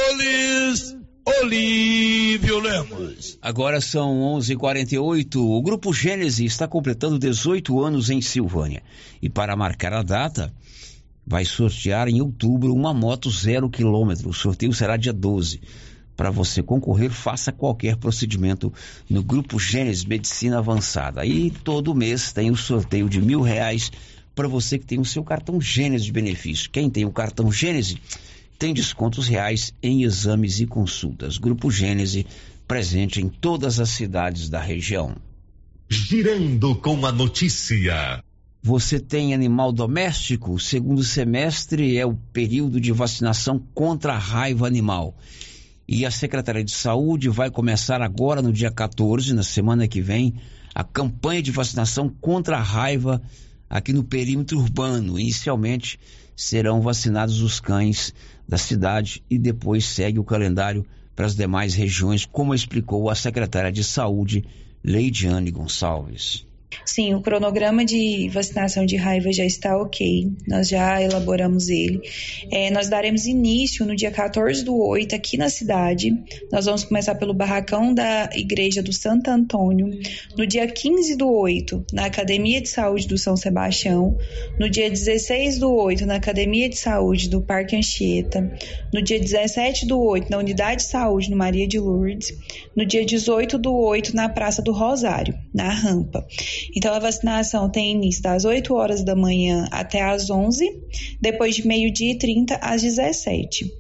Olívio 1.42 2.60
Lemos. 2.60 3.38
Agora 3.40 3.80
são 3.80 4.22
11:48. 4.38 5.36
O 5.36 5.62
grupo 5.62 5.94
Gênese 5.94 6.44
está 6.44 6.68
completando 6.68 7.20
18 7.20 7.80
anos 7.80 8.10
em 8.10 8.20
Silvânia 8.20 8.82
e 9.22 9.30
para 9.30 9.56
marcar 9.56 9.94
a 9.94 10.02
data 10.02 10.52
vai 11.26 11.46
sortear 11.46 12.08
em 12.08 12.20
outubro 12.22 12.74
uma 12.74 12.92
moto 12.92 13.30
zero 13.30 13.70
quilômetro. 13.70 14.30
O 14.30 14.34
sorteio 14.34 14.74
será 14.74 14.98
dia 14.98 15.14
12. 15.14 15.62
Para 16.18 16.32
você 16.32 16.64
concorrer, 16.64 17.12
faça 17.12 17.52
qualquer 17.52 17.98
procedimento 17.98 18.74
no 19.08 19.24
Grupo 19.24 19.60
Gênesis 19.60 20.04
Medicina 20.04 20.58
Avançada. 20.58 21.24
E 21.24 21.52
todo 21.52 21.94
mês 21.94 22.34
tem 22.34 22.50
o 22.50 22.56
sorteio 22.56 23.08
de 23.08 23.22
mil 23.22 23.42
reais 23.42 23.92
para 24.42 24.48
você 24.48 24.80
que 24.80 24.88
tem 24.88 25.00
o 25.00 25.06
seu 25.06 25.24
cartão 25.24 25.62
Gênesis 25.62 26.04
de 26.04 26.12
benefício. 26.12 26.72
Quem 26.72 26.90
tem 26.90 27.06
o 27.06 27.12
cartão 27.12 27.52
Gênesis 27.52 27.96
tem 28.58 28.74
descontos 28.74 29.28
reais 29.28 29.72
em 29.84 30.02
exames 30.02 30.60
e 30.60 30.66
consultas. 30.66 31.38
Grupo 31.38 31.70
Gênese, 31.70 32.26
presente 32.68 33.22
em 33.22 33.30
todas 33.30 33.80
as 33.80 33.92
cidades 33.92 34.50
da 34.50 34.60
região. 34.60 35.16
Girando 35.88 36.74
com 36.74 37.06
a 37.06 37.12
notícia. 37.12 38.24
Você 38.64 39.00
tem 39.00 39.32
animal 39.32 39.72
doméstico? 39.72 40.54
O 40.54 40.60
segundo 40.60 41.04
semestre 41.04 41.96
é 41.96 42.06
o 42.06 42.16
período 42.16 42.82
de 42.82 42.92
vacinação 42.92 43.62
contra 43.76 44.14
a 44.14 44.18
raiva 44.18 44.66
animal. 44.66 45.16
E 45.88 46.04
a 46.04 46.10
Secretaria 46.10 46.64
de 46.64 46.72
Saúde 46.72 47.30
vai 47.30 47.52
começar 47.52 48.02
agora, 48.02 48.42
no 48.42 48.52
dia 48.52 48.72
14, 48.72 49.36
na 49.36 49.44
semana 49.44 49.88
que 49.88 50.02
vem, 50.02 50.34
a 50.74 50.84
campanha 50.84 51.44
de 51.44 51.52
vacinação 51.52 52.10
contra 52.10 52.58
a 52.58 52.64
raiva 52.64 53.22
aqui 53.72 53.94
no 53.94 54.04
perímetro 54.04 54.60
urbano. 54.60 55.18
Inicialmente 55.18 55.98
serão 56.36 56.82
vacinados 56.82 57.42
os 57.42 57.62
cães 57.62 58.14
da 58.48 58.58
cidade 58.58 59.24
e 59.30 59.40
depois 59.40 59.86
segue 59.86 60.20
o 60.20 60.26
calendário 60.26 60.86
para 61.16 61.26
as 61.26 61.36
demais 61.36 61.74
regiões, 61.74 62.26
como 62.26 62.54
explicou 62.54 63.10
a 63.10 63.16
secretária 63.16 63.72
de 63.72 63.84
Saúde, 63.84 64.46
Leidiane 64.84 65.52
Gonçalves. 65.52 66.46
Sim, 66.86 67.14
o 67.14 67.22
cronograma 67.22 67.86
de 67.86 68.30
vacinação 68.30 68.86
de 68.86 68.96
raiva 68.96 69.32
já 69.32 69.46
está 69.46 69.78
ok, 69.78 70.32
nós 70.48 70.68
já 70.68 71.02
elaboramos 71.02 71.70
ele. 71.70 72.02
É, 72.52 72.70
nós 72.72 72.90
daremos 72.90 73.26
início 73.26 73.86
no 73.86 73.96
dia 73.96 74.12
14 74.12 74.64
do 74.64 74.76
8 74.76 75.16
aqui 75.16 75.38
na 75.38 75.50
cidade. 75.50 76.14
Nós 76.52 76.66
vamos 76.66 76.84
começar 76.84 77.16
pelo 77.16 77.34
barracão 77.34 77.94
da 77.94 78.30
Igreja 78.34 78.82
do 78.82 78.92
Santo 78.92 79.30
Antônio. 79.30 79.90
No 80.38 80.46
dia 80.46 80.68
15 80.68 81.16
do 81.16 81.30
8, 81.32 81.86
na 81.94 82.06
Academia 82.06 82.62
de 82.62 82.70
Saúde 82.70 83.08
do 83.08 83.18
São 83.18 83.36
Sebastião. 83.38 84.18
No 84.60 84.70
dia 84.70 84.90
16 84.90 85.60
do 85.60 85.72
8, 85.74 86.06
na 86.06 86.16
Academia 86.16 86.70
de 86.70 86.78
Saúde 86.78 87.30
do 87.30 87.42
Parque 87.42 87.76
Anchieta. 87.76 88.52
No 88.94 89.02
dia 89.02 89.20
17 89.20 89.86
do 89.86 90.00
8, 90.00 90.30
na 90.30 90.38
Unidade 90.38 90.84
de 90.84 90.90
Saúde 90.90 91.30
no 91.30 91.38
Maria 91.38 91.68
de 91.68 91.80
Lourdes. 91.80 92.34
No 92.76 92.86
dia 92.86 93.06
18 93.06 93.58
do 93.58 93.74
8, 93.74 94.16
na 94.16 94.28
Praça 94.30 94.62
do 94.62 94.72
Rosário, 94.72 95.38
na 95.54 95.70
Rampa. 95.70 96.26
Então, 96.76 96.94
a 96.94 97.00
vacinação 97.00 97.70
tem 97.70 97.92
início 97.92 98.22
das 98.22 98.46
8 98.46 98.74
horas 98.74 99.04
da 99.04 99.16
manhã 99.16 99.68
até 99.72 100.02
às 100.02 100.30
11, 100.30 100.82
depois 101.20 101.56
de 101.56 101.68
meio-dia 101.68 102.12
e 102.14 102.18
30 102.18 102.56
às 102.56 102.82
17. 102.82 103.72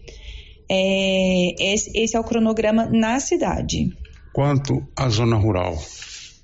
É, 0.69 1.73
esse, 1.73 1.91
esse 1.93 2.15
é 2.15 2.19
o 2.19 2.23
cronograma 2.23 2.85
na 2.85 3.19
cidade. 3.19 3.91
Quanto 4.31 4.81
à 4.95 5.09
zona 5.09 5.35
rural, 5.35 5.77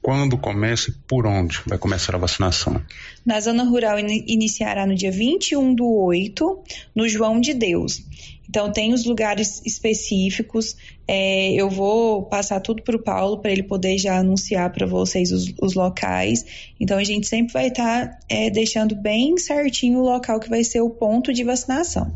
quando 0.02 0.38
começa 0.38 0.92
e 0.92 0.94
por 1.08 1.26
onde 1.26 1.60
vai 1.66 1.78
começar 1.78 2.16
a 2.16 2.18
vacinação? 2.18 2.82
Na 3.26 3.40
zona 3.40 3.64
rural 3.64 3.98
ini- 4.00 4.26
iniciará 4.28 4.86
no 4.86 4.96
dia 4.96 5.12
21 5.12 5.74
do 5.74 5.86
8, 5.86 6.64
no 6.94 7.08
João 7.08 7.40
de 7.40 7.54
Deus. 7.54 8.02
Então, 8.50 8.72
tem 8.72 8.93
os 8.93 9.06
lugares 9.06 9.62
específicos. 9.66 10.76
é, 11.08 11.54
eu 11.54 11.70
vou 11.70 12.24
passar 12.24 12.60
tudo 12.60 12.82
para 12.84 12.95
o 12.95 13.04
Paulo 13.04 13.39
para 13.41 13.52
ele 13.52 13.64
poder 13.64 13.98
já 13.98 14.18
anunciar 14.18 14.72
para 14.72 14.86
vocês 14.86 15.32
os, 15.32 15.54
os 15.62 15.74
locais. 15.74 16.45
Então, 16.80 16.98
a 16.98 17.04
gente 17.04 17.28
sempre 17.28 17.54
vai 17.54 17.68
estar 17.68 18.18
deixando 18.54 18.95
bem 18.95 19.38
certinho 19.38 20.00
o 20.00 20.04
local 20.04 20.39
que 20.39 20.50
vai 20.50 20.64
ser 20.64 20.82
o 20.82 20.89
ponto 20.89 21.34
de 21.34 21.43
vacinação. 21.43 22.14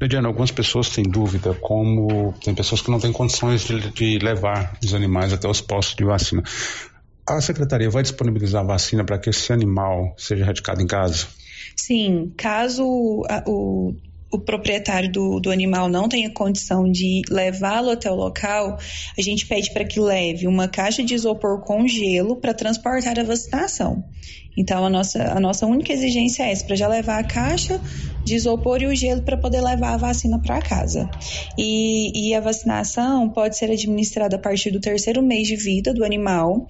Lidiana, 0.00 0.28
algumas 0.28 0.50
pessoas 0.50 0.90
têm 0.90 1.04
dúvida, 1.04 1.54
como 1.54 2.34
tem 2.44 2.54
pessoas 2.54 2.82
que 2.82 2.90
não 2.90 3.00
têm 3.00 3.12
condições 3.12 3.62
de, 3.64 3.90
de 3.92 4.18
levar 4.18 4.78
os 4.84 4.92
animais 4.92 5.32
até 5.32 5.48
os 5.48 5.62
postos 5.62 5.96
de 5.96 6.04
vacina. 6.04 6.42
A 7.26 7.40
secretaria 7.40 7.88
vai 7.88 8.02
disponibilizar 8.02 8.62
a 8.62 8.66
vacina 8.66 9.04
para 9.04 9.18
que 9.18 9.30
esse 9.30 9.52
animal 9.52 10.14
seja 10.18 10.44
radicado 10.44 10.82
em 10.82 10.86
casa? 10.86 11.26
Sim, 11.74 12.32
caso 12.36 13.22
a- 13.28 13.42
o, 13.46 13.94
o 14.32 14.38
proprietário 14.38 15.10
do, 15.10 15.40
do 15.40 15.50
animal 15.50 15.88
não 15.88 16.08
tenha 16.08 16.30
condição 16.30 16.90
de 16.90 17.22
levá-lo 17.30 17.90
até 17.90 18.10
o 18.10 18.14
local, 18.14 18.78
a 19.16 19.22
gente 19.22 19.46
pede 19.46 19.72
para 19.72 19.84
que 19.84 20.00
leve 20.00 20.46
uma 20.46 20.68
caixa 20.68 21.02
de 21.02 21.14
isopor 21.14 21.60
com 21.62 21.86
gelo 21.86 22.36
para 22.36 22.54
transportar 22.54 23.18
a 23.18 23.24
vacinação. 23.24 24.04
Então, 24.56 24.84
a 24.84 24.90
nossa, 24.90 25.22
a 25.22 25.40
nossa 25.40 25.66
única 25.66 25.92
exigência 25.92 26.44
é 26.44 26.52
essa, 26.52 26.64
para 26.64 26.76
já 26.76 26.88
levar 26.88 27.18
a 27.18 27.24
caixa 27.24 27.80
de 28.26 28.34
isopor 28.34 28.82
e 28.82 28.86
o 28.86 28.94
gelo 28.94 29.22
para 29.22 29.36
poder 29.36 29.60
levar 29.60 29.94
a 29.94 29.96
vacina 29.96 30.36
para 30.40 30.60
casa. 30.60 31.08
E, 31.56 32.10
e 32.12 32.34
a 32.34 32.40
vacinação 32.40 33.28
pode 33.28 33.56
ser 33.56 33.70
administrada 33.70 34.34
a 34.34 34.38
partir 34.38 34.72
do 34.72 34.80
terceiro 34.80 35.22
mês 35.22 35.46
de 35.46 35.54
vida 35.54 35.94
do 35.94 36.04
animal. 36.04 36.66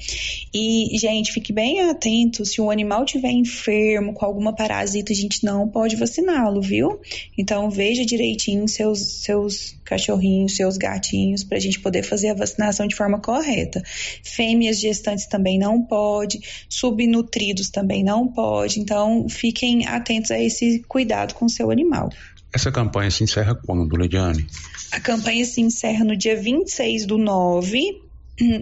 E, 0.53 0.89
gente, 1.01 1.33
fique 1.33 1.55
bem 1.55 1.81
atento, 1.81 2.45
se 2.45 2.61
o 2.61 2.71
animal 2.71 3.07
tiver 3.07 3.31
enfermo 3.31 4.13
com 4.13 4.27
alguma 4.27 4.55
parasita, 4.55 5.13
a 5.13 5.17
gente 5.17 5.43
não 5.45 5.67
pode 5.67 5.97
vaciná-lo, 5.97 6.61
viu? 6.61 7.01
Então, 7.39 7.71
veja 7.71 8.05
direitinho 8.05 8.69
seus, 8.69 9.23
seus 9.23 9.77
cachorrinhos, 9.83 10.57
seus 10.57 10.77
gatinhos, 10.77 11.43
para 11.43 11.57
a 11.57 11.61
gente 11.61 11.81
poder 11.81 12.03
fazer 12.03 12.31
a 12.31 12.35
vacinação 12.35 12.87
de 12.87 12.95
forma 12.95 13.19
correta. 13.19 13.83
Fêmeas 14.23 14.79
gestantes 14.79 15.27
também 15.27 15.59
não 15.59 15.83
pode, 15.83 16.41
subnutridos 16.69 17.71
também 17.77 18.03
não 18.03 18.27
pode. 18.27 18.81
Então, 18.81 19.29
fiquem 19.29 19.87
atentos 19.87 20.31
a 20.31 20.41
esse 20.41 20.83
cuidado 20.89 21.35
com 21.35 21.45
o 21.45 21.51
seu 21.51 21.71
animal. 21.71 22.09
Essa 22.53 22.73
campanha 22.73 23.11
se 23.11 23.23
encerra 23.23 23.55
quando, 23.55 23.95
Lidiane? 23.97 24.47
A 24.91 24.99
campanha 24.99 25.45
se 25.45 25.61
encerra 25.61 26.03
no 26.05 26.17
dia 26.17 26.41
26 26.41 27.05
do 27.05 27.19
9, 27.19 28.01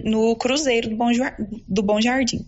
no 0.03 0.35
Cruzeiro 0.35 0.89
do 0.89 0.97
Bom, 0.97 1.11
do 1.65 1.81
Bom 1.81 2.01
Jardim. 2.01 2.45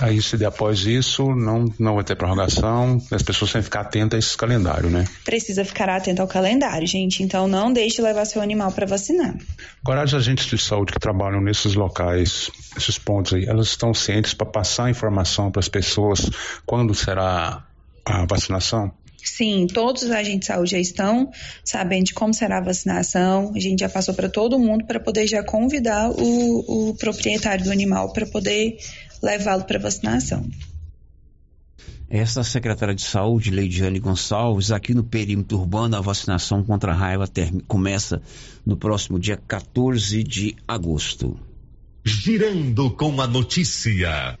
Aí, 0.00 0.20
se 0.20 0.36
der 0.36 0.46
após 0.46 0.80
isso, 0.80 1.24
não, 1.34 1.64
não 1.78 1.94
vai 1.94 2.04
ter 2.04 2.16
prorrogação, 2.16 2.98
as 3.10 3.22
pessoas 3.22 3.52
têm 3.52 3.60
que 3.60 3.66
ficar 3.66 3.80
atentas 3.80 4.16
a 4.16 4.18
esse 4.18 4.36
calendário, 4.36 4.90
né? 4.90 5.04
Precisa 5.24 5.64
ficar 5.64 5.88
atento 5.88 6.20
ao 6.20 6.28
calendário, 6.28 6.86
gente. 6.86 7.22
Então, 7.22 7.48
não 7.48 7.72
deixe 7.72 7.96
de 7.96 8.02
levar 8.02 8.24
seu 8.26 8.42
animal 8.42 8.70
para 8.72 8.86
vacinar. 8.86 9.34
Agora, 9.82 10.02
as 10.02 10.12
agentes 10.12 10.46
de 10.46 10.58
saúde 10.58 10.92
que 10.92 11.00
trabalham 11.00 11.40
nesses 11.40 11.74
locais, 11.74 12.50
esses 12.76 12.98
pontos 12.98 13.32
aí, 13.32 13.46
elas 13.46 13.68
estão 13.68 13.94
cientes 13.94 14.34
para 14.34 14.46
passar 14.46 14.90
informação 14.90 15.50
para 15.50 15.60
as 15.60 15.68
pessoas 15.68 16.30
quando 16.66 16.94
será 16.94 17.64
a 18.04 18.26
vacinação? 18.26 18.92
Sim, 19.26 19.66
todos 19.66 20.04
os 20.04 20.10
agentes 20.12 20.40
de 20.40 20.46
saúde 20.46 20.70
já 20.70 20.78
estão 20.78 21.30
sabendo 21.64 22.04
de 22.04 22.14
como 22.14 22.32
será 22.32 22.58
a 22.58 22.60
vacinação. 22.60 23.52
A 23.54 23.58
gente 23.58 23.80
já 23.80 23.88
passou 23.88 24.14
para 24.14 24.28
todo 24.28 24.56
mundo 24.56 24.86
para 24.86 25.00
poder 25.00 25.26
já 25.26 25.42
convidar 25.42 26.10
o, 26.10 26.90
o 26.90 26.94
proprietário 26.94 27.64
do 27.64 27.72
animal 27.72 28.12
para 28.12 28.24
poder 28.24 28.76
levá-lo 29.22 29.64
para 29.64 29.78
vacinação. 29.78 30.48
Esta 32.08 32.44
secretária 32.44 32.94
de 32.94 33.02
Saúde, 33.02 33.50
Leidiane 33.50 33.98
Gonçalves, 33.98 34.70
aqui 34.70 34.94
no 34.94 35.02
perímetro 35.02 35.58
urbano, 35.58 35.96
a 35.96 36.00
vacinação 36.00 36.62
contra 36.62 36.92
a 36.92 36.94
raiva 36.94 37.26
termi- 37.26 37.62
começa 37.66 38.22
no 38.64 38.76
próximo 38.76 39.18
dia 39.18 39.36
14 39.36 40.22
de 40.22 40.54
agosto. 40.68 41.36
Girando 42.04 42.90
com 42.92 43.20
a 43.20 43.26
notícia. 43.26 44.38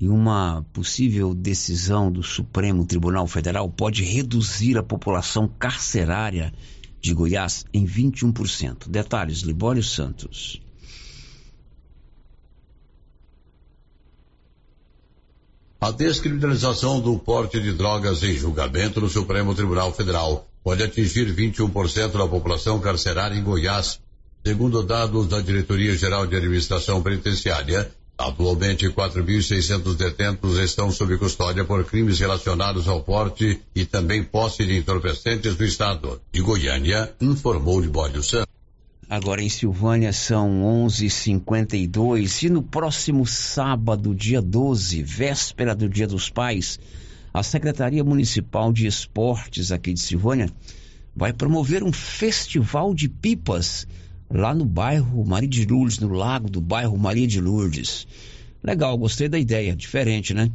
E 0.00 0.08
uma 0.08 0.66
possível 0.72 1.32
decisão 1.32 2.10
do 2.10 2.20
Supremo 2.22 2.84
Tribunal 2.84 3.28
Federal 3.28 3.70
pode 3.70 4.02
reduzir 4.02 4.76
a 4.76 4.82
população 4.82 5.46
carcerária 5.46 6.52
de 7.00 7.14
Goiás 7.14 7.64
em 7.72 7.86
21%. 7.86 8.88
Detalhes, 8.88 9.38
Libório 9.42 9.84
Santos. 9.84 10.60
A 15.80 15.90
descriminalização 15.90 17.00
do 17.00 17.18
porte 17.18 17.60
de 17.60 17.72
drogas 17.72 18.22
em 18.22 18.34
julgamento 18.34 19.00
no 19.00 19.08
Supremo 19.08 19.54
Tribunal 19.54 19.92
Federal 19.92 20.48
pode 20.62 20.82
atingir 20.82 21.34
21% 21.34 22.12
da 22.12 22.26
população 22.26 22.80
carcerária 22.80 23.36
em 23.36 23.42
Goiás. 23.42 24.00
Segundo 24.46 24.82
dados 24.82 25.26
da 25.28 25.40
Diretoria-Geral 25.40 26.26
de 26.26 26.36
Administração 26.36 27.02
Penitenciária, 27.02 27.90
atualmente 28.16 28.88
4.600 28.88 29.94
detentos 29.94 30.58
estão 30.58 30.90
sob 30.90 31.18
custódia 31.18 31.64
por 31.64 31.84
crimes 31.84 32.18
relacionados 32.18 32.88
ao 32.88 33.02
porte 33.02 33.60
e 33.74 33.84
também 33.84 34.22
posse 34.22 34.64
de 34.64 34.78
entorpecentes 34.78 35.56
do 35.56 35.64
Estado. 35.64 36.20
De 36.32 36.40
Goiânia, 36.40 37.12
informou 37.20 37.80
Libório 37.80 38.22
Santos. 38.22 38.53
Agora 39.08 39.42
em 39.42 39.50
Silvânia 39.50 40.12
são 40.14 40.62
11:52 40.86 42.42
e 42.44 42.48
no 42.48 42.62
próximo 42.62 43.26
sábado, 43.26 44.14
dia 44.14 44.40
12, 44.40 45.02
véspera 45.02 45.74
do 45.74 45.88
Dia 45.88 46.06
dos 46.06 46.30
Pais, 46.30 46.80
a 47.32 47.42
Secretaria 47.42 48.02
Municipal 48.02 48.72
de 48.72 48.86
Esportes 48.86 49.70
aqui 49.70 49.92
de 49.92 50.00
Silvânia 50.00 50.48
vai 51.14 51.34
promover 51.34 51.84
um 51.84 51.92
festival 51.92 52.94
de 52.94 53.08
pipas 53.08 53.86
lá 54.30 54.54
no 54.54 54.64
bairro 54.64 55.24
Maria 55.24 55.48
de 55.48 55.66
Lourdes, 55.66 55.98
no 55.98 56.08
lago 56.08 56.48
do 56.48 56.60
bairro 56.60 56.96
Maria 56.96 57.26
de 57.26 57.40
Lourdes. 57.40 58.06
Legal, 58.62 58.96
gostei 58.96 59.28
da 59.28 59.38
ideia, 59.38 59.76
diferente, 59.76 60.32
né? 60.32 60.50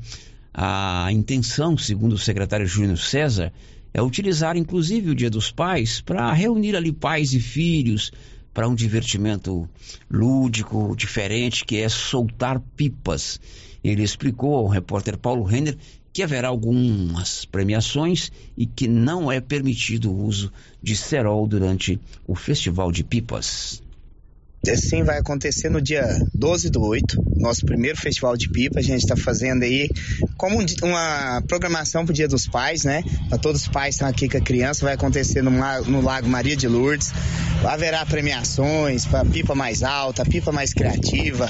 A 0.52 1.10
intenção, 1.12 1.78
segundo 1.78 2.14
o 2.14 2.18
secretário 2.18 2.66
Júnior 2.66 2.98
César, 2.98 3.54
é 3.94 4.02
utilizar 4.02 4.58
inclusive 4.58 5.12
o 5.12 5.16
Dia 5.16 5.30
dos 5.30 5.52
Pais 5.52 6.02
para 6.02 6.34
reunir 6.34 6.76
ali 6.76 6.92
pais 6.92 7.32
e 7.34 7.40
filhos 7.40 8.12
para 8.60 8.68
um 8.68 8.76
divertimento 8.76 9.70
lúdico, 10.12 10.94
diferente, 10.94 11.64
que 11.64 11.78
é 11.78 11.88
soltar 11.88 12.60
pipas. 12.76 13.40
Ele 13.82 14.04
explicou 14.04 14.54
ao 14.54 14.68
repórter 14.68 15.18
Paulo 15.18 15.44
Renner 15.46 15.78
que 16.12 16.22
haverá 16.22 16.50
algumas 16.50 17.46
premiações 17.46 18.30
e 18.58 18.66
que 18.66 18.86
não 18.86 19.32
é 19.32 19.40
permitido 19.40 20.12
o 20.12 20.26
uso 20.26 20.52
de 20.84 20.94
cerol 20.94 21.48
durante 21.48 22.02
o 22.28 22.36
Festival 22.36 22.92
de 22.92 23.02
Pipas. 23.02 23.82
Sim, 24.76 25.04
vai 25.04 25.18
acontecer 25.18 25.70
no 25.70 25.82
dia 25.82 26.06
12 26.34 26.70
do 26.70 26.84
8, 26.84 27.24
nosso 27.38 27.66
primeiro 27.66 27.98
festival 27.98 28.36
de 28.36 28.50
pipa. 28.50 28.80
A 28.80 28.84
gente 28.84 29.02
está 29.02 29.16
fazendo 29.16 29.64
aí 29.64 29.90
como 30.38 30.60
um 30.60 30.66
uma 30.84 31.42
programação 31.48 32.06
para 32.06 32.12
o 32.12 32.16
Dia 32.16 32.28
dos 32.28 32.48
Pais, 32.48 32.84
né? 32.84 33.04
Para 33.30 33.38
todos 33.38 33.62
os 33.62 33.68
pais 33.68 33.88
que 33.88 33.96
estão 33.96 34.08
aqui 34.08 34.30
com 34.30 34.38
a 34.38 34.42
criança. 34.42 34.86
Vai 34.86 34.94
acontecer 34.94 35.42
no, 35.42 35.52
no 35.86 36.02
Lago 36.02 36.28
Maria 36.28 36.56
de 36.56 36.68
Lourdes. 36.68 37.12
Haverá 37.64 38.06
premiações 38.06 39.06
para 39.06 39.26
pipa 39.26 39.56
mais 39.56 39.84
alta, 39.84 40.24
pipa 40.24 40.52
mais 40.52 40.74
criativa, 40.74 41.50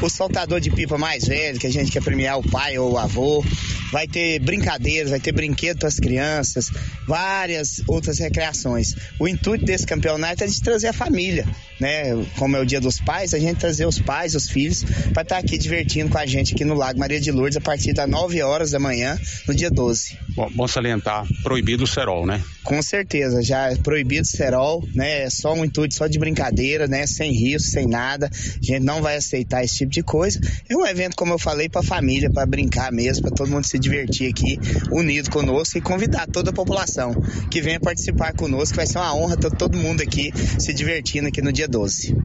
o 0.00 0.08
soltador 0.08 0.60
de 0.60 0.70
pipa 0.70 0.96
mais 0.96 1.24
velho, 1.26 1.58
que 1.58 1.66
a 1.66 1.72
gente 1.72 1.90
quer 1.90 2.02
premiar 2.02 2.38
o 2.38 2.48
pai 2.48 2.78
ou 2.78 2.92
o 2.92 2.98
avô. 2.98 3.44
Vai 3.90 4.06
ter 4.06 4.38
brincadeiras, 4.38 5.10
vai 5.10 5.18
ter 5.18 5.32
brinquedo 5.32 5.78
para 5.78 5.88
as 5.88 5.98
crianças, 5.98 6.70
várias 7.06 7.82
outras 7.88 8.18
recreações. 8.18 8.94
O 9.18 9.26
intuito 9.26 9.64
desse 9.64 9.86
campeonato 9.86 10.44
é 10.44 10.46
de 10.46 10.60
trazer 10.60 10.88
a 10.88 10.92
família, 10.92 11.46
né? 11.80 12.14
Como 12.36 12.47
é 12.56 12.60
o 12.60 12.66
Dia 12.66 12.80
dos 12.80 13.00
Pais, 13.00 13.34
a 13.34 13.38
gente 13.38 13.58
trazer 13.58 13.86
os 13.86 13.98
pais, 13.98 14.34
os 14.34 14.48
filhos, 14.48 14.84
para 15.12 15.22
estar 15.22 15.38
aqui 15.38 15.58
divertindo 15.58 16.10
com 16.10 16.18
a 16.18 16.26
gente 16.26 16.54
aqui 16.54 16.64
no 16.64 16.74
Lago 16.74 16.98
Maria 16.98 17.20
de 17.20 17.30
Lourdes 17.30 17.56
a 17.56 17.60
partir 17.60 17.92
das 17.92 18.08
9 18.08 18.42
horas 18.42 18.70
da 18.70 18.78
manhã, 18.78 19.18
no 19.46 19.54
dia 19.54 19.70
12. 19.70 20.16
Bom, 20.34 20.50
bom 20.54 20.68
salientar, 20.68 21.26
proibido 21.42 21.84
o 21.84 21.86
cerol, 21.86 22.26
né? 22.26 22.42
Com 22.62 22.80
certeza, 22.82 23.42
já 23.42 23.70
é 23.70 23.76
proibido 23.76 24.26
cerol, 24.26 24.86
né? 24.94 25.22
É 25.22 25.30
só 25.30 25.54
um 25.54 25.64
intuito 25.64 25.94
só 25.94 26.06
de 26.06 26.18
brincadeira, 26.18 26.86
né? 26.86 27.06
Sem 27.06 27.32
risco, 27.32 27.70
sem 27.70 27.86
nada. 27.86 28.30
A 28.30 28.64
gente 28.64 28.84
não 28.84 29.00
vai 29.02 29.16
aceitar 29.16 29.64
esse 29.64 29.78
tipo 29.78 29.90
de 29.90 30.02
coisa. 30.02 30.40
É 30.68 30.76
um 30.76 30.86
evento, 30.86 31.16
como 31.16 31.32
eu 31.32 31.38
falei, 31.38 31.68
para 31.68 31.82
família, 31.82 32.30
para 32.30 32.46
brincar 32.46 32.92
mesmo, 32.92 33.22
para 33.22 33.34
todo 33.34 33.50
mundo 33.50 33.64
se 33.64 33.78
divertir 33.78 34.30
aqui, 34.30 34.58
unido 34.92 35.30
conosco 35.30 35.78
e 35.78 35.80
convidar 35.80 36.26
toda 36.26 36.50
a 36.50 36.52
população 36.52 37.14
que 37.50 37.60
venha 37.60 37.80
participar 37.80 38.32
conosco. 38.34 38.76
Vai 38.76 38.86
ser 38.86 38.98
uma 38.98 39.14
honra 39.14 39.36
ter 39.36 39.50
todo 39.50 39.76
mundo 39.76 40.02
aqui 40.02 40.32
se 40.58 40.72
divertindo 40.72 41.28
aqui 41.28 41.42
no 41.42 41.52
dia 41.52 41.66
12. 41.66 42.16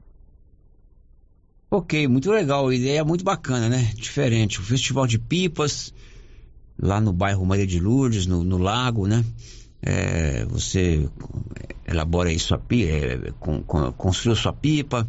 Ok, 1.76 2.06
muito 2.06 2.30
legal, 2.30 2.72
ideia 2.72 3.00
é 3.00 3.02
muito 3.02 3.24
bacana, 3.24 3.68
né? 3.68 3.90
Diferente. 3.96 4.60
O 4.60 4.62
Festival 4.62 5.08
de 5.08 5.18
Pipas, 5.18 5.92
lá 6.80 7.00
no 7.00 7.12
bairro 7.12 7.44
Maria 7.44 7.66
de 7.66 7.80
Lourdes, 7.80 8.26
no, 8.26 8.44
no 8.44 8.58
lago, 8.58 9.08
né? 9.08 9.24
É, 9.82 10.44
você 10.44 11.08
elabora 11.84 12.28
aí 12.28 12.38
sua 12.38 12.58
pipa, 12.58 12.92
é, 12.92 13.32
con, 13.40 13.60
con, 13.64 13.90
construiu 13.90 14.36
sua 14.36 14.52
pipa, 14.52 15.08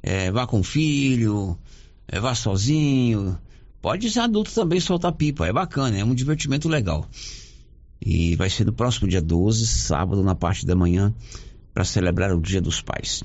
é, 0.00 0.30
vá 0.30 0.46
com 0.46 0.60
o 0.60 0.62
filho, 0.62 1.58
é, 2.06 2.20
vá 2.20 2.36
sozinho. 2.36 3.36
Pode 3.82 4.08
ser 4.08 4.20
adulto 4.20 4.54
também 4.54 4.78
soltar 4.78 5.10
pipa, 5.10 5.44
é 5.48 5.52
bacana, 5.52 5.98
é 5.98 6.04
um 6.04 6.14
divertimento 6.14 6.68
legal. 6.68 7.04
E 8.00 8.36
vai 8.36 8.48
ser 8.48 8.64
no 8.64 8.72
próximo 8.72 9.08
dia 9.08 9.20
12, 9.20 9.66
sábado, 9.66 10.22
na 10.22 10.36
parte 10.36 10.64
da 10.64 10.76
manhã, 10.76 11.12
para 11.74 11.82
celebrar 11.82 12.32
o 12.32 12.40
Dia 12.40 12.60
dos 12.60 12.80
Pais. 12.80 13.24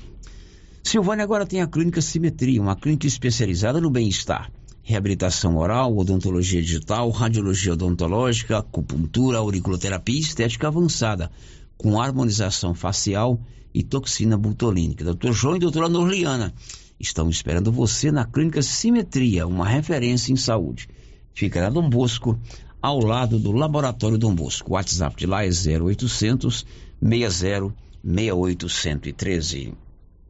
Silvânia 0.82 1.24
agora 1.24 1.46
tem 1.46 1.62
a 1.62 1.66
Clínica 1.66 2.02
Simetria, 2.02 2.60
uma 2.60 2.76
clínica 2.76 3.06
especializada 3.06 3.80
no 3.80 3.88
bem-estar. 3.88 4.50
Reabilitação 4.82 5.56
oral, 5.56 5.96
odontologia 5.96 6.60
digital, 6.60 7.08
radiologia 7.10 7.72
odontológica, 7.72 8.58
acupuntura, 8.58 9.38
auriculoterapia 9.38 10.16
e 10.16 10.20
estética 10.20 10.66
avançada, 10.68 11.30
com 11.78 12.00
harmonização 12.00 12.74
facial 12.74 13.40
e 13.72 13.82
toxina 13.82 14.36
butolínica. 14.36 15.04
Dr. 15.14 15.32
João 15.32 15.56
e 15.56 15.60
doutora 15.60 15.88
Norliana 15.88 16.52
estão 16.98 17.30
esperando 17.30 17.72
você 17.72 18.10
na 18.10 18.26
Clínica 18.26 18.60
Simetria, 18.60 19.46
uma 19.46 19.66
referência 19.66 20.32
em 20.32 20.36
saúde. 20.36 20.88
Fica 21.32 21.62
na 21.62 21.70
Dom 21.70 21.88
Bosco, 21.88 22.38
ao 22.82 22.98
lado 22.98 23.38
do 23.38 23.52
Laboratório 23.52 24.18
Dom 24.18 24.34
Bosco. 24.34 24.72
O 24.72 24.74
WhatsApp 24.74 25.16
de 25.16 25.26
lá 25.26 25.44
é 25.44 25.48
0800 25.48 26.66
60 27.00 27.72
6813. 28.04 29.74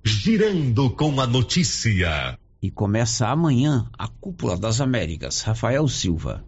Girando 0.05 0.91
com 0.91 1.21
a 1.21 1.29
notícia. 1.29 2.37
E 2.61 2.73
começa 2.73 3.29
amanhã 3.29 3.89
a 3.97 4.09
Cúpula 4.09 4.59
das 4.59 4.81
Américas. 4.81 5.43
Rafael 5.43 5.87
Silva. 5.87 6.45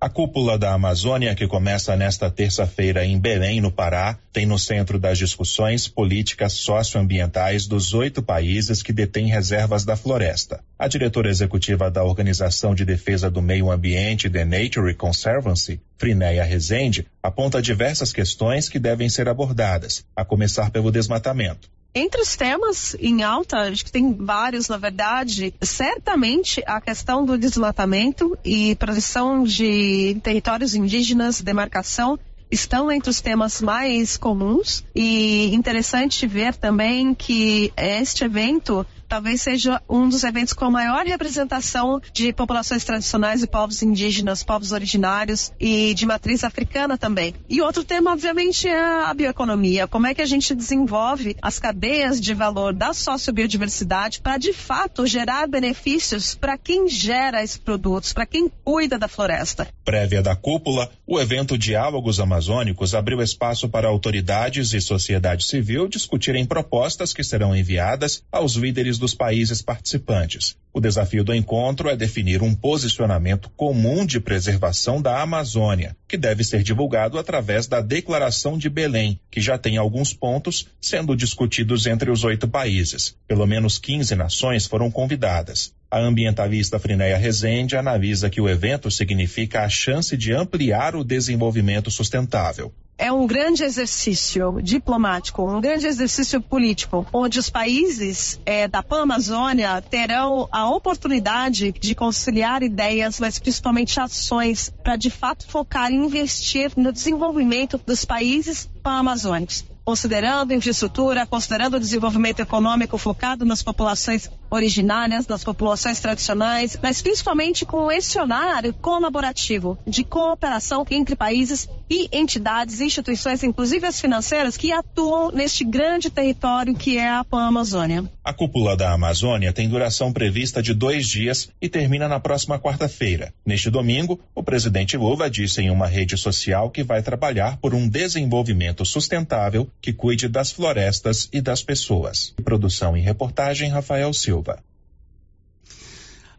A 0.00 0.08
cúpula 0.08 0.58
da 0.58 0.72
Amazônia, 0.72 1.34
que 1.34 1.46
começa 1.46 1.94
nesta 1.94 2.30
terça-feira 2.30 3.04
em 3.04 3.18
Belém, 3.18 3.60
no 3.60 3.70
Pará, 3.70 4.18
tem 4.32 4.46
no 4.46 4.58
centro 4.58 4.98
das 4.98 5.18
discussões 5.18 5.88
políticas 5.88 6.54
socioambientais 6.54 7.66
dos 7.66 7.92
oito 7.92 8.22
países 8.22 8.82
que 8.82 8.94
detêm 8.94 9.26
reservas 9.28 9.84
da 9.84 9.94
floresta. 9.94 10.64
A 10.78 10.88
diretora 10.88 11.28
executiva 11.28 11.90
da 11.90 12.02
Organização 12.02 12.74
de 12.74 12.86
Defesa 12.86 13.30
do 13.30 13.42
Meio 13.42 13.70
Ambiente, 13.70 14.30
The 14.30 14.44
Nature 14.44 14.94
Conservancy, 14.94 15.80
Frinéia 15.98 16.44
Rezende, 16.44 17.06
aponta 17.22 17.60
diversas 17.60 18.10
questões 18.10 18.70
que 18.70 18.78
devem 18.78 19.10
ser 19.10 19.28
abordadas, 19.28 20.04
a 20.16 20.24
começar 20.24 20.70
pelo 20.70 20.90
desmatamento. 20.90 21.68
Entre 21.98 22.20
os 22.20 22.36
temas 22.36 22.94
em 23.00 23.22
alta, 23.22 23.56
acho 23.56 23.82
que 23.82 23.90
tem 23.90 24.12
vários, 24.12 24.68
na 24.68 24.76
verdade, 24.76 25.54
certamente 25.62 26.62
a 26.66 26.78
questão 26.78 27.24
do 27.24 27.38
desmatamento 27.38 28.36
e 28.44 28.76
proteção 28.76 29.44
de 29.44 30.14
territórios 30.22 30.74
indígenas, 30.74 31.40
demarcação, 31.40 32.18
estão 32.50 32.92
entre 32.92 33.08
os 33.08 33.22
temas 33.22 33.62
mais 33.62 34.18
comuns. 34.18 34.84
E 34.94 35.54
interessante 35.54 36.26
ver 36.26 36.54
também 36.54 37.14
que 37.14 37.72
este 37.74 38.24
evento 38.24 38.86
talvez 39.08 39.42
seja 39.42 39.80
um 39.88 40.08
dos 40.08 40.24
eventos 40.24 40.52
com 40.52 40.64
a 40.66 40.70
maior 40.70 41.06
representação 41.06 42.00
de 42.12 42.32
populações 42.32 42.84
tradicionais 42.84 43.42
e 43.42 43.46
povos 43.46 43.82
indígenas, 43.82 44.42
povos 44.42 44.72
originários 44.72 45.52
e 45.58 45.94
de 45.94 46.06
matriz 46.06 46.44
africana 46.44 46.98
também. 46.98 47.34
E 47.48 47.60
outro 47.60 47.84
tema, 47.84 48.12
obviamente, 48.12 48.68
é 48.68 48.78
a 48.78 49.14
bioeconomia. 49.14 49.86
Como 49.86 50.06
é 50.06 50.14
que 50.14 50.22
a 50.22 50.26
gente 50.26 50.54
desenvolve 50.54 51.36
as 51.40 51.58
cadeias 51.58 52.20
de 52.20 52.34
valor 52.34 52.72
da 52.72 52.92
sociobiodiversidade 52.92 54.20
para, 54.20 54.38
de 54.38 54.52
fato, 54.52 55.06
gerar 55.06 55.46
benefícios 55.46 56.34
para 56.34 56.58
quem 56.58 56.88
gera 56.88 57.42
esses 57.42 57.56
produtos, 57.56 58.12
para 58.12 58.26
quem 58.26 58.50
cuida 58.64 58.98
da 58.98 59.08
floresta. 59.08 59.68
Prévia 59.84 60.22
da 60.22 60.34
cúpula, 60.34 60.90
o 61.06 61.20
evento 61.20 61.56
Diálogos 61.56 62.20
Amazônicos 62.20 62.94
abriu 62.94 63.22
espaço 63.22 63.68
para 63.68 63.88
autoridades 63.88 64.72
e 64.72 64.80
sociedade 64.80 65.44
civil 65.44 65.88
discutirem 65.88 66.44
propostas 66.44 67.12
que 67.12 67.22
serão 67.22 67.54
enviadas 67.54 68.22
aos 68.30 68.54
líderes 68.54 68.95
dos 68.98 69.14
países 69.14 69.62
participantes. 69.62 70.56
O 70.72 70.80
desafio 70.80 71.24
do 71.24 71.34
encontro 71.34 71.88
é 71.88 71.96
definir 71.96 72.42
um 72.42 72.54
posicionamento 72.54 73.50
comum 73.56 74.04
de 74.04 74.20
preservação 74.20 75.00
da 75.00 75.22
Amazônia, 75.22 75.96
que 76.06 76.16
deve 76.16 76.44
ser 76.44 76.62
divulgado 76.62 77.18
através 77.18 77.66
da 77.66 77.80
Declaração 77.80 78.58
de 78.58 78.68
Belém, 78.68 79.18
que 79.30 79.40
já 79.40 79.56
tem 79.56 79.78
alguns 79.78 80.12
pontos 80.12 80.68
sendo 80.80 81.16
discutidos 81.16 81.86
entre 81.86 82.10
os 82.10 82.24
oito 82.24 82.46
países. 82.46 83.16
Pelo 83.26 83.46
menos 83.46 83.78
15 83.78 84.14
nações 84.14 84.66
foram 84.66 84.90
convidadas. 84.90 85.72
A 85.90 85.98
ambientalista 85.98 86.78
Frinéia 86.78 87.16
Rezende 87.16 87.76
analisa 87.76 88.28
que 88.28 88.40
o 88.40 88.48
evento 88.48 88.90
significa 88.90 89.62
a 89.62 89.68
chance 89.68 90.16
de 90.16 90.32
ampliar 90.32 90.94
o 90.94 91.04
desenvolvimento 91.04 91.90
sustentável 91.90 92.72
é 92.98 93.12
um 93.12 93.26
grande 93.26 93.62
exercício 93.62 94.60
diplomático, 94.62 95.42
um 95.42 95.60
grande 95.60 95.86
exercício 95.86 96.40
político, 96.40 97.06
onde 97.12 97.38
os 97.38 97.50
países 97.50 98.40
é, 98.46 98.66
da 98.66 98.82
Pan-Amazônia 98.82 99.82
terão 99.82 100.48
a 100.50 100.68
oportunidade 100.70 101.72
de 101.72 101.94
conciliar 101.94 102.62
ideias, 102.62 103.20
mas 103.20 103.38
principalmente 103.38 104.00
ações, 104.00 104.72
para 104.82 104.96
de 104.96 105.10
fato 105.10 105.46
focar 105.46 105.92
em 105.92 106.06
investir 106.06 106.72
no 106.76 106.92
desenvolvimento 106.92 107.78
dos 107.84 108.04
países 108.04 108.68
pan-amazônicos. 108.82 109.64
Considerando 109.84 110.52
infraestrutura, 110.52 111.26
considerando 111.26 111.76
o 111.76 111.80
desenvolvimento 111.80 112.40
econômico 112.40 112.98
focado 112.98 113.44
nas 113.44 113.62
populações 113.62 114.28
originárias, 114.50 115.26
nas 115.26 115.44
populações 115.44 116.00
tradicionais, 116.00 116.78
mas 116.82 117.02
principalmente 117.02 117.64
com 117.64 117.90
esse 117.90 118.10
cenário 118.10 118.72
colaborativo 118.74 119.78
de 119.86 120.04
cooperação 120.04 120.86
entre 120.90 121.16
países 121.16 121.68
e 121.88 122.08
entidades, 122.12 122.80
instituições, 122.80 123.42
inclusive 123.42 123.86
as 123.86 124.00
financeiras, 124.00 124.56
que 124.56 124.72
atuam 124.72 125.30
neste 125.30 125.64
grande 125.64 126.10
território 126.10 126.74
que 126.74 126.98
é 126.98 127.08
a 127.08 127.24
Pan-Amazônia. 127.24 128.04
A 128.24 128.32
cúpula 128.32 128.76
da 128.76 128.92
Amazônia 128.92 129.52
tem 129.52 129.68
duração 129.68 130.12
prevista 130.12 130.62
de 130.62 130.74
dois 130.74 131.06
dias 131.06 131.48
e 131.60 131.68
termina 131.68 132.08
na 132.08 132.18
próxima 132.18 132.58
quarta-feira. 132.58 133.32
Neste 133.44 133.70
domingo, 133.70 134.20
o 134.34 134.42
presidente 134.42 134.96
Lula 134.96 135.30
disse 135.30 135.60
em 135.60 135.70
uma 135.70 135.86
rede 135.86 136.16
social 136.16 136.70
que 136.70 136.82
vai 136.82 137.02
trabalhar 137.02 137.56
por 137.58 137.74
um 137.74 137.88
desenvolvimento 137.88 138.84
sustentável 138.84 139.68
que 139.80 139.92
cuide 139.92 140.28
das 140.28 140.50
florestas 140.50 141.28
e 141.32 141.40
das 141.40 141.62
pessoas. 141.62 142.34
Produção 142.44 142.96
e 142.96 143.00
reportagem 143.00 143.70
Rafael 143.70 144.12
Silva. 144.12 144.35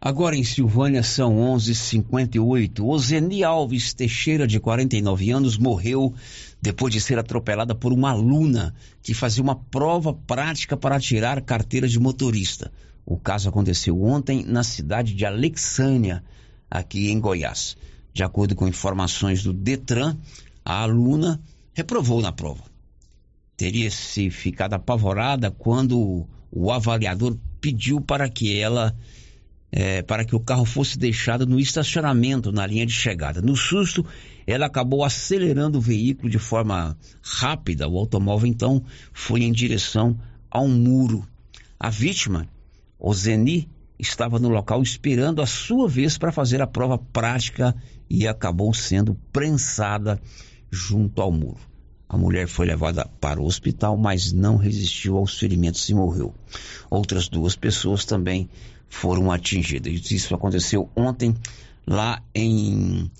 Agora 0.00 0.36
em 0.36 0.44
Silvânia 0.44 1.02
são 1.02 1.38
11:58. 1.38 2.86
Ozeni 2.86 3.42
Alves 3.42 3.92
Teixeira, 3.92 4.46
de 4.46 4.60
49 4.60 5.30
anos, 5.30 5.58
morreu 5.58 6.14
depois 6.62 6.94
de 6.94 7.00
ser 7.00 7.18
atropelada 7.18 7.74
por 7.74 7.92
uma 7.92 8.10
aluna 8.10 8.74
que 9.02 9.12
fazia 9.12 9.42
uma 9.42 9.56
prova 9.56 10.12
prática 10.12 10.76
para 10.76 11.00
tirar 11.00 11.40
carteira 11.42 11.88
de 11.88 11.98
motorista. 11.98 12.70
O 13.04 13.18
caso 13.18 13.48
aconteceu 13.48 14.00
ontem 14.00 14.44
na 14.44 14.62
cidade 14.62 15.14
de 15.14 15.24
Alexânia, 15.26 16.22
aqui 16.70 17.10
em 17.10 17.18
Goiás. 17.18 17.76
De 18.12 18.22
acordo 18.22 18.54
com 18.54 18.68
informações 18.68 19.42
do 19.42 19.52
Detran, 19.52 20.16
a 20.64 20.82
aluna 20.82 21.40
reprovou 21.74 22.20
na 22.20 22.30
prova. 22.30 22.62
Teria 23.56 23.90
se 23.90 24.30
ficado 24.30 24.74
apavorada 24.74 25.50
quando 25.50 26.28
o 26.52 26.70
avaliador 26.70 27.36
pediu 27.60 28.00
para 28.00 28.28
que 28.28 28.58
ela 28.58 28.94
é, 29.70 30.02
para 30.02 30.24
que 30.24 30.34
o 30.34 30.40
carro 30.40 30.64
fosse 30.64 30.98
deixado 30.98 31.46
no 31.46 31.60
estacionamento 31.60 32.50
na 32.50 32.66
linha 32.66 32.86
de 32.86 32.92
chegada. 32.92 33.42
No 33.42 33.54
susto, 33.54 34.04
ela 34.46 34.66
acabou 34.66 35.04
acelerando 35.04 35.78
o 35.78 35.80
veículo 35.80 36.30
de 36.30 36.38
forma 36.38 36.96
rápida. 37.22 37.88
O 37.88 37.98
automóvel 37.98 38.48
então 38.48 38.82
foi 39.12 39.42
em 39.42 39.52
direção 39.52 40.18
a 40.50 40.60
um 40.60 40.68
muro. 40.68 41.26
A 41.78 41.90
vítima, 41.90 42.48
o 42.98 43.12
Zeni, 43.12 43.68
estava 43.98 44.38
no 44.38 44.48
local 44.48 44.82
esperando 44.82 45.42
a 45.42 45.46
sua 45.46 45.88
vez 45.88 46.16
para 46.16 46.32
fazer 46.32 46.62
a 46.62 46.66
prova 46.66 46.96
prática 46.98 47.74
e 48.08 48.26
acabou 48.26 48.72
sendo 48.72 49.14
prensada 49.32 50.20
junto 50.70 51.20
ao 51.20 51.30
muro. 51.30 51.60
A 52.08 52.16
mulher 52.16 52.48
foi 52.48 52.66
levada 52.66 53.06
para 53.20 53.40
o 53.40 53.44
hospital, 53.44 53.96
mas 53.96 54.32
não 54.32 54.56
resistiu 54.56 55.18
aos 55.18 55.38
ferimentos 55.38 55.86
e 55.88 55.94
morreu. 55.94 56.34
Outras 56.90 57.28
duas 57.28 57.54
pessoas 57.54 58.04
também 58.04 58.48
foram 58.88 59.30
atingidas. 59.30 60.10
Isso 60.10 60.34
aconteceu 60.34 60.88
ontem 60.96 61.34
lá 61.86 62.22
em 62.34 63.10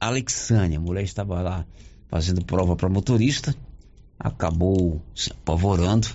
Alexânia. 0.00 0.78
A 0.78 0.82
mulher 0.82 1.04
estava 1.04 1.40
lá 1.40 1.66
fazendo 2.08 2.44
prova 2.44 2.76
para 2.76 2.88
motorista, 2.88 3.54
acabou 4.18 5.00
se 5.14 5.30
apavorando 5.30 6.08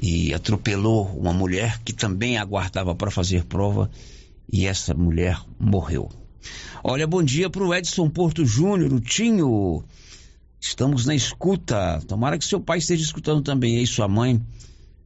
e 0.00 0.34
atropelou 0.34 1.06
uma 1.18 1.32
mulher 1.32 1.80
que 1.82 1.92
também 1.92 2.36
aguardava 2.36 2.94
para 2.94 3.10
fazer 3.10 3.44
prova 3.44 3.90
e 4.50 4.66
essa 4.66 4.94
mulher 4.94 5.40
morreu. 5.58 6.10
Olha, 6.84 7.06
bom 7.06 7.22
dia 7.22 7.50
para 7.50 7.64
o 7.64 7.74
Edson 7.74 8.08
Porto 8.08 8.44
Júnior, 8.44 8.92
o 8.92 9.00
Tinho. 9.00 9.84
Estamos 10.68 11.06
na 11.06 11.14
escuta. 11.14 12.02
Tomara 12.08 12.36
que 12.36 12.44
seu 12.44 12.60
pai 12.60 12.78
esteja 12.78 13.02
escutando 13.02 13.40
também 13.40 13.78
aí, 13.78 13.86
sua 13.86 14.08
mãe, 14.08 14.44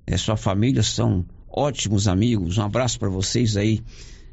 é, 0.06 0.16
sua 0.16 0.36
família 0.36 0.82
são 0.82 1.24
ótimos 1.48 2.08
amigos. 2.08 2.56
Um 2.56 2.62
abraço 2.62 2.98
para 2.98 3.10
vocês 3.10 3.56
aí 3.58 3.82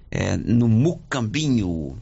é, 0.10 0.38
no 0.38 0.70
Mucambinho. 0.70 2.02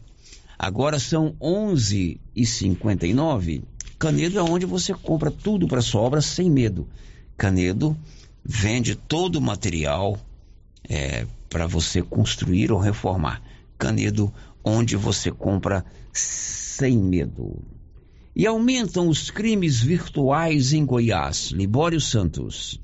Agora 0.58 1.00
são 1.00 1.36
11 1.42 2.22
e 2.36 2.46
59 2.46 3.64
Canedo 3.98 4.38
é 4.38 4.44
onde 4.44 4.66
você 4.66 4.94
compra 4.94 5.32
tudo 5.32 5.68
para 5.68 5.82
sua 5.82 6.02
obra 6.02 6.22
sem 6.22 6.50
medo. 6.50 6.88
Canedo 7.36 7.98
vende 8.44 8.96
todo 8.96 9.38
o 9.38 9.42
material 9.42 10.20
é, 10.88 11.26
para 11.50 11.66
você 11.66 12.02
construir 12.04 12.72
ou 12.72 12.80
reformar. 12.80 13.42
Canedo, 13.78 14.32
onde 14.64 14.96
você 14.96 15.32
compra 15.32 15.84
sem 16.14 16.98
medo. 16.98 17.58
E 18.36 18.46
aumentam 18.46 19.08
os 19.08 19.32
crimes 19.32 19.80
virtuais 19.80 20.74
em 20.74 20.86
Goiás. 20.86 21.52
Libório 21.52 22.02
Santos. 22.02 22.80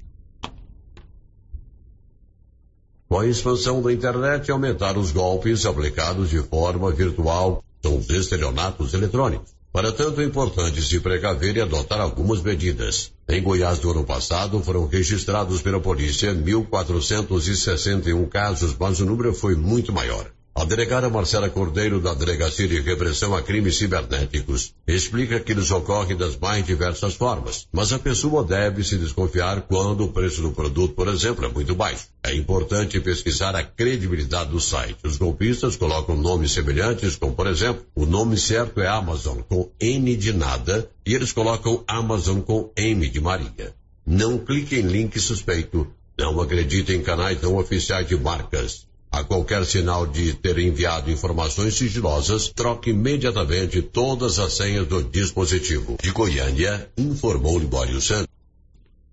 Com 3.09 3.19
a 3.19 3.27
expansão 3.27 3.81
da 3.81 3.91
internet, 3.91 4.49
aumentaram 4.49 5.01
os 5.01 5.11
golpes 5.11 5.65
aplicados 5.65 6.29
de 6.29 6.41
forma 6.41 6.89
virtual, 6.91 7.61
são 7.81 7.97
os 7.97 8.09
estelionatos 8.09 8.93
eletrônicos. 8.93 9.51
Para 9.73 9.91
tanto, 9.91 10.21
é 10.21 10.23
importante 10.23 10.81
se 10.81 10.99
precaver 11.01 11.57
e 11.57 11.61
adotar 11.61 11.99
algumas 11.99 12.41
medidas. 12.41 13.11
Em 13.27 13.43
Goiás, 13.43 13.79
do 13.79 13.91
ano 13.91 14.05
passado, 14.05 14.61
foram 14.61 14.87
registrados 14.87 15.61
pela 15.61 15.81
polícia 15.81 16.33
1.461 16.33 18.29
casos, 18.29 18.73
mas 18.79 19.01
o 19.01 19.05
número 19.05 19.33
foi 19.33 19.55
muito 19.55 19.91
maior. 19.91 20.31
A 20.53 20.65
delegada 20.65 21.09
Marcela 21.09 21.49
Cordeiro, 21.49 22.01
da 22.01 22.13
Delegacia 22.13 22.67
de 22.67 22.81
Repressão 22.81 23.33
a 23.33 23.41
Crimes 23.41 23.77
Cibernéticos, 23.77 24.73
explica 24.85 25.39
que 25.39 25.53
eles 25.53 25.71
ocorrem 25.71 26.17
das 26.17 26.37
mais 26.37 26.65
diversas 26.65 27.13
formas, 27.13 27.69
mas 27.71 27.93
a 27.93 27.97
pessoa 27.97 28.43
deve 28.43 28.83
se 28.83 28.97
desconfiar 28.97 29.61
quando 29.61 30.03
o 30.03 30.11
preço 30.11 30.41
do 30.41 30.51
produto, 30.51 30.93
por 30.93 31.07
exemplo, 31.07 31.45
é 31.45 31.47
muito 31.47 31.73
baixo. 31.73 32.07
É 32.21 32.35
importante 32.35 32.99
pesquisar 32.99 33.55
a 33.55 33.63
credibilidade 33.63 34.51
do 34.51 34.59
site. 34.59 34.97
Os 35.05 35.15
golpistas 35.15 35.77
colocam 35.77 36.17
nomes 36.17 36.51
semelhantes, 36.51 37.15
como 37.15 37.33
por 37.33 37.47
exemplo, 37.47 37.85
o 37.95 38.05
nome 38.05 38.37
certo 38.37 38.81
é 38.81 38.87
Amazon 38.89 39.39
com 39.47 39.71
N 39.79 40.15
de 40.17 40.33
nada 40.33 40.91
e 41.05 41.15
eles 41.15 41.31
colocam 41.31 41.81
Amazon 41.87 42.41
com 42.41 42.69
M 42.75 43.09
de 43.09 43.21
Maria. 43.21 43.73
Não 44.05 44.37
clique 44.37 44.75
em 44.75 44.81
link 44.81 45.17
suspeito. 45.17 45.87
Não 46.19 46.41
acredite 46.41 46.91
em 46.91 47.01
canais 47.01 47.41
não 47.41 47.55
oficiais 47.55 48.05
de 48.05 48.17
marcas. 48.17 48.85
A 49.11 49.23
qualquer 49.23 49.65
sinal 49.65 50.07
de 50.07 50.33
ter 50.33 50.57
enviado 50.57 51.11
informações 51.11 51.75
sigilosas, 51.75 52.47
troque 52.47 52.91
imediatamente 52.91 53.81
todas 53.81 54.39
as 54.39 54.53
senhas 54.53 54.87
do 54.87 55.03
dispositivo. 55.03 55.97
De 56.01 56.11
Goiânia, 56.11 56.89
informou 56.97 57.59
Libório 57.59 57.99
Santos. 58.01 58.27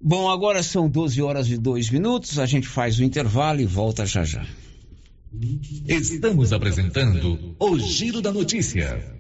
Bom, 0.00 0.30
agora 0.30 0.62
são 0.62 0.88
12 0.88 1.20
horas 1.20 1.48
e 1.48 1.58
2 1.58 1.90
minutos, 1.90 2.38
a 2.38 2.46
gente 2.46 2.68
faz 2.68 3.00
o 3.00 3.02
intervalo 3.02 3.60
e 3.60 3.66
volta 3.66 4.06
já 4.06 4.22
já. 4.22 4.46
Estamos 5.86 6.52
apresentando 6.52 7.56
o 7.58 7.78
Giro 7.78 8.22
da 8.22 8.32
Notícia. 8.32 9.18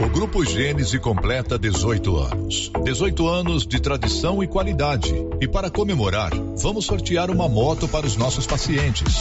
O 0.00 0.08
Grupo 0.08 0.44
Gênese 0.44 0.96
completa 1.00 1.58
18 1.58 2.16
anos. 2.16 2.70
18 2.84 3.26
anos 3.26 3.66
de 3.66 3.80
tradição 3.80 4.40
e 4.40 4.46
qualidade. 4.46 5.12
E 5.40 5.48
para 5.48 5.70
comemorar, 5.70 6.30
vamos 6.56 6.84
sortear 6.84 7.32
uma 7.32 7.48
moto 7.48 7.88
para 7.88 8.06
os 8.06 8.16
nossos 8.16 8.46
pacientes. 8.46 9.16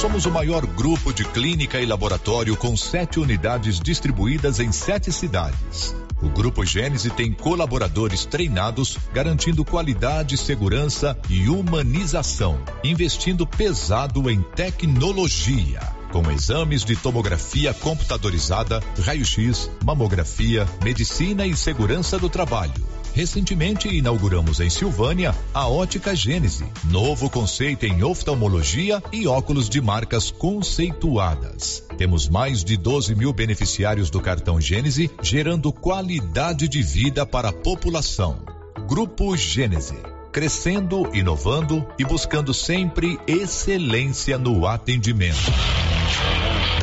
Somos 0.00 0.24
o 0.24 0.30
maior 0.30 0.64
grupo 0.64 1.12
de 1.12 1.22
clínica 1.22 1.78
e 1.78 1.84
laboratório 1.84 2.56
com 2.56 2.74
sete 2.74 3.20
unidades 3.20 3.78
distribuídas 3.78 4.58
em 4.58 4.72
sete 4.72 5.12
cidades. 5.12 5.94
O 6.22 6.30
Grupo 6.30 6.64
Gênese 6.64 7.10
tem 7.10 7.30
colaboradores 7.30 8.24
treinados, 8.24 8.96
garantindo 9.12 9.66
qualidade, 9.66 10.38
segurança 10.38 11.14
e 11.28 11.46
humanização, 11.50 12.58
investindo 12.82 13.46
pesado 13.46 14.30
em 14.30 14.40
tecnologia 14.40 15.95
com 16.16 16.30
exames 16.30 16.82
de 16.82 16.96
tomografia 16.96 17.74
computadorizada, 17.74 18.82
raio-x, 19.02 19.70
mamografia, 19.84 20.66
medicina 20.82 21.46
e 21.46 21.54
segurança 21.54 22.18
do 22.18 22.30
trabalho. 22.30 22.72
Recentemente 23.12 23.86
inauguramos 23.86 24.58
em 24.60 24.70
Silvânia 24.70 25.34
a 25.52 25.68
Ótica 25.68 26.16
Gênese, 26.16 26.64
novo 26.84 27.28
conceito 27.28 27.84
em 27.84 28.02
oftalmologia 28.02 29.02
e 29.12 29.26
óculos 29.26 29.68
de 29.68 29.78
marcas 29.82 30.30
conceituadas. 30.30 31.84
Temos 31.98 32.30
mais 32.30 32.64
de 32.64 32.78
12 32.78 33.14
mil 33.14 33.34
beneficiários 33.34 34.08
do 34.08 34.18
cartão 34.18 34.58
Gênese, 34.58 35.10
gerando 35.20 35.70
qualidade 35.70 36.66
de 36.66 36.82
vida 36.82 37.26
para 37.26 37.50
a 37.50 37.52
população. 37.52 38.40
Grupo 38.88 39.36
Gênese 39.36 40.15
crescendo, 40.36 41.08
inovando 41.14 41.88
e 41.98 42.04
buscando 42.04 42.52
sempre 42.52 43.18
excelência 43.26 44.36
no 44.36 44.66
atendimento. 44.66 45.50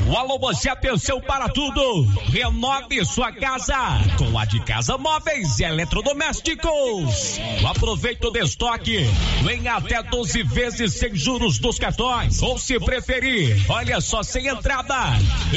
O 0.06 0.18
Alô 0.18 0.38
Você 0.38 0.70
atenção 0.70 1.22
para 1.22 1.48
tudo. 1.48 2.04
Renove 2.30 3.06
sua 3.06 3.32
casa 3.32 3.76
com 4.18 4.38
a 4.38 4.44
de 4.44 4.60
Casa 4.60 4.98
Móveis 4.98 5.60
e 5.60 5.64
Eletrodomésticos. 5.64 7.40
Aproveite 7.66 8.28
o 8.28 8.32
destoque 8.32 9.08
em 9.50 9.68
até 9.68 10.04
12 10.04 10.44
vezes 10.44 10.94
sem 10.96 11.16
juros 11.16 11.58
dos 11.58 11.80
cartões. 11.80 12.42
Ou 12.42 12.58
se 12.60 12.78
preferir, 12.80 13.64
olha 13.70 14.02
só 14.02 14.22
sem 14.22 14.48
entrada. 14.48 15.14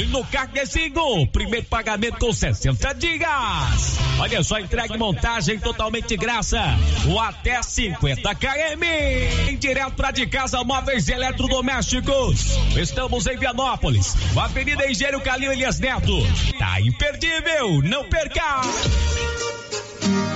No 0.09 0.23
carnezinho, 0.25 1.27
primeiro 1.27 1.65
pagamento 1.65 2.19
com 2.19 2.31
60 2.31 2.93
dias. 2.93 3.97
Olha 4.19 4.41
só, 4.43 4.59
entrega 4.59 4.95
e 4.95 4.97
montagem 4.97 5.59
totalmente 5.59 6.15
graça. 6.15 6.61
Ou 7.09 7.19
até 7.19 7.61
50 7.61 8.33
km. 8.35 9.57
Direto 9.59 9.93
para 9.93 10.11
de 10.11 10.25
Casa 10.25 10.63
Móveis 10.63 11.09
e 11.09 11.11
Eletrodomésticos. 11.11 12.57
Estamos 12.77 13.27
em 13.27 13.37
Vianópolis. 13.37 14.15
Avenida 14.39 14.89
Engenheiro 14.89 15.19
Calil 15.21 15.51
Elias 15.51 15.79
Neto. 15.79 16.13
Tá 16.59 16.79
imperdível, 16.81 17.81
não 17.83 18.03
perca! 18.05 18.61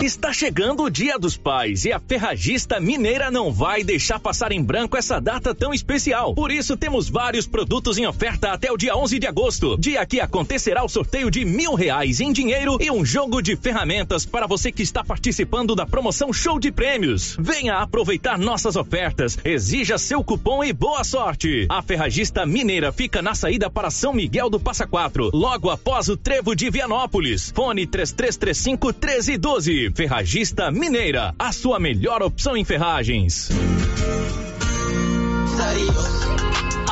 Está 0.01 0.33
chegando 0.33 0.83
o 0.83 0.89
Dia 0.89 1.19
dos 1.19 1.37
Pais 1.37 1.85
e 1.85 1.93
a 1.93 1.99
Ferragista 1.99 2.79
Mineira 2.79 3.29
não 3.29 3.53
vai 3.53 3.83
deixar 3.83 4.19
passar 4.19 4.51
em 4.51 4.61
branco 4.61 4.97
essa 4.97 5.21
data 5.21 5.53
tão 5.53 5.71
especial. 5.73 6.33
Por 6.33 6.51
isso, 6.51 6.75
temos 6.75 7.07
vários 7.07 7.45
produtos 7.45 7.99
em 7.99 8.07
oferta 8.07 8.51
até 8.51 8.71
o 8.71 8.77
dia 8.77 8.95
11 8.97 9.19
de 9.19 9.27
agosto, 9.27 9.77
dia 9.79 10.03
que 10.05 10.19
acontecerá 10.19 10.83
o 10.83 10.89
sorteio 10.89 11.29
de 11.29 11.45
mil 11.45 11.75
reais 11.75 12.19
em 12.19 12.33
dinheiro 12.33 12.77
e 12.81 12.89
um 12.89 13.05
jogo 13.05 13.43
de 13.43 13.55
ferramentas 13.55 14.25
para 14.25 14.47
você 14.47 14.71
que 14.71 14.81
está 14.81 15.03
participando 15.03 15.75
da 15.75 15.85
promoção 15.85 16.33
Show 16.33 16.59
de 16.59 16.71
Prêmios. 16.71 17.37
Venha 17.39 17.77
aproveitar 17.77 18.39
nossas 18.39 18.75
ofertas, 18.75 19.37
exija 19.45 19.99
seu 19.99 20.23
cupom 20.23 20.63
e 20.63 20.73
boa 20.73 21.03
sorte. 21.03 21.67
A 21.69 21.81
Ferragista 21.83 22.43
Mineira 22.43 22.91
fica 22.91 23.21
na 23.21 23.35
saída 23.35 23.69
para 23.69 23.91
São 23.91 24.13
Miguel 24.13 24.49
do 24.49 24.59
Passa 24.59 24.87
Quatro, 24.87 25.29
logo 25.31 25.69
após 25.69 26.09
o 26.09 26.17
Trevo 26.17 26.55
de 26.55 26.71
Vianópolis. 26.71 27.51
Fone 27.55 27.85
3335 27.85 28.87
1312. 28.87 29.60
Ferragista 29.93 30.71
Mineira, 30.71 31.35
a 31.37 31.51
sua 31.51 31.79
melhor 31.79 32.23
opção 32.23 32.57
em 32.57 32.63
ferragens. 32.65 33.49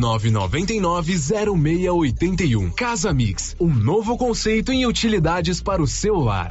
999990681. 0.00 2.72
Casa 2.74 3.12
Mix, 3.12 3.54
um 3.60 3.72
novo 3.72 4.16
conceito 4.16 4.72
em 4.72 4.86
utilidades 4.86 5.60
para 5.60 5.82
o 5.82 5.86
celular. 5.86 6.48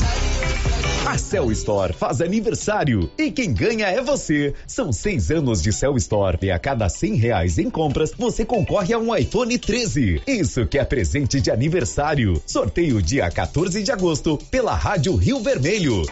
A 1.06 1.18
Cell 1.18 1.52
Store 1.52 1.92
faz 1.92 2.22
aniversário 2.22 3.10
e 3.18 3.32
quem 3.32 3.52
ganha 3.52 3.88
é 3.88 4.02
você. 4.02 4.54
São 4.68 4.92
seis 4.92 5.32
anos 5.32 5.62
de 5.62 5.74
Cell 5.74 5.98
Store 5.98 6.38
e 6.42 6.52
a 6.52 6.60
cada 6.60 6.88
cem 6.88 7.16
reais 7.16 7.58
em 7.58 7.70
compras 7.70 8.14
você 8.16 8.46
concorre 8.46 8.94
a 8.94 9.00
um 9.00 9.16
iPhone 9.16 9.58
13. 9.58 10.22
Isso 10.28 10.68
que 10.68 10.78
é 10.78 10.86
presente 10.86 11.42
de 11.42 11.50
aniversário. 11.50 12.40
Sorteio 12.46 13.02
dia 13.02 13.32
14 13.32 13.82
de 13.82 13.92
agosto 13.92 14.38
pela 14.52 14.76
Rádio 14.76 15.16
Rio 15.16 15.42
Vermelho. 15.42 16.04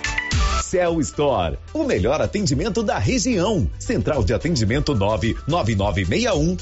Cell 0.68 1.00
Store, 1.00 1.58
o 1.74 1.86
melhor 1.86 2.22
atendimento 2.22 2.84
da 2.84 2.98
região. 2.98 3.70
Central 3.80 4.22
de 4.22 4.34
atendimento 4.34 4.94
99961 4.94 6.58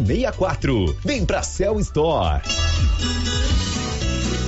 5964. 0.00 0.96
Vem 1.04 1.26
pra 1.26 1.42
Cell 1.42 1.78
Store. 1.80 2.40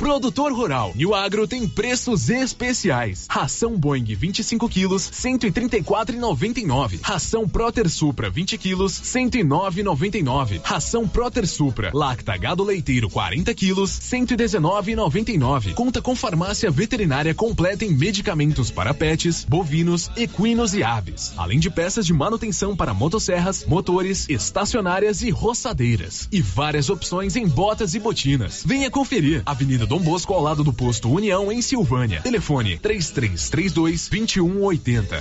Produtor 0.04 0.52
rural. 0.52 0.92
New 0.94 1.14
Agro 1.14 1.48
tem 1.48 1.66
preços 1.66 2.28
especiais. 2.28 3.26
Ração 3.26 3.74
Boeing 3.78 4.04
25 4.04 4.68
quilos, 4.68 5.10
134,99. 5.10 6.98
Ração 7.00 7.48
Proter 7.48 7.88
Supra 7.88 8.28
20 8.28 8.58
quilos, 8.58 8.92
109,99. 9.00 10.60
Ração 10.62 11.08
Proter 11.08 11.48
Supra 11.48 11.90
Lacta 11.94 12.36
Gado 12.36 12.62
Leiteiro 12.62 13.08
40 13.08 13.54
quilos, 13.54 13.98
119,99. 13.98 15.72
Conta 15.72 16.02
com 16.02 16.14
farmácia 16.14 16.70
veterinária 16.70 17.34
completa 17.34 17.86
em 17.86 17.96
medicamentos 17.96 18.70
para 18.70 18.92
pets, 18.92 19.46
bovinos, 19.48 20.10
equinos 20.18 20.74
e 20.74 20.82
aves. 20.82 21.32
Além 21.34 21.58
de 21.58 21.70
peças 21.70 22.04
de 22.04 22.12
manutenção 22.12 22.76
para 22.76 22.92
motosserras, 22.92 23.64
motores, 23.64 24.28
estacionárias 24.28 25.22
e 25.22 25.30
roçadeiras. 25.30 26.28
E 26.30 26.42
várias 26.42 26.90
opções 26.90 27.36
em 27.36 27.48
botas 27.48 27.94
e 27.94 27.98
botinas. 27.98 28.62
Venha 28.66 28.90
conferir. 28.90 29.42
Avenida 29.46 29.93
Dom 29.94 30.00
Bosco 30.00 30.34
ao 30.34 30.42
lado 30.42 30.64
do 30.64 30.72
posto 30.72 31.08
União 31.08 31.52
em 31.52 31.62
Silvânia. 31.62 32.20
Telefone 32.20 32.76
3332 32.78 34.08
2180. 34.08 35.20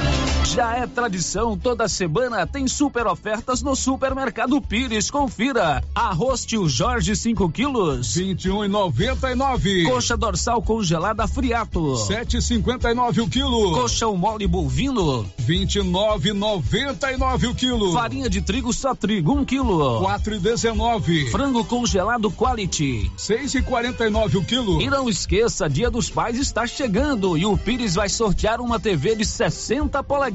Já 0.43 0.75
é 0.75 0.87
tradição, 0.87 1.57
toda 1.57 1.87
semana 1.87 2.47
tem 2.47 2.67
super 2.67 3.07
ofertas 3.07 3.61
no 3.61 3.75
Supermercado 3.75 4.59
Pires. 4.59 5.09
Confira. 5.09 5.81
Arroz 5.93 6.43
tio 6.43 6.67
Jorge 6.67 7.15
5 7.15 7.49
quilos, 7.51 8.17
21,99. 8.17 9.87
Coxa 9.87 10.17
dorsal 10.17 10.61
congelada 10.61 11.27
friato, 11.27 11.93
7,59 11.93 13.23
o 13.23 13.29
quilo. 13.29 13.73
Coxão 13.73 14.17
mole 14.17 14.47
bovino, 14.47 15.25
29,99 15.41 17.49
o 17.49 17.55
quilo. 17.55 17.93
Farinha 17.93 18.29
de 18.29 18.41
trigo 18.41 18.73
só 18.73 18.95
trigo 18.95 19.33
1 19.33 19.39
um 19.39 19.45
quilo, 19.45 20.01
4,19. 20.01 21.31
Frango 21.31 21.63
congelado 21.63 22.31
quality, 22.31 23.09
6,49 23.15 24.35
o 24.35 24.43
quilo. 24.43 24.81
E 24.81 24.89
não 24.89 25.07
esqueça, 25.07 25.69
Dia 25.69 25.89
dos 25.89 26.09
Pais 26.09 26.37
está 26.37 26.67
chegando 26.67 27.37
e 27.37 27.45
o 27.45 27.57
Pires 27.57 27.95
vai 27.95 28.09
sortear 28.09 28.59
uma 28.59 28.79
TV 28.79 29.15
de 29.15 29.23
60 29.23 30.03
polegadas 30.03 30.30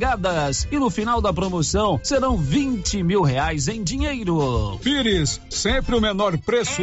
e 0.70 0.78
no 0.78 0.90
final 0.90 1.20
da 1.20 1.32
promoção 1.32 1.99
serão 2.03 2.36
20 2.36 3.03
mil 3.03 3.22
reais 3.22 3.68
em 3.68 3.82
dinheiro. 3.82 4.78
Pires, 4.82 5.40
sempre 5.51 5.97
o 5.97 6.01
menor 6.01 6.36
preço. 6.38 6.82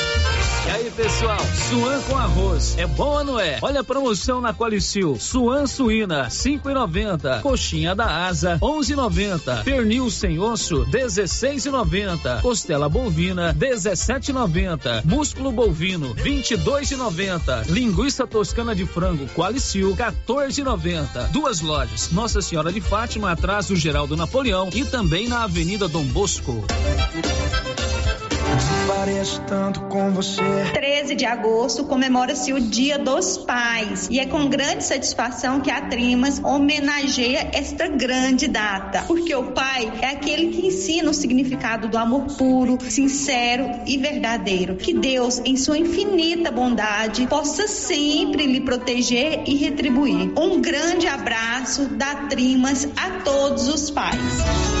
E 0.63 0.69
aí, 0.69 0.91
pessoal, 0.91 1.39
suan 1.69 1.99
com 2.03 2.17
arroz. 2.17 2.77
É 2.77 2.85
bom 2.85 3.17
ou 3.17 3.23
não 3.23 3.39
é? 3.39 3.57
Olha 3.63 3.79
a 3.81 3.83
promoção 3.83 4.39
na 4.39 4.53
Qualicil. 4.53 5.17
Suan 5.19 5.65
suína, 5.65 6.27
5,90. 6.27 7.41
Coxinha 7.41 7.95
da 7.95 8.27
asa, 8.27 8.59
11,90. 8.61 9.63
Pernil 9.63 10.09
sem 10.11 10.37
osso, 10.39 10.85
16,90. 10.85 12.41
Costela 12.41 12.87
bovina, 12.87 13.55
17,90. 13.55 15.03
Músculo 15.03 15.51
bovino, 15.51 16.13
22,90. 16.15 17.67
Linguiça 17.67 18.27
toscana 18.27 18.75
de 18.75 18.85
frango 18.85 19.27
Qualicil, 19.29 19.95
14,90. 19.95 21.31
Duas 21.31 21.61
lojas. 21.61 22.11
Nossa 22.11 22.39
Senhora 22.39 22.71
de 22.71 22.79
Fátima, 22.79 23.31
atrás 23.31 23.67
do 23.67 23.75
Geraldo 23.75 24.15
Napoleão 24.15 24.69
e 24.73 24.85
também 24.85 25.27
na 25.27 25.43
Avenida 25.43 25.87
Dom 25.87 26.03
Bosco. 26.05 26.63
Pareço 28.87 29.41
tanto 29.47 29.81
com 29.81 30.11
você. 30.11 30.41
13 30.73 31.15
de 31.15 31.25
agosto 31.25 31.85
comemora-se 31.85 32.51
o 32.53 32.59
Dia 32.59 32.99
dos 32.99 33.37
Pais 33.37 34.07
e 34.11 34.19
é 34.19 34.25
com 34.25 34.47
grande 34.47 34.83
satisfação 34.83 35.61
que 35.61 35.71
a 35.71 35.81
Trimas 35.81 36.41
homenageia 36.43 37.49
esta 37.53 37.87
grande 37.87 38.47
data, 38.47 39.03
porque 39.07 39.33
o 39.33 39.51
pai 39.51 39.91
é 40.01 40.07
aquele 40.07 40.49
que 40.49 40.67
ensina 40.67 41.09
o 41.09 41.13
significado 41.13 41.87
do 41.87 41.97
amor 41.97 42.25
puro, 42.37 42.77
sincero 42.81 43.69
e 43.87 43.97
verdadeiro. 43.97 44.75
Que 44.75 44.93
Deus, 44.93 45.39
em 45.45 45.55
sua 45.55 45.77
infinita 45.77 46.51
bondade, 46.51 47.25
possa 47.27 47.67
sempre 47.67 48.45
lhe 48.45 48.61
proteger 48.61 49.43
e 49.47 49.55
retribuir. 49.55 50.33
Um 50.37 50.61
grande 50.61 51.07
abraço 51.07 51.85
da 51.85 52.27
Trimas 52.27 52.87
a 52.97 53.21
todos 53.23 53.67
os 53.67 53.89
pais. 53.89 54.80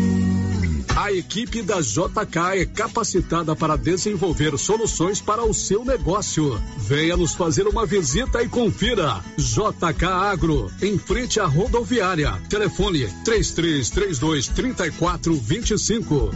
A 1.11 1.13
equipe 1.13 1.61
da 1.61 1.81
JK 1.81 2.61
é 2.61 2.65
capacitada 2.65 3.53
para 3.53 3.75
desenvolver 3.75 4.57
soluções 4.57 5.19
para 5.19 5.43
o 5.43 5.53
seu 5.53 5.83
negócio. 5.83 6.57
Venha 6.77 7.17
nos 7.17 7.33
fazer 7.33 7.67
uma 7.67 7.85
visita 7.85 8.41
e 8.41 8.47
confira. 8.47 9.21
JK 9.37 10.05
Agro, 10.05 10.71
em 10.81 10.97
frente 10.97 11.37
à 11.37 11.45
rodoviária. 11.45 12.41
Telefone 12.47 13.09
3332 13.25 14.47
3425. 14.47 16.31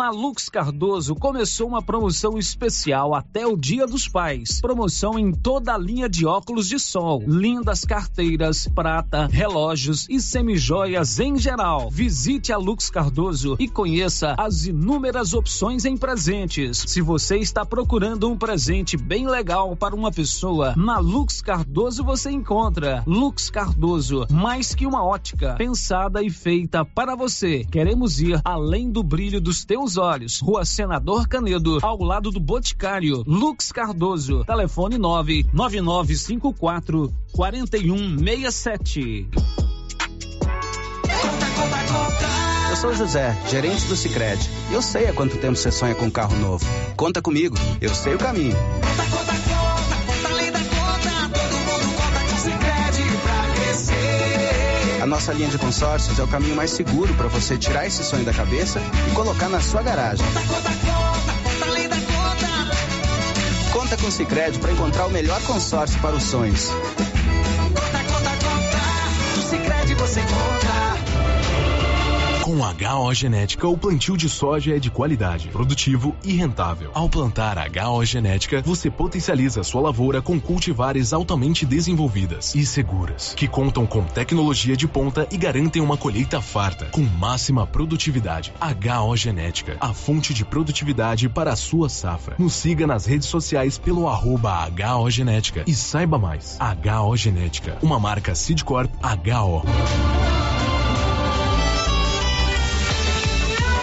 Na 0.00 0.08
Lux 0.08 0.48
Cardoso 0.48 1.14
começou 1.14 1.68
uma 1.68 1.82
promoção 1.82 2.38
especial 2.38 3.14
até 3.14 3.46
o 3.46 3.54
Dia 3.54 3.86
dos 3.86 4.08
Pais. 4.08 4.58
Promoção 4.58 5.18
em 5.18 5.30
toda 5.30 5.74
a 5.74 5.78
linha 5.78 6.08
de 6.08 6.24
óculos 6.24 6.66
de 6.66 6.78
sol, 6.78 7.22
lindas 7.26 7.84
carteiras, 7.84 8.66
prata, 8.66 9.26
relógios 9.26 10.06
e 10.08 10.18
semijoias 10.18 11.20
em 11.20 11.36
geral. 11.36 11.90
Visite 11.90 12.50
a 12.50 12.56
Lux 12.56 12.88
Cardoso 12.88 13.56
e 13.60 13.68
conheça 13.68 14.34
as 14.38 14.64
inúmeras 14.64 15.34
opções 15.34 15.84
em 15.84 15.98
presentes. 15.98 16.82
Se 16.86 17.02
você 17.02 17.36
está 17.36 17.66
procurando 17.66 18.26
um 18.26 18.38
presente 18.38 18.96
bem 18.96 19.28
legal 19.28 19.76
para 19.76 19.94
uma 19.94 20.10
pessoa, 20.10 20.72
na 20.78 20.98
Lux 20.98 21.42
Cardoso 21.42 22.02
você 22.02 22.30
encontra. 22.30 23.04
Lux 23.06 23.50
Cardoso, 23.50 24.26
mais 24.30 24.74
que 24.74 24.86
uma 24.86 25.04
ótica, 25.04 25.56
pensada 25.58 26.22
e 26.22 26.30
feita 26.30 26.86
para 26.86 27.14
você. 27.14 27.66
Queremos 27.70 28.18
ir 28.18 28.40
além 28.42 28.90
do 28.90 29.02
brilho 29.02 29.42
dos 29.42 29.62
teus 29.62 29.89
seus 29.90 29.96
olhos. 29.96 30.40
Rua 30.40 30.64
Senador 30.64 31.26
Canedo, 31.26 31.78
ao 31.82 32.00
lado 32.02 32.30
do 32.30 32.38
Boticário. 32.38 33.24
Lux 33.26 33.72
Cardoso. 33.72 34.44
Telefone 34.44 34.96
99954 34.98 37.12
4167. 37.32 39.28
Eu 42.70 42.76
sou 42.76 42.94
José, 42.94 43.36
gerente 43.50 43.84
do 43.86 43.96
Sicredi. 43.96 44.48
Eu 44.70 44.80
sei 44.80 45.08
há 45.08 45.12
quanto 45.12 45.36
tempo 45.38 45.56
você 45.56 45.72
sonha 45.72 45.94
com 45.94 46.06
um 46.06 46.10
carro 46.10 46.36
novo. 46.36 46.64
Conta 46.96 47.20
comigo, 47.20 47.56
eu 47.80 47.94
sei 47.94 48.14
o 48.14 48.18
caminho. 48.18 48.56
A 55.00 55.06
nossa 55.06 55.32
linha 55.32 55.48
de 55.48 55.56
consórcios 55.56 56.18
é 56.18 56.22
o 56.22 56.28
caminho 56.28 56.54
mais 56.54 56.70
seguro 56.70 57.14
para 57.14 57.26
você 57.28 57.56
tirar 57.56 57.86
esse 57.86 58.04
sonho 58.04 58.22
da 58.24 58.34
cabeça 58.34 58.80
e 59.08 59.14
colocar 59.14 59.48
na 59.48 59.60
sua 59.60 59.82
garagem. 59.82 60.24
Conta 63.72 63.96
com 63.96 64.06
o 64.08 64.12
Sicredi 64.12 64.58
para 64.58 64.72
encontrar 64.72 65.06
o 65.06 65.10
melhor 65.10 65.40
consórcio 65.42 65.98
para 66.00 66.16
os 66.16 66.24
sonhos. 66.24 66.68
Com 72.50 72.64
a 72.64 72.72
HO 72.72 73.14
Genética, 73.14 73.68
o 73.68 73.78
plantio 73.78 74.16
de 74.16 74.28
soja 74.28 74.74
é 74.74 74.80
de 74.80 74.90
qualidade, 74.90 75.50
produtivo 75.50 76.16
e 76.24 76.32
rentável. 76.32 76.90
Ao 76.92 77.08
plantar 77.08 77.56
a 77.56 77.88
HO 77.88 78.04
Genética, 78.04 78.60
você 78.60 78.90
potencializa 78.90 79.62
sua 79.62 79.82
lavoura 79.82 80.20
com 80.20 80.40
cultivares 80.40 81.12
altamente 81.12 81.64
desenvolvidas 81.64 82.52
e 82.56 82.66
seguras, 82.66 83.34
que 83.34 83.46
contam 83.46 83.86
com 83.86 84.02
tecnologia 84.02 84.76
de 84.76 84.88
ponta 84.88 85.28
e 85.30 85.36
garantem 85.36 85.80
uma 85.80 85.96
colheita 85.96 86.40
farta, 86.40 86.86
com 86.86 87.02
máxima 87.02 87.68
produtividade. 87.68 88.52
HO 88.60 89.16
Genética, 89.16 89.76
a 89.80 89.94
fonte 89.94 90.34
de 90.34 90.44
produtividade 90.44 91.28
para 91.28 91.52
a 91.52 91.56
sua 91.56 91.88
safra. 91.88 92.34
Nos 92.36 92.54
siga 92.54 92.84
nas 92.84 93.06
redes 93.06 93.28
sociais 93.28 93.78
pelo 93.78 94.08
arroba 94.08 94.66
HO 94.66 95.08
Genética 95.08 95.62
e 95.68 95.72
saiba 95.72 96.18
mais. 96.18 96.58
HO 96.58 97.16
Genética, 97.16 97.78
uma 97.80 98.00
marca 98.00 98.34
Sidcorp 98.34 98.90
HO. 99.04 100.39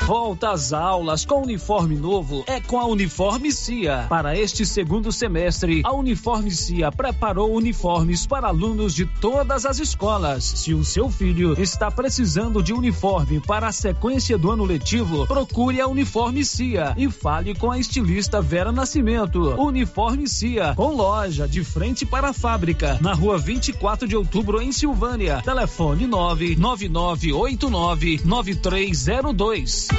Volta 0.07 0.51
às 0.51 0.71
aulas 0.71 1.25
com 1.25 1.41
uniforme 1.41 1.97
novo 1.97 2.45
é 2.47 2.61
com 2.61 2.79
a 2.79 2.85
Uniforme 2.85 3.51
Cia. 3.51 4.05
Para 4.07 4.37
este 4.37 4.65
segundo 4.65 5.11
semestre, 5.11 5.81
a 5.83 5.93
Uniforme 5.93 6.49
Cia 6.49 6.89
preparou 6.89 7.53
uniformes 7.53 8.25
para 8.25 8.47
alunos 8.47 8.95
de 8.95 9.05
todas 9.05 9.65
as 9.65 9.79
escolas. 9.79 10.45
Se 10.45 10.73
o 10.73 10.85
seu 10.85 11.09
filho 11.09 11.61
está 11.61 11.91
precisando 11.91 12.63
de 12.63 12.71
uniforme 12.71 13.41
para 13.41 13.67
a 13.67 13.71
sequência 13.73 14.37
do 14.37 14.49
ano 14.49 14.63
letivo, 14.63 15.27
procure 15.27 15.81
a 15.81 15.89
Uniforme 15.89 16.45
Cia 16.45 16.93
e 16.95 17.11
fale 17.11 17.53
com 17.53 17.69
a 17.69 17.77
estilista 17.77 18.41
Vera 18.41 18.71
Nascimento. 18.71 19.61
Uniforme 19.61 20.29
Cia, 20.29 20.73
com 20.73 20.95
loja 20.95 21.49
de 21.49 21.65
frente 21.65 22.05
para 22.05 22.29
a 22.29 22.33
fábrica, 22.33 22.97
na 23.01 23.13
rua 23.13 23.37
24 23.37 24.07
de 24.07 24.15
outubro, 24.15 24.61
em 24.61 24.71
Silvânia. 24.71 25.41
Telefone 25.43 26.07
99989 26.07 28.21
9302. 28.23 29.96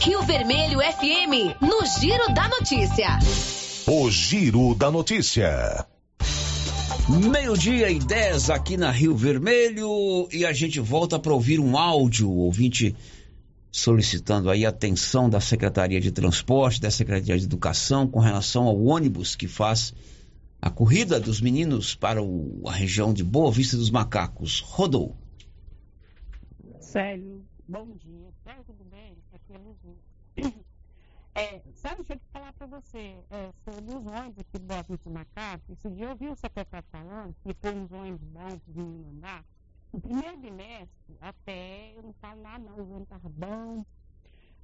Rio 0.00 0.22
Vermelho 0.22 0.80
FM, 0.80 1.60
no 1.60 1.84
Giro 2.00 2.32
da 2.34 2.48
Notícia. 2.48 3.18
O 3.86 4.10
Giro 4.10 4.74
da 4.74 4.90
Notícia. 4.90 5.86
Meio-dia 7.08 7.90
e 7.90 7.98
10 7.98 8.50
aqui 8.50 8.76
na 8.76 8.90
Rio 8.90 9.16
Vermelho 9.16 10.28
e 10.32 10.46
a 10.46 10.52
gente 10.52 10.78
volta 10.78 11.18
para 11.18 11.32
ouvir 11.32 11.58
um 11.58 11.76
áudio, 11.76 12.30
ouvinte 12.30 12.94
solicitando 13.72 14.50
aí 14.50 14.64
a 14.64 14.68
atenção 14.68 15.28
da 15.28 15.40
Secretaria 15.40 16.00
de 16.00 16.10
Transporte, 16.10 16.80
da 16.80 16.90
Secretaria 16.90 17.38
de 17.38 17.44
Educação 17.44 18.06
com 18.06 18.20
relação 18.20 18.64
ao 18.64 18.80
ônibus 18.82 19.34
que 19.34 19.48
faz 19.48 19.94
a 20.60 20.70
corrida 20.70 21.18
dos 21.18 21.40
meninos 21.40 21.94
para 21.94 22.22
o, 22.22 22.62
a 22.66 22.72
região 22.72 23.12
de 23.12 23.24
Boa 23.24 23.50
Vista 23.50 23.76
dos 23.76 23.90
Macacos. 23.90 24.60
Rodou. 24.60 25.16
Célio, 26.80 27.42
bom 27.70 27.86
dia. 28.04 28.28
Tá 28.44 28.56
tudo 28.66 28.84
bem? 28.90 29.16
Aqui 29.32 29.52
é 29.54 29.58
Luzia. 29.58 30.60
É, 31.32 31.60
sabe, 31.74 31.98
deixa 31.98 32.14
eu 32.14 32.18
te 32.18 32.26
falar 32.32 32.52
para 32.54 32.66
você 32.66 33.14
é, 33.30 33.52
sobre 33.64 33.94
os 33.94 34.04
ônibus 34.04 34.40
aqui 34.40 34.58
do 34.58 34.66
Boa 34.66 34.82
Vista 34.82 35.08
Macaco. 35.08 35.72
Esse 35.72 35.88
dia 35.88 36.06
eu 36.06 36.16
vi 36.16 36.26
o 36.26 36.34
secretário 36.34 36.84
falando 36.90 37.32
que 37.44 37.54
foi 37.54 37.72
uns 37.72 37.92
ônibus 37.92 38.26
bons 38.32 38.58
para 38.58 38.70
os 38.70 38.74
meninos 38.74 39.06
andar. 39.12 39.44
No 39.92 40.00
primeiro 40.00 40.36
bimestre, 40.38 41.16
até, 41.20 41.92
eu 41.96 42.02
não 42.02 42.12
falo 42.14 42.42
nada 42.42 42.64
não, 42.64 42.82
os 42.82 42.90
ônibus 42.90 43.32
bons. 43.38 43.86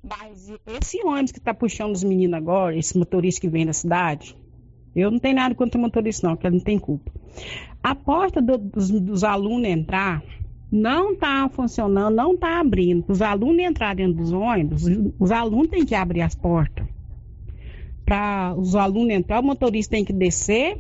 Mas 0.03 0.51
esse 0.67 1.07
ônibus 1.07 1.31
que 1.31 1.39
está 1.39 1.55
puxando 1.55 1.95
os 1.95 2.03
meninos 2.03 2.37
agora, 2.37 2.77
esse 2.77 2.99
motorista 2.99 3.41
que 3.41 3.49
vem 3.49 3.65
da 3.65 3.73
cidade, 3.73 4.37
eu 4.97 5.09
não 5.09 5.21
tenho 5.21 5.37
nada 5.37 5.55
contra 5.55 5.79
o 5.79 5.81
motorista 5.81 6.27
não, 6.27 6.35
porque 6.35 6.49
ele 6.49 6.57
não 6.57 6.65
tem 6.65 6.81
culpa. 6.81 7.13
A 7.81 7.95
porta 7.95 8.43
do, 8.43 8.59
dos, 8.59 8.91
dos 8.91 9.23
alunos 9.23 9.69
entrar 9.69 10.21
não 10.71 11.13
está 11.13 11.49
funcionando, 11.49 12.15
não 12.15 12.35
está 12.35 12.61
abrindo. 12.61 13.05
Os 13.09 13.23
alunos 13.23 13.65
entrarem 13.65 14.07
dentro 14.07 14.23
dos 14.23 14.33
ônibus, 14.33 14.85
os 15.19 15.31
alunos 15.31 15.69
têm 15.69 15.85
que 15.85 15.95
abrir 15.95 16.23
as 16.23 16.35
portas. 16.35 16.87
Para 18.05 18.55
os 18.57 18.75
alunos 18.75 19.13
entrar, 19.13 19.41
o 19.41 19.45
motorista 19.45 19.97
tem 19.97 20.05
que 20.05 20.13
descer, 20.13 20.79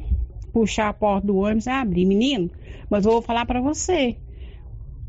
puxar 0.52 0.88
a 0.88 0.92
porta 0.92 1.26
do 1.26 1.36
ônibus 1.36 1.66
e 1.66 1.70
abrir. 1.70 2.04
Menino, 2.04 2.50
mas 2.88 3.04
eu 3.04 3.12
vou 3.12 3.22
falar 3.22 3.46
para 3.46 3.60
você. 3.60 4.16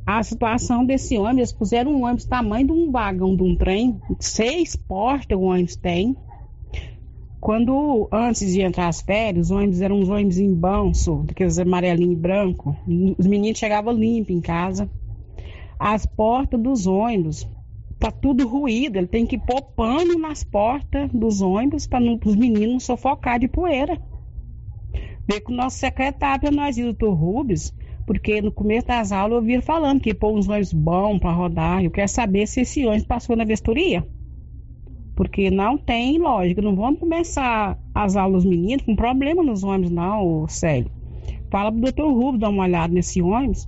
A 0.06 0.24
situação 0.24 0.86
desse 0.86 1.18
ônibus, 1.18 1.38
eles 1.38 1.52
puseram 1.52 1.92
um 1.92 2.06
ônibus 2.06 2.26
tamanho 2.26 2.68
de 2.68 2.72
um 2.72 2.92
vagão 2.92 3.36
de 3.36 3.44
um 3.44 3.56
trem, 3.56 4.00
seis 4.20 4.76
portas 4.76 5.38
o 5.38 5.42
ônibus 5.42 5.76
tem. 5.76 6.16
Quando, 7.40 8.10
antes 8.12 8.52
de 8.52 8.62
entrar 8.62 8.88
as 8.88 9.02
férias, 9.02 9.48
os 9.48 9.52
ônibus 9.52 9.82
eram 9.82 10.00
uns 10.00 10.10
ônibus 10.10 10.40
em 10.40 10.54
banço, 10.54 11.24
daqueles 11.24 11.60
amarelinhos 11.60 12.14
e 12.14 12.20
branco. 12.20 12.76
Os 13.18 13.28
meninos 13.28 13.60
chegavam 13.60 13.94
limpos 13.94 14.36
em 14.36 14.42
casa. 14.42 14.90
As 15.80 16.06
portas 16.06 16.60
dos 16.60 16.88
ônibus, 16.88 17.48
tá 18.00 18.10
tudo 18.10 18.48
ruído. 18.48 18.98
Ele 18.98 19.08
tem 19.08 19.26
que 19.26 19.38
pôr 19.38 19.62
pano 19.62 20.18
nas 20.18 20.44
portas 20.44 21.12
dos 21.12 21.42
ônibus 21.42 21.86
para 21.86 22.04
os 22.26 22.36
meninos 22.36 22.72
não 22.72 22.80
sufocar 22.80 23.40
de 23.40 23.48
poeira. 23.48 24.02
Ver 25.28 25.42
com 25.42 25.54
o 25.54 25.56
nosso 25.56 25.78
secretário 25.78 26.42
para 26.42 26.52
nós 26.52 26.78
ir, 26.78 26.84
o 26.84 26.94
doutor 26.94 27.14
Rubens, 27.14 27.74
porque 28.08 28.42
no 28.42 28.52
começo 28.52 28.88
das 28.88 29.12
aulas 29.12 29.34
eu 29.34 29.38
ouvi 29.38 29.62
falando 29.62 30.02
que 30.02 30.14
pôr 30.14 30.36
uns 30.36 30.48
ônibus 30.48 30.74
bons 30.74 31.20
para 31.20 31.32
rodar. 31.32 31.84
Eu 31.84 31.92
quero 31.92 32.08
saber 32.08 32.48
se 32.48 32.62
esse 32.62 32.86
ônibus 32.86 33.06
passou 33.06 33.36
na 33.36 33.44
vistoria. 33.44 34.08
Porque 35.18 35.50
não 35.50 35.80
tem 35.80 36.20
lógica, 36.20 36.62
não 36.62 36.76
vamos 36.76 37.00
começar 37.00 37.76
as 37.94 38.16
aulas 38.16 38.46
meninos 38.46 38.86
com 38.86 38.96
problema 38.96 39.42
nos 39.42 39.64
ônibus, 39.64 39.90
não, 39.90 40.48
Célio. 40.48 40.92
Fala 41.50 41.72
pro 41.72 41.82
doutor 41.82 42.14
Rubens 42.14 42.40
dar 42.40 42.50
uma 42.50 42.64
olhada 42.64 42.94
nesse 42.94 43.20
ônibus, 43.20 43.68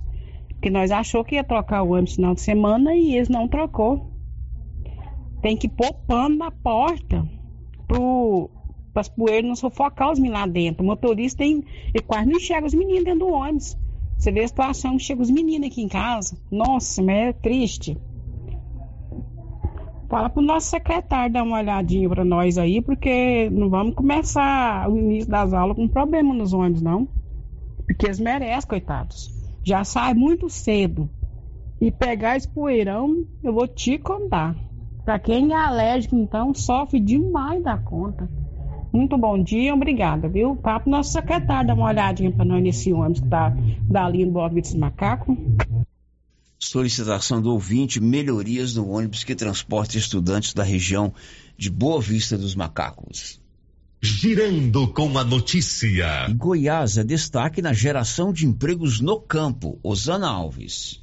porque 0.50 0.70
nós 0.70 0.92
achou 0.92 1.24
que 1.24 1.34
ia 1.34 1.42
trocar 1.42 1.82
o 1.82 1.90
ônibus 1.90 2.12
no 2.12 2.16
final 2.16 2.34
de 2.36 2.40
semana 2.40 2.94
e 2.94 3.16
eles 3.16 3.28
não 3.28 3.48
trocou. 3.48 4.12
Tem 5.42 5.56
que 5.56 5.68
pôr 5.68 5.92
pano 6.06 6.36
na 6.36 6.52
porta 6.52 7.28
para 7.88 9.00
as 9.00 9.08
poeiras 9.08 9.48
não 9.48 9.56
sufocar 9.56 10.12
os 10.12 10.20
meninos 10.20 10.40
lá 10.40 10.46
dentro. 10.46 10.84
O 10.84 10.86
motorista 10.86 11.38
tem, 11.38 11.64
ele 11.92 12.04
quase 12.06 12.28
não 12.28 12.36
enxerga 12.36 12.68
os 12.68 12.74
meninos 12.74 13.02
dentro 13.02 13.26
do 13.26 13.28
ônibus. 13.28 13.76
Você 14.16 14.30
vê 14.30 14.44
a 14.44 14.48
situação 14.48 14.96
que 14.96 15.02
chega 15.02 15.20
os 15.20 15.30
meninos 15.30 15.66
aqui 15.66 15.82
em 15.82 15.88
casa. 15.88 16.38
Nossa, 16.48 17.02
mas 17.02 17.16
é 17.16 17.32
triste. 17.32 17.98
Fala 20.10 20.28
pro 20.28 20.42
nosso 20.42 20.66
secretário 20.66 21.32
dar 21.32 21.44
uma 21.44 21.58
olhadinha 21.58 22.08
para 22.08 22.24
nós 22.24 22.58
aí, 22.58 22.82
porque 22.82 23.48
não 23.48 23.70
vamos 23.70 23.94
começar 23.94 24.90
o 24.90 24.98
início 24.98 25.30
das 25.30 25.52
aulas 25.52 25.76
com 25.76 25.86
problema 25.86 26.34
nos 26.34 26.52
ônibus, 26.52 26.82
não. 26.82 27.06
Porque 27.86 28.06
eles 28.06 28.18
merecem, 28.18 28.68
coitados. 28.68 29.32
Já 29.62 29.84
sai 29.84 30.12
muito 30.12 30.48
cedo. 30.48 31.08
E 31.80 31.92
pegar 31.92 32.36
esse 32.36 32.48
poeirão, 32.48 33.24
eu 33.40 33.52
vou 33.52 33.68
te 33.68 33.98
contar. 33.98 34.56
Para 35.04 35.20
quem 35.20 35.52
é 35.52 35.56
alérgico, 35.56 36.16
então, 36.16 36.52
sofre 36.54 36.98
demais 36.98 37.62
da 37.62 37.78
conta. 37.78 38.28
Muito 38.92 39.16
bom 39.16 39.40
dia, 39.40 39.72
obrigada, 39.72 40.28
viu? 40.28 40.56
Papo 40.56 40.90
nosso 40.90 41.12
secretário 41.12 41.68
dar 41.68 41.74
uma 41.74 41.86
olhadinha 41.86 42.32
para 42.32 42.44
nós 42.44 42.60
nesse 42.60 42.92
ônibus 42.92 43.20
que 43.20 43.28
tá 43.28 43.54
dali 43.88 44.26
no 44.26 44.32
Boa 44.32 44.48
Vista 44.48 44.76
Macaco 44.76 45.36
solicitação 46.60 47.40
do 47.40 47.50
ouvinte, 47.50 47.98
melhorias 47.98 48.74
no 48.74 48.90
ônibus 48.90 49.24
que 49.24 49.34
transporta 49.34 49.96
estudantes 49.96 50.52
da 50.52 50.62
região 50.62 51.12
de 51.56 51.70
Boa 51.70 52.00
Vista 52.00 52.36
dos 52.36 52.54
Macacos. 52.54 53.40
Girando 54.02 54.88
com 54.88 55.18
a 55.18 55.24
notícia. 55.24 56.26
Em 56.28 56.36
Goiás 56.36 56.98
é 56.98 57.04
destaque 57.04 57.60
na 57.60 57.72
geração 57.72 58.32
de 58.32 58.46
empregos 58.46 59.00
no 59.00 59.20
campo. 59.20 59.78
Osana 59.82 60.28
Alves. 60.28 60.99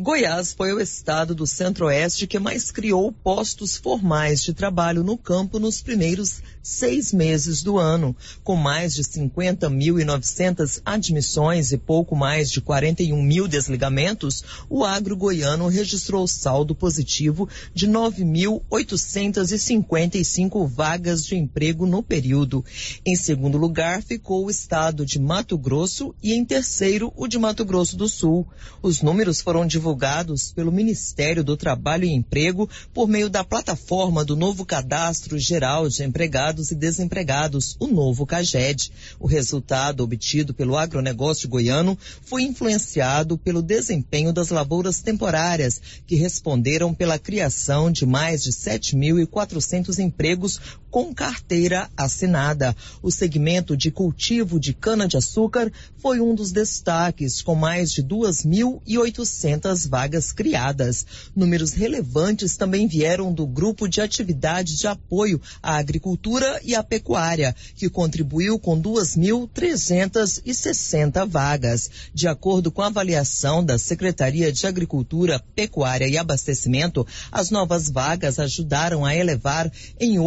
Goiás 0.00 0.54
foi 0.54 0.72
o 0.72 0.80
estado 0.80 1.34
do 1.34 1.46
Centro-Oeste 1.46 2.26
que 2.26 2.38
mais 2.38 2.70
criou 2.70 3.12
postos 3.12 3.76
formais 3.76 4.42
de 4.42 4.54
trabalho 4.54 5.04
no 5.04 5.18
campo 5.18 5.58
nos 5.58 5.82
primeiros 5.82 6.40
seis 6.62 7.12
meses 7.12 7.62
do 7.62 7.76
ano. 7.76 8.16
Com 8.42 8.56
mais 8.56 8.94
de 8.94 9.02
50.900 9.02 10.80
admissões 10.82 11.72
e 11.72 11.76
pouco 11.76 12.16
mais 12.16 12.50
de 12.50 12.62
41 12.62 13.22
mil 13.22 13.46
desligamentos, 13.46 14.42
o 14.66 14.82
agro 14.82 15.14
goiano 15.14 15.68
registrou 15.68 16.26
saldo 16.26 16.74
positivo 16.74 17.46
de 17.74 17.86
9.855 17.86 20.66
vagas 20.66 21.22
de 21.22 21.36
emprego 21.36 21.84
no 21.84 22.02
período. 22.02 22.64
Em 23.04 23.14
segundo 23.14 23.58
lugar 23.58 24.02
ficou 24.02 24.46
o 24.46 24.50
estado 24.50 25.04
de 25.04 25.18
Mato 25.18 25.58
Grosso 25.58 26.14
e 26.22 26.32
em 26.32 26.46
terceiro 26.46 27.12
o 27.14 27.28
de 27.28 27.38
Mato 27.38 27.62
Grosso 27.62 27.94
do 27.94 28.08
Sul. 28.08 28.48
Os 28.80 29.02
números 29.02 29.42
foram 29.42 29.66
divulgados 29.66 29.81
divulgados 29.82 30.52
pelo 30.52 30.70
Ministério 30.70 31.42
do 31.42 31.56
Trabalho 31.56 32.04
e 32.04 32.12
Emprego 32.12 32.70
por 32.94 33.08
meio 33.08 33.28
da 33.28 33.42
plataforma 33.42 34.24
do 34.24 34.36
novo 34.36 34.64
Cadastro 34.64 35.36
Geral 35.40 35.88
de 35.88 36.04
Empregados 36.04 36.70
e 36.70 36.76
Desempregados, 36.76 37.76
o 37.80 37.88
novo 37.88 38.24
CAGED. 38.24 38.92
O 39.18 39.26
resultado 39.26 40.04
obtido 40.04 40.54
pelo 40.54 40.76
agronegócio 40.76 41.48
goiano 41.48 41.98
foi 42.24 42.44
influenciado 42.44 43.36
pelo 43.36 43.60
desempenho 43.60 44.32
das 44.32 44.50
lavouras 44.50 45.02
temporárias, 45.02 45.82
que 46.06 46.14
responderam 46.14 46.94
pela 46.94 47.18
criação 47.18 47.90
de 47.90 48.06
mais 48.06 48.44
de 48.44 48.52
7.400 48.52 49.98
empregos 49.98 50.60
com 50.92 51.12
carteira 51.12 51.90
assinada. 51.96 52.76
O 53.02 53.10
segmento 53.10 53.74
de 53.74 53.90
cultivo 53.90 54.60
de 54.60 54.74
cana-de-açúcar 54.74 55.72
foi 55.96 56.20
um 56.20 56.34
dos 56.34 56.52
destaques, 56.52 57.40
com 57.40 57.54
mais 57.54 57.90
de 57.90 58.04
2.800 58.04 59.88
vagas 59.88 60.32
criadas. 60.32 61.06
Números 61.34 61.72
relevantes 61.72 62.58
também 62.58 62.86
vieram 62.86 63.32
do 63.32 63.46
grupo 63.46 63.88
de 63.88 64.02
atividade 64.02 64.76
de 64.76 64.86
apoio 64.86 65.40
à 65.62 65.76
agricultura 65.76 66.60
e 66.62 66.74
à 66.74 66.82
pecuária, 66.82 67.56
que 67.74 67.88
contribuiu 67.88 68.58
com 68.58 68.78
2.360 68.78 71.26
vagas. 71.26 71.90
De 72.12 72.28
acordo 72.28 72.70
com 72.70 72.82
a 72.82 72.88
avaliação 72.88 73.64
da 73.64 73.78
Secretaria 73.78 74.52
de 74.52 74.66
Agricultura, 74.66 75.42
Pecuária 75.54 76.06
e 76.06 76.18
Abastecimento, 76.18 77.06
as 77.30 77.50
novas 77.50 77.88
vagas 77.88 78.38
ajudaram 78.38 79.06
a 79.06 79.16
elevar 79.16 79.72
em 79.98 80.18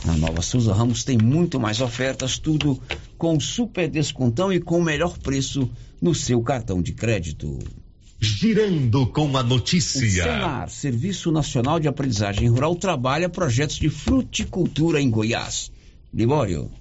Na 0.03 0.17
Nova 0.17 0.41
Souza 0.41 0.73
Ramos 0.73 1.03
tem 1.03 1.17
muito 1.17 1.59
mais 1.59 1.79
ofertas, 1.79 2.39
tudo 2.39 2.81
com 3.19 3.39
super 3.39 3.87
descontão 3.87 4.51
e 4.51 4.59
com 4.59 4.79
o 4.79 4.83
melhor 4.83 5.15
preço 5.19 5.69
no 6.01 6.15
seu 6.15 6.41
cartão 6.41 6.81
de 6.81 6.91
crédito. 6.91 7.59
Girando 8.19 9.05
com 9.07 9.37
a 9.37 9.43
notícia. 9.43 10.01
O 10.01 10.09
Senar, 10.09 10.69
Serviço 10.69 11.31
Nacional 11.31 11.79
de 11.79 11.87
Aprendizagem 11.87 12.47
Rural, 12.49 12.75
trabalha 12.75 13.29
projetos 13.29 13.77
de 13.77 13.89
fruticultura 13.89 14.99
em 14.99 15.09
Goiás. 15.09 15.71
Libório. 16.11 16.80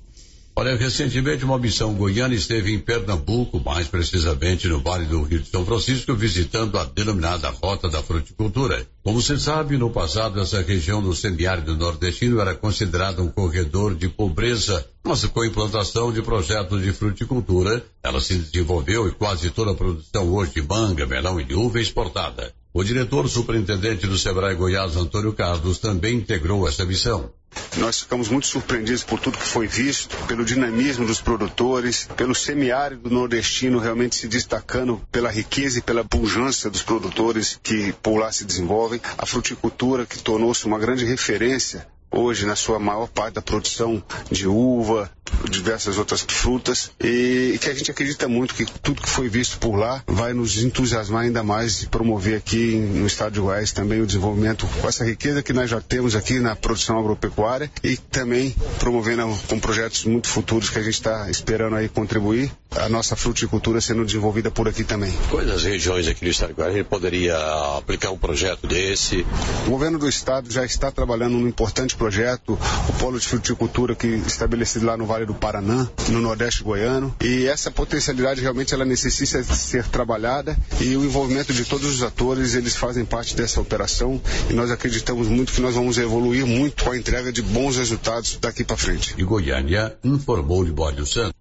Olha, 0.61 0.77
recentemente 0.77 1.43
uma 1.43 1.59
missão 1.59 1.95
goiana 1.95 2.35
esteve 2.35 2.74
em 2.74 2.78
Pernambuco, 2.78 3.59
mais 3.65 3.89
precisamente 3.89 4.69
no 4.69 4.78
Vale 4.78 5.07
do 5.07 5.23
Rio 5.23 5.39
de 5.39 5.49
São 5.49 5.65
Francisco, 5.65 6.15
visitando 6.15 6.78
a 6.78 6.85
denominada 6.85 7.49
Rota 7.49 7.89
da 7.89 8.03
Fruticultura. 8.03 8.87
Como 9.03 9.23
se 9.23 9.41
sabe, 9.41 9.78
no 9.78 9.89
passado 9.89 10.39
essa 10.39 10.61
região 10.61 11.03
do 11.03 11.15
semiárido 11.15 11.74
nordestino 11.74 12.43
era 12.43 12.55
considerada 12.55 13.23
um 13.23 13.31
corredor 13.31 13.95
de 13.95 14.11
pobreza, 14.11 14.87
mas 15.03 15.24
com 15.24 15.41
a 15.41 15.47
implantação 15.47 16.12
de 16.12 16.20
projetos 16.20 16.82
de 16.82 16.93
fruticultura, 16.93 17.82
ela 18.03 18.20
se 18.20 18.35
desenvolveu 18.35 19.09
e 19.09 19.12
quase 19.12 19.49
toda 19.49 19.70
a 19.70 19.74
produção 19.74 20.31
hoje 20.31 20.53
de 20.57 20.62
manga, 20.62 21.07
melão 21.07 21.41
e 21.41 21.45
de 21.45 21.55
uva 21.55 21.78
é 21.78 21.82
exportada. 21.82 22.53
O 22.74 22.85
diretor 22.85 23.27
superintendente 23.31 24.07
do 24.07 24.19
Sebrae 24.19 24.57
Goiás, 24.57 24.95
Antônio 24.95 25.32
Carlos, 25.32 25.78
também 25.78 26.16
integrou 26.16 26.69
essa 26.69 26.85
missão. 26.85 27.31
Nós 27.77 28.01
ficamos 28.01 28.29
muito 28.29 28.47
surpreendidos 28.47 29.05
por 29.05 29.21
tudo 29.21 29.39
que 29.39 29.47
foi 29.47 29.67
visto, 29.67 30.17
pelo 30.27 30.45
dinamismo 30.45 31.07
dos 31.07 31.21
produtores, 31.21 32.09
pelo 32.17 32.35
semiárido 32.35 33.09
nordestino 33.11 33.79
realmente 33.79 34.17
se 34.17 34.29
destacando 34.29 35.01
pela 35.11 35.31
riqueza 35.31 35.79
e 35.79 35.83
pela 35.83 36.05
pujança 36.05 36.69
dos 36.69 36.83
produtores 36.83 37.59
que 37.63 37.93
por 38.03 38.19
lá 38.19 38.31
se 38.33 38.45
desenvolvem, 38.45 39.01
a 39.17 39.25
fruticultura 39.25 40.05
que 40.05 40.19
tornou-se 40.19 40.67
uma 40.67 40.79
grande 40.79 41.05
referência 41.05 41.87
hoje 42.11 42.47
na 42.47 42.57
sua 42.57 42.78
maior 42.78 43.09
parte 43.09 43.35
da 43.35 43.43
produção 43.43 44.03
de 44.31 44.47
uva, 44.47 45.11
diversas 45.49 45.99
outras 45.99 46.20
frutas 46.23 46.91
e 47.01 47.59
que 47.61 47.69
a 47.69 47.74
gente 47.74 47.91
acredita 47.91 48.28
muito 48.28 48.55
que 48.55 48.65
tudo 48.65 49.03
que 49.03 49.09
foi 49.09 49.28
visto 49.28 49.59
por 49.59 49.77
lá 49.77 50.03
vai 50.07 50.32
nos 50.32 50.62
entusiasmar 50.62 51.23
ainda 51.23 51.43
mais 51.43 51.82
e 51.82 51.87
promover 51.87 52.37
aqui 52.37 52.77
no 52.77 53.07
estado 53.07 53.32
de 53.32 53.41
Goiás 53.41 53.73
também 53.73 54.01
o 54.01 54.07
desenvolvimento 54.07 54.66
com 54.81 54.89
essa 54.89 55.05
riqueza 55.05 55.43
que 55.43 55.53
nós 55.53 55.70
já 55.70 55.81
temos 55.81 56.15
aqui 56.15 56.41
na 56.41 56.55
produção 56.55 56.99
agropecuária 56.99 57.70
e 57.82 57.97
também 57.97 58.55
promovendo 58.78 59.39
com 59.49 59.59
projetos 59.59 60.05
muito 60.05 60.28
futuros 60.28 60.69
que 60.70 60.78
a 60.78 60.82
gente 60.82 60.95
está 60.95 61.31
esperando 61.31 61.77
aí 61.77 61.89
contribuir 61.89 62.51
a 62.77 62.89
nossa 62.89 63.16
fruticultura 63.16 63.81
sendo 63.81 64.05
desenvolvida 64.05 64.51
por 64.51 64.69
aqui 64.69 64.85
também. 64.85 65.12
Quais 65.28 65.62
regiões 65.65 66.07
aqui 66.07 66.24
do 66.24 66.31
estado 66.31 66.51
de 66.51 66.55
Goiás 66.55 66.74
a 66.74 66.77
gente 66.78 66.87
poderia 66.87 67.37
aplicar 67.77 68.11
um 68.11 68.19
projeto 68.19 68.66
desse? 68.66 69.27
O 69.66 69.70
governo 69.70 69.99
do 69.99 70.09
estado 70.09 70.51
já 70.51 70.65
está 70.65 70.91
trabalhando 70.91 71.32
num 71.32 71.49
importante 71.49 71.97
projeto, 72.01 72.59
o 72.89 72.93
polo 72.95 73.21
de 73.21 73.29
fruticultura 73.29 73.95
que 73.95 74.07
estabelecido 74.07 74.87
lá 74.87 74.97
no 74.97 75.05
Vale 75.05 75.27
do 75.27 75.35
Paraná, 75.35 75.87
no 76.09 76.19
Nordeste 76.19 76.65
goiano, 76.65 77.15
e 77.21 77.45
essa 77.45 77.71
potencialidade 77.71 78.41
realmente 78.41 78.73
ela 78.73 78.87
necessita 78.87 79.43
ser 79.45 79.87
trabalhada 79.87 80.57
e 80.81 80.97
o 80.97 81.05
envolvimento 81.05 81.53
de 81.53 81.63
todos 81.67 81.87
os 81.87 82.03
atores, 82.03 82.55
eles 82.55 82.75
fazem 82.75 83.05
parte 83.05 83.37
dessa 83.37 83.61
operação 83.61 84.19
e 84.49 84.55
nós 84.55 84.71
acreditamos 84.71 85.29
muito 85.29 85.53
que 85.53 85.61
nós 85.61 85.75
vamos 85.75 85.99
evoluir 85.99 86.47
muito 86.47 86.85
com 86.85 86.91
a 86.91 86.97
entrega 86.97 87.31
de 87.31 87.43
bons 87.43 87.77
resultados 87.77 88.39
daqui 88.41 88.65
para 88.65 88.79
frente. 88.79 89.15
E 89.19 89.23
Goiânia 89.23 89.95
informou 90.03 90.63
Libório 90.63 91.05
Santos. 91.05 91.35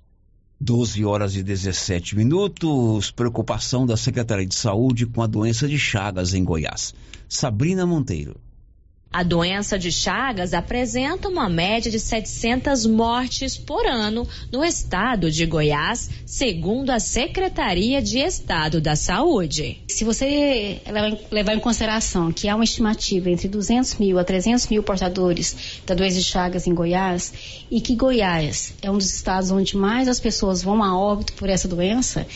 12 0.59 1.05
horas 1.05 1.37
e 1.37 1.41
17 1.41 2.17
minutos. 2.17 3.11
Preocupação 3.11 3.85
da 3.85 3.95
Secretaria 3.95 4.45
de 4.45 4.55
Saúde 4.55 5.05
com 5.05 5.21
a 5.21 5.27
doença 5.27 5.69
de 5.69 5.79
Chagas 5.79 6.33
em 6.33 6.43
Goiás. 6.43 6.93
Sabrina 7.29 7.85
Monteiro. 7.85 8.35
A 9.11 9.23
doença 9.23 9.79
de 9.79 9.91
Chagas 9.91 10.53
apresenta 10.53 11.29
uma 11.29 11.49
média 11.49 11.89
de 11.89 11.99
700 11.99 12.85
mortes 12.85 13.57
por 13.57 13.87
ano 13.87 14.27
no 14.51 14.63
estado 14.63 15.31
de 15.31 15.47
Goiás, 15.47 16.11
segundo 16.27 16.91
a 16.91 16.99
Secretaria 16.99 18.03
de 18.03 18.19
Estado 18.19 18.79
da 18.79 18.95
Saúde. 18.95 19.79
Se 19.87 20.03
você 20.03 20.79
levar 21.31 21.55
em 21.55 21.59
consideração 21.59 22.31
que 22.31 22.47
há 22.47 22.53
uma 22.53 22.63
estimativa 22.63 23.31
entre 23.31 23.47
200 23.47 23.95
mil 23.95 24.19
a 24.19 24.23
300 24.23 24.67
mil 24.67 24.83
portadores 24.83 25.81
da 25.87 25.95
doença 25.95 26.19
de 26.19 26.23
Chagas 26.25 26.67
em 26.67 26.75
Goiás 26.75 27.33
e 27.71 27.81
que 27.81 27.95
Goiás 27.95 28.75
é 28.79 28.91
um 28.91 28.97
dos 28.97 29.11
estados 29.11 29.49
onde 29.49 29.75
mais 29.75 30.07
as 30.07 30.19
pessoas 30.19 30.61
vão 30.61 30.83
a 30.83 30.95
óbito 30.95 31.33
por 31.33 31.49
essa 31.49 31.67
doença, 31.67 32.27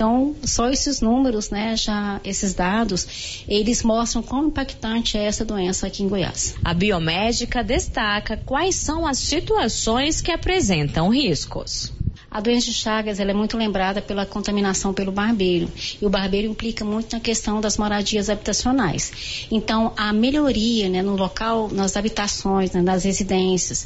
então 0.00 0.34
só 0.42 0.70
esses 0.70 1.02
números, 1.02 1.50
né, 1.50 1.76
já 1.76 2.22
esses 2.24 2.54
dados, 2.54 3.44
eles 3.46 3.82
mostram 3.82 4.22
quão 4.22 4.46
impactante 4.46 5.18
é 5.18 5.24
essa 5.24 5.44
doença 5.44 5.86
aqui 5.86 6.02
em 6.02 6.08
Goiás. 6.08 6.54
A 6.64 6.72
biomédica 6.72 7.62
destaca 7.62 8.34
quais 8.38 8.76
são 8.76 9.06
as 9.06 9.18
situações 9.18 10.22
que 10.22 10.32
apresentam 10.32 11.10
riscos. 11.10 11.92
A 12.30 12.40
doença 12.40 12.66
de 12.66 12.74
Chagas 12.74 13.18
ela 13.18 13.32
é 13.32 13.34
muito 13.34 13.56
lembrada 13.56 14.00
pela 14.00 14.24
contaminação 14.24 14.94
pelo 14.94 15.10
barbeiro. 15.10 15.68
E 16.00 16.06
o 16.06 16.08
barbeiro 16.08 16.46
implica 16.46 16.84
muito 16.84 17.12
na 17.12 17.18
questão 17.18 17.60
das 17.60 17.76
moradias 17.76 18.30
habitacionais. 18.30 19.48
Então, 19.50 19.92
a 19.96 20.12
melhoria 20.12 20.88
né, 20.88 21.02
no 21.02 21.16
local, 21.16 21.68
nas 21.72 21.96
habitações, 21.96 22.70
né, 22.70 22.80
nas 22.80 23.02
residências, 23.02 23.84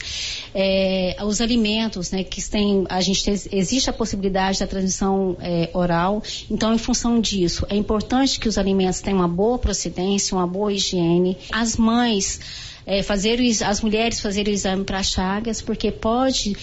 é, 0.54 1.16
os 1.24 1.40
alimentos, 1.40 2.10
né, 2.10 2.22
que 2.22 2.46
tem, 2.46 2.84
a 2.90 3.00
gente 3.00 3.24
tem, 3.24 3.34
existe 3.50 3.88
a 3.88 3.92
possibilidade 3.94 4.60
da 4.60 4.66
transmissão 4.66 5.38
é, 5.40 5.70
oral. 5.72 6.22
Então, 6.50 6.74
em 6.74 6.78
função 6.78 7.18
disso, 7.20 7.64
é 7.70 7.76
importante 7.76 8.38
que 8.38 8.48
os 8.48 8.58
alimentos 8.58 9.00
tenham 9.00 9.20
uma 9.20 9.28
boa 9.28 9.58
procedência, 9.58 10.36
uma 10.36 10.46
boa 10.46 10.70
higiene. 10.70 11.38
As 11.50 11.78
mães 11.78 12.73
é, 12.86 13.02
fazer 13.02 13.40
o, 13.40 13.64
as 13.64 13.80
mulheres 13.80 14.20
fazerem 14.20 14.52
o 14.52 14.54
exame 14.54 14.84
para 14.84 15.02
chagas, 15.02 15.62
porque 15.62 15.90
pode 15.90 16.56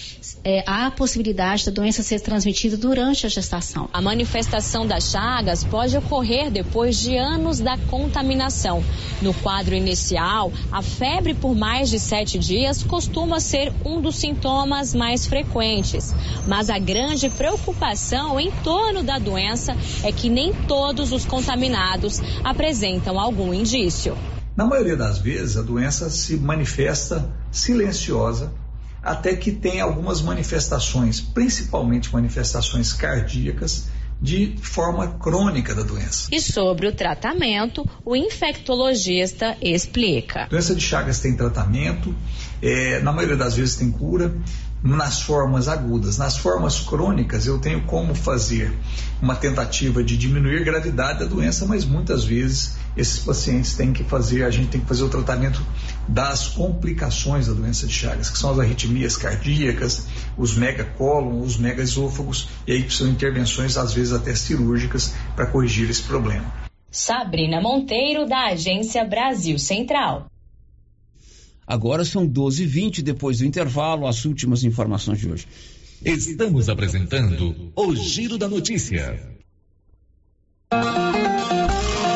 é, 0.43 0.63
há 0.65 0.87
a 0.87 0.91
possibilidade 0.91 1.65
da 1.65 1.71
doença 1.71 2.03
ser 2.03 2.19
transmitida 2.19 2.77
durante 2.77 3.25
a 3.25 3.29
gestação. 3.29 3.89
A 3.93 4.01
manifestação 4.01 4.85
das 4.85 5.11
chagas 5.11 5.63
pode 5.63 5.95
ocorrer 5.97 6.49
depois 6.49 6.99
de 6.99 7.15
anos 7.17 7.59
da 7.59 7.77
contaminação. 7.77 8.83
No 9.21 9.33
quadro 9.33 9.75
inicial, 9.75 10.51
a 10.71 10.81
febre 10.81 11.33
por 11.33 11.55
mais 11.55 11.89
de 11.89 11.99
sete 11.99 12.39
dias 12.39 12.83
costuma 12.83 13.39
ser 13.39 13.73
um 13.85 14.01
dos 14.01 14.15
sintomas 14.15 14.93
mais 14.93 15.25
frequentes. 15.25 16.13
Mas 16.47 16.69
a 16.69 16.79
grande 16.79 17.29
preocupação 17.29 18.39
em 18.39 18.51
torno 18.63 19.03
da 19.03 19.19
doença 19.19 19.75
é 20.03 20.11
que 20.11 20.29
nem 20.29 20.53
todos 20.67 21.11
os 21.11 21.25
contaminados 21.25 22.19
apresentam 22.43 23.19
algum 23.19 23.53
indício. 23.53 24.17
Na 24.55 24.65
maioria 24.65 24.97
das 24.97 25.17
vezes, 25.17 25.57
a 25.57 25.61
doença 25.61 26.09
se 26.09 26.37
manifesta 26.37 27.29
silenciosa 27.51 28.51
até 29.01 29.35
que 29.35 29.51
tem 29.51 29.81
algumas 29.81 30.21
manifestações, 30.21 31.19
principalmente 31.19 32.13
manifestações 32.13 32.93
cardíacas, 32.93 33.87
de 34.21 34.55
forma 34.61 35.07
crônica 35.17 35.73
da 35.73 35.81
doença. 35.81 36.27
E 36.31 36.39
sobre 36.39 36.87
o 36.87 36.93
tratamento, 36.93 37.83
o 38.05 38.15
infectologista 38.15 39.57
explica. 39.59 40.43
A 40.43 40.47
doença 40.47 40.75
de 40.75 40.81
Chagas 40.81 41.19
tem 41.19 41.35
tratamento, 41.35 42.15
é, 42.61 42.99
na 42.99 43.11
maioria 43.11 43.35
das 43.35 43.55
vezes 43.55 43.75
tem 43.75 43.89
cura, 43.89 44.31
nas 44.83 45.21
formas 45.21 45.67
agudas. 45.67 46.17
Nas 46.17 46.37
formas 46.37 46.79
crônicas, 46.79 47.45
eu 47.45 47.59
tenho 47.59 47.81
como 47.83 48.15
fazer 48.15 48.73
uma 49.21 49.35
tentativa 49.35 50.03
de 50.03 50.17
diminuir 50.17 50.61
a 50.61 50.63
gravidade 50.63 51.19
da 51.19 51.25
doença, 51.25 51.65
mas 51.65 51.85
muitas 51.85 52.23
vezes 52.23 52.77
esses 52.97 53.19
pacientes 53.19 53.75
têm 53.75 53.93
que 53.93 54.03
fazer, 54.03 54.43
a 54.43 54.49
gente 54.49 54.69
tem 54.69 54.81
que 54.81 54.87
fazer 54.87 55.03
o 55.03 55.09
tratamento 55.09 55.61
das 56.07 56.47
complicações 56.47 57.47
da 57.47 57.53
doença 57.53 57.85
de 57.85 57.93
Chagas, 57.93 58.29
que 58.29 58.37
são 58.37 58.51
as 58.51 58.59
arritmias 58.59 59.15
cardíacas, 59.15 60.07
os 60.37 60.55
megacólon, 60.55 61.41
os 61.41 61.57
megaesôfagos, 61.57 62.49
e 62.67 62.73
aí 62.73 62.83
precisam 62.83 63.11
intervenções, 63.11 63.77
às 63.77 63.93
vezes 63.93 64.13
até 64.13 64.33
cirúrgicas, 64.35 65.13
para 65.35 65.45
corrigir 65.45 65.89
esse 65.89 66.03
problema. 66.03 66.45
Sabrina 66.89 67.61
Monteiro, 67.61 68.27
da 68.27 68.47
Agência 68.47 69.05
Brasil 69.05 69.57
Central. 69.57 70.30
Agora 71.65 72.03
são 72.03 72.27
12h20, 72.27 73.01
depois 73.01 73.39
do 73.39 73.45
intervalo, 73.45 74.07
as 74.07 74.25
últimas 74.25 74.63
informações 74.63 75.19
de 75.19 75.29
hoje. 75.29 75.47
Estamos 76.03 76.67
apresentando 76.67 77.71
o 77.75 77.95
Giro 77.95 78.37
da 78.37 78.47
Notícia. 78.47 79.21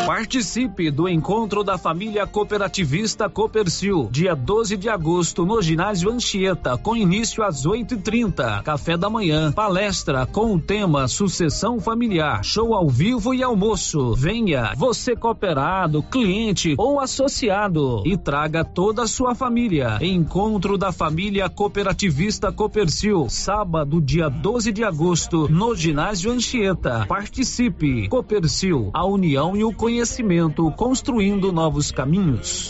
Participe 0.05 0.91
do 0.91 1.09
encontro 1.09 1.63
da 1.63 1.79
família 1.79 2.27
cooperativista 2.27 3.27
Copercil, 3.27 4.07
dia 4.11 4.35
12 4.35 4.77
de 4.77 4.87
agosto, 4.87 5.43
no 5.43 5.59
ginásio 5.63 6.11
Anchieta, 6.11 6.77
com 6.77 6.95
início 6.95 7.43
às 7.43 7.65
8h30. 7.65 8.61
Café 8.61 8.95
da 8.95 9.09
manhã, 9.09 9.51
palestra 9.51 10.27
com 10.27 10.53
o 10.53 10.59
tema 10.59 11.07
Sucessão 11.07 11.79
Familiar, 11.79 12.43
show 12.43 12.75
ao 12.75 12.87
vivo 12.87 13.33
e 13.33 13.41
almoço. 13.41 14.13
Venha, 14.13 14.73
você 14.77 15.15
cooperado, 15.15 16.03
cliente 16.03 16.75
ou 16.77 16.99
associado, 16.99 18.03
e 18.05 18.15
traga 18.15 18.63
toda 18.63 19.01
a 19.01 19.07
sua 19.07 19.33
família. 19.33 19.97
Encontro 20.01 20.77
da 20.77 20.91
família 20.91 21.49
cooperativista 21.49 22.51
Copercil, 22.51 23.25
sábado, 23.27 23.99
dia 23.99 24.29
12 24.29 24.71
de 24.71 24.83
agosto, 24.83 25.49
no 25.49 25.75
ginásio 25.75 26.31
Anchieta. 26.31 27.07
Participe. 27.07 28.07
Copercil, 28.07 28.91
a 28.93 29.03
união 29.03 29.57
e 29.57 29.63
o 29.63 29.73
conhecimento 29.73 29.94
conhecimento, 29.95 30.69
construindo 30.71 31.53
novos 31.53 31.89
caminhos. 31.89 32.67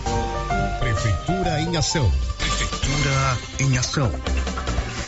Prefeitura 0.80 1.62
em 1.62 1.78
ação. 1.78 2.12
Prefeitura 2.38 3.38
em 3.60 3.78
ação. 3.78 4.12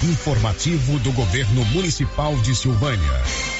Informativo 0.04 1.00
do 1.00 1.12
Governo 1.12 1.66
Municipal 1.66 2.36
de 2.38 2.56
Silvânia. 2.56 3.59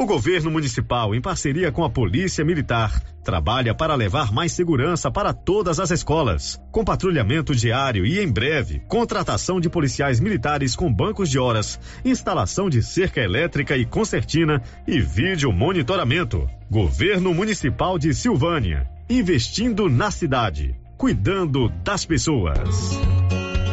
O 0.00 0.06
governo 0.06 0.50
municipal, 0.50 1.14
em 1.14 1.20
parceria 1.20 1.70
com 1.70 1.84
a 1.84 1.90
Polícia 1.90 2.42
Militar, 2.42 3.02
trabalha 3.22 3.74
para 3.74 3.94
levar 3.94 4.32
mais 4.32 4.50
segurança 4.50 5.10
para 5.10 5.34
todas 5.34 5.78
as 5.78 5.90
escolas, 5.90 6.58
com 6.72 6.82
patrulhamento 6.82 7.54
diário 7.54 8.06
e, 8.06 8.18
em 8.18 8.32
breve, 8.32 8.80
contratação 8.88 9.60
de 9.60 9.68
policiais 9.68 10.18
militares 10.18 10.74
com 10.74 10.90
bancos 10.90 11.28
de 11.28 11.38
horas, 11.38 11.78
instalação 12.02 12.70
de 12.70 12.82
cerca 12.82 13.20
elétrica 13.20 13.76
e 13.76 13.84
concertina 13.84 14.62
e 14.88 14.98
vídeo 15.02 15.52
monitoramento. 15.52 16.48
Governo 16.70 17.34
Municipal 17.34 17.98
de 17.98 18.14
Silvânia, 18.14 18.88
investindo 19.06 19.86
na 19.90 20.10
cidade, 20.10 20.74
cuidando 20.96 21.68
das 21.84 22.06
pessoas. 22.06 23.19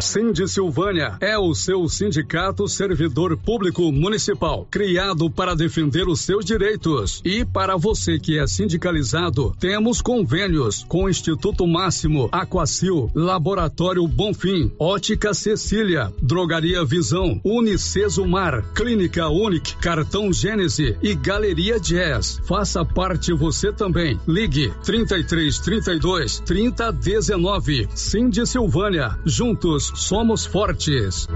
Cindy 0.01 0.47
Silvânia 0.47 1.17
é 1.19 1.37
o 1.37 1.53
seu 1.55 1.87
sindicato 1.89 2.67
servidor 2.67 3.35
público 3.35 3.91
municipal, 3.91 4.67
criado 4.69 5.29
para 5.29 5.55
defender 5.55 6.07
os 6.07 6.21
seus 6.21 6.45
direitos. 6.45 7.21
E 7.25 7.43
para 7.43 7.75
você 7.75 8.19
que 8.19 8.37
é 8.37 8.45
sindicalizado, 8.45 9.55
temos 9.59 10.01
convênios 10.01 10.85
com 10.87 11.05
o 11.05 11.09
Instituto 11.09 11.65
Máximo, 11.65 12.29
Aquacil, 12.31 13.09
Laboratório 13.15 14.07
Bonfim, 14.07 14.71
Ótica 14.77 15.33
Cecília, 15.33 16.13
Drogaria 16.21 16.85
Visão, 16.85 17.41
Unicesumar, 17.43 18.63
Clínica 18.73 19.27
Unic, 19.29 19.75
Cartão 19.77 20.31
Gênese 20.31 20.95
e 21.01 21.15
Galeria 21.15 21.79
Jazz. 21.79 22.39
Faça 22.45 22.85
parte 22.85 23.33
você 23.33 23.73
também. 23.73 24.19
Ligue 24.27 24.71
33 24.83 25.59
32 25.59 26.39
30 26.41 26.91
19. 26.91 27.87
Cindy 27.95 28.45
Silvânia. 28.45 29.17
Juntos 29.25 29.86
somos 29.95 30.45
fortes. 30.45 31.27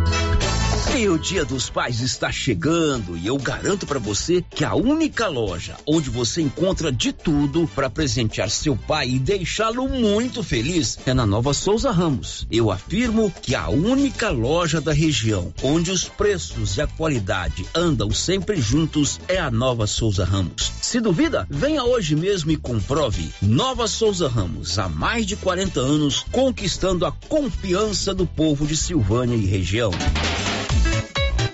E 0.89 1.07
o 1.07 1.17
Dia 1.17 1.45
dos 1.45 1.69
Pais 1.69 2.01
está 2.01 2.31
chegando 2.31 3.15
e 3.15 3.25
eu 3.25 3.37
garanto 3.37 3.87
para 3.87 3.97
você 3.97 4.43
que 4.49 4.65
a 4.65 4.75
única 4.75 5.27
loja 5.27 5.77
onde 5.87 6.09
você 6.09 6.41
encontra 6.41 6.91
de 6.91 7.13
tudo 7.13 7.69
para 7.73 7.89
presentear 7.89 8.49
seu 8.49 8.75
pai 8.75 9.09
e 9.09 9.19
deixá-lo 9.19 9.87
muito 9.87 10.43
feliz 10.43 10.99
é 11.05 11.13
na 11.13 11.25
Nova 11.25 11.53
Souza 11.53 11.91
Ramos. 11.91 12.45
Eu 12.51 12.69
afirmo 12.69 13.31
que 13.41 13.55
a 13.55 13.69
única 13.69 14.29
loja 14.29 14.81
da 14.81 14.91
região 14.91 15.53
onde 15.63 15.91
os 15.91 16.05
preços 16.09 16.75
e 16.75 16.81
a 16.81 16.87
qualidade 16.87 17.65
andam 17.73 18.11
sempre 18.11 18.59
juntos 18.61 19.19
é 19.27 19.37
a 19.37 19.49
Nova 19.49 19.87
Souza 19.87 20.25
Ramos. 20.25 20.71
Se 20.81 20.99
duvida, 20.99 21.47
venha 21.49 21.83
hoje 21.85 22.15
mesmo 22.15 22.51
e 22.51 22.57
comprove. 22.57 23.31
Nova 23.41 23.87
Souza 23.87 24.27
Ramos, 24.27 24.77
há 24.77 24.89
mais 24.89 25.25
de 25.25 25.37
40 25.37 25.79
anos, 25.79 26.25
conquistando 26.31 27.05
a 27.05 27.11
confiança 27.11 28.13
do 28.13 28.25
povo 28.25 28.67
de 28.67 28.75
Silvânia 28.75 29.35
e 29.35 29.45
região. 29.45 29.91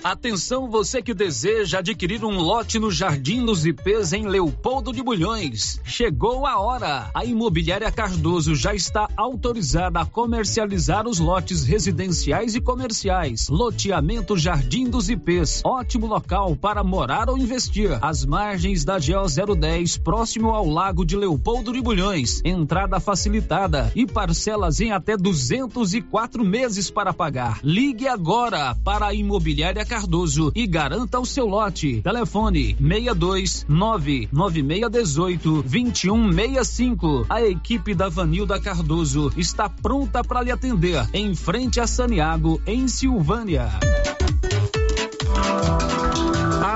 Atenção 0.02 0.70
você 0.70 1.02
que 1.02 1.12
deseja 1.12 1.80
adquirir 1.80 2.24
um 2.24 2.38
lote 2.38 2.78
no 2.78 2.90
Jardim 2.90 3.44
dos 3.44 3.66
IPs 3.66 4.12
em 4.12 4.26
Leopoldo 4.26 4.92
de 4.92 5.02
Bulhões. 5.02 5.80
Chegou 5.84 6.46
a 6.46 6.60
hora. 6.60 7.10
A 7.12 7.24
Imobiliária 7.24 7.90
Cardoso 7.90 8.54
já 8.54 8.72
está 8.74 9.08
autorizada 9.16 10.00
a 10.00 10.06
comercializar 10.06 11.06
os 11.08 11.18
lotes 11.18 11.64
residenciais 11.64 12.54
e 12.54 12.60
comerciais. 12.60 13.48
Loteamento 13.48 14.36
Jardim 14.36 14.88
dos 14.88 15.08
IPs. 15.08 15.62
Ótimo 15.64 16.06
local 16.06 16.54
para 16.54 16.84
morar 16.84 17.28
ou 17.28 17.36
investir. 17.36 17.98
As 18.00 18.24
margens 18.24 18.84
da 18.84 18.98
GO 18.98 19.56
010, 19.56 19.98
próximo 19.98 20.50
ao 20.50 20.66
Lago 20.66 21.04
de 21.04 21.16
Leopoldo 21.16 21.72
de 21.72 21.82
Bulhões. 21.82 22.40
Entrada 22.44 23.00
facilitada 23.00 23.90
e 23.96 24.06
parcelas 24.06 24.80
em 24.80 24.92
até 24.92 25.16
204 25.16 26.44
meses 26.44 26.88
para 26.88 27.12
pagar. 27.12 27.58
Ligue 27.64 28.06
agora 28.06 28.76
para 28.84 29.08
a 29.08 29.14
Imobiliária 29.14 29.87
Cardoso 29.88 30.52
e 30.54 30.66
garanta 30.66 31.18
o 31.18 31.24
seu 31.24 31.46
lote. 31.46 32.02
Telefone 32.02 32.76
62 32.78 33.64
99618 33.68 35.62
2165. 35.62 37.26
A 37.28 37.42
equipe 37.42 37.94
da 37.94 38.10
Vanilda 38.10 38.60
Cardoso 38.60 39.32
está 39.36 39.68
pronta 39.68 40.22
para 40.22 40.42
lhe 40.42 40.52
atender 40.52 41.08
em 41.14 41.34
frente 41.34 41.80
a 41.80 41.86
Saniago, 41.86 42.60
em 42.66 42.86
Silvânia. 42.86 43.70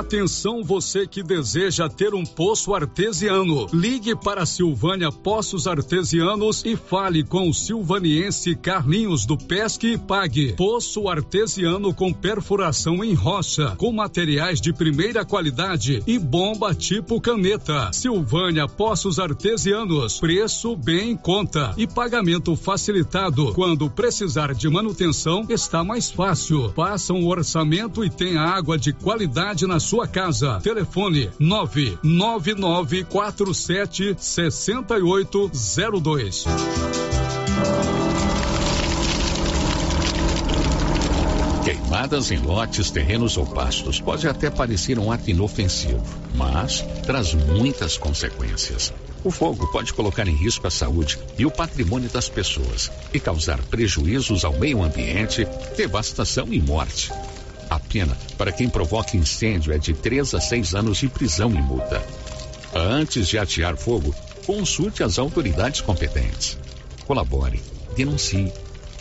Atenção 0.02 0.64
você 0.64 1.06
que 1.06 1.22
deseja 1.22 1.88
ter 1.88 2.12
um 2.12 2.24
poço 2.24 2.74
artesiano. 2.74 3.68
Ligue 3.72 4.16
para 4.16 4.44
Silvânia 4.44 5.12
Poços 5.12 5.68
Artesianos 5.68 6.64
e 6.64 6.76
fale 6.76 7.22
com 7.22 7.48
o 7.48 7.54
silvaniense 7.54 8.56
Carlinhos 8.56 9.24
do 9.24 9.38
Pesque 9.38 9.92
e 9.92 9.98
Pague. 9.98 10.54
Poço 10.54 11.08
artesiano 11.08 11.94
com 11.94 12.12
perfuração 12.12 13.02
em 13.04 13.14
rocha, 13.14 13.76
com 13.78 13.92
materiais 13.92 14.60
de 14.60 14.72
primeira 14.72 15.24
qualidade 15.24 16.02
e 16.04 16.18
bomba 16.18 16.74
tipo 16.74 17.20
caneta. 17.20 17.90
Silvânia 17.92 18.66
Poços 18.66 19.20
Artesianos. 19.20 20.18
Preço 20.18 20.74
bem 20.74 21.12
em 21.12 21.16
conta 21.16 21.74
e 21.78 21.86
pagamento 21.86 22.56
facilitado. 22.56 23.52
Quando 23.54 23.88
precisar 23.88 24.52
de 24.52 24.68
manutenção, 24.68 25.46
está 25.48 25.84
mais 25.84 26.10
fácil. 26.10 26.72
Faça 26.74 27.14
um 27.14 27.28
orçamento 27.28 28.04
e 28.04 28.10
tenha 28.10 28.42
água 28.42 28.76
de 28.76 28.92
qualidade 28.92 29.64
na 29.64 29.78
sua 29.78 29.91
casa. 30.08 30.58
Telefone 30.62 31.30
99947 31.38 34.16
6802. 34.18 36.46
Queimadas 41.64 42.30
em 42.30 42.38
lotes, 42.38 42.90
terrenos 42.90 43.36
ou 43.36 43.46
pastos 43.46 44.00
pode 44.00 44.26
até 44.26 44.50
parecer 44.50 44.98
um 44.98 45.12
ato 45.12 45.30
inofensivo, 45.30 46.02
mas 46.34 46.82
traz 47.04 47.34
muitas 47.34 47.96
consequências. 47.96 48.92
O 49.22 49.30
fogo 49.30 49.70
pode 49.70 49.94
colocar 49.94 50.26
em 50.26 50.34
risco 50.34 50.66
a 50.66 50.70
saúde 50.70 51.18
e 51.38 51.46
o 51.46 51.50
patrimônio 51.50 52.08
das 52.08 52.28
pessoas 52.28 52.90
e 53.14 53.20
causar 53.20 53.62
prejuízos 53.62 54.44
ao 54.44 54.58
meio 54.58 54.82
ambiente, 54.82 55.46
devastação 55.76 56.48
e 56.50 56.60
morte. 56.60 57.12
A 57.72 57.78
pena 57.80 58.14
para 58.36 58.52
quem 58.52 58.68
provoca 58.68 59.16
incêndio 59.16 59.72
é 59.72 59.78
de 59.78 59.94
3 59.94 60.34
a 60.34 60.40
6 60.42 60.74
anos 60.74 60.98
de 60.98 61.08
prisão 61.08 61.50
e 61.54 61.62
multa. 61.62 62.06
Antes 62.74 63.26
de 63.26 63.38
atear 63.38 63.78
fogo, 63.78 64.14
consulte 64.44 65.02
as 65.02 65.18
autoridades 65.18 65.80
competentes. 65.80 66.58
Colabore, 67.06 67.62
denuncie. 67.96 68.52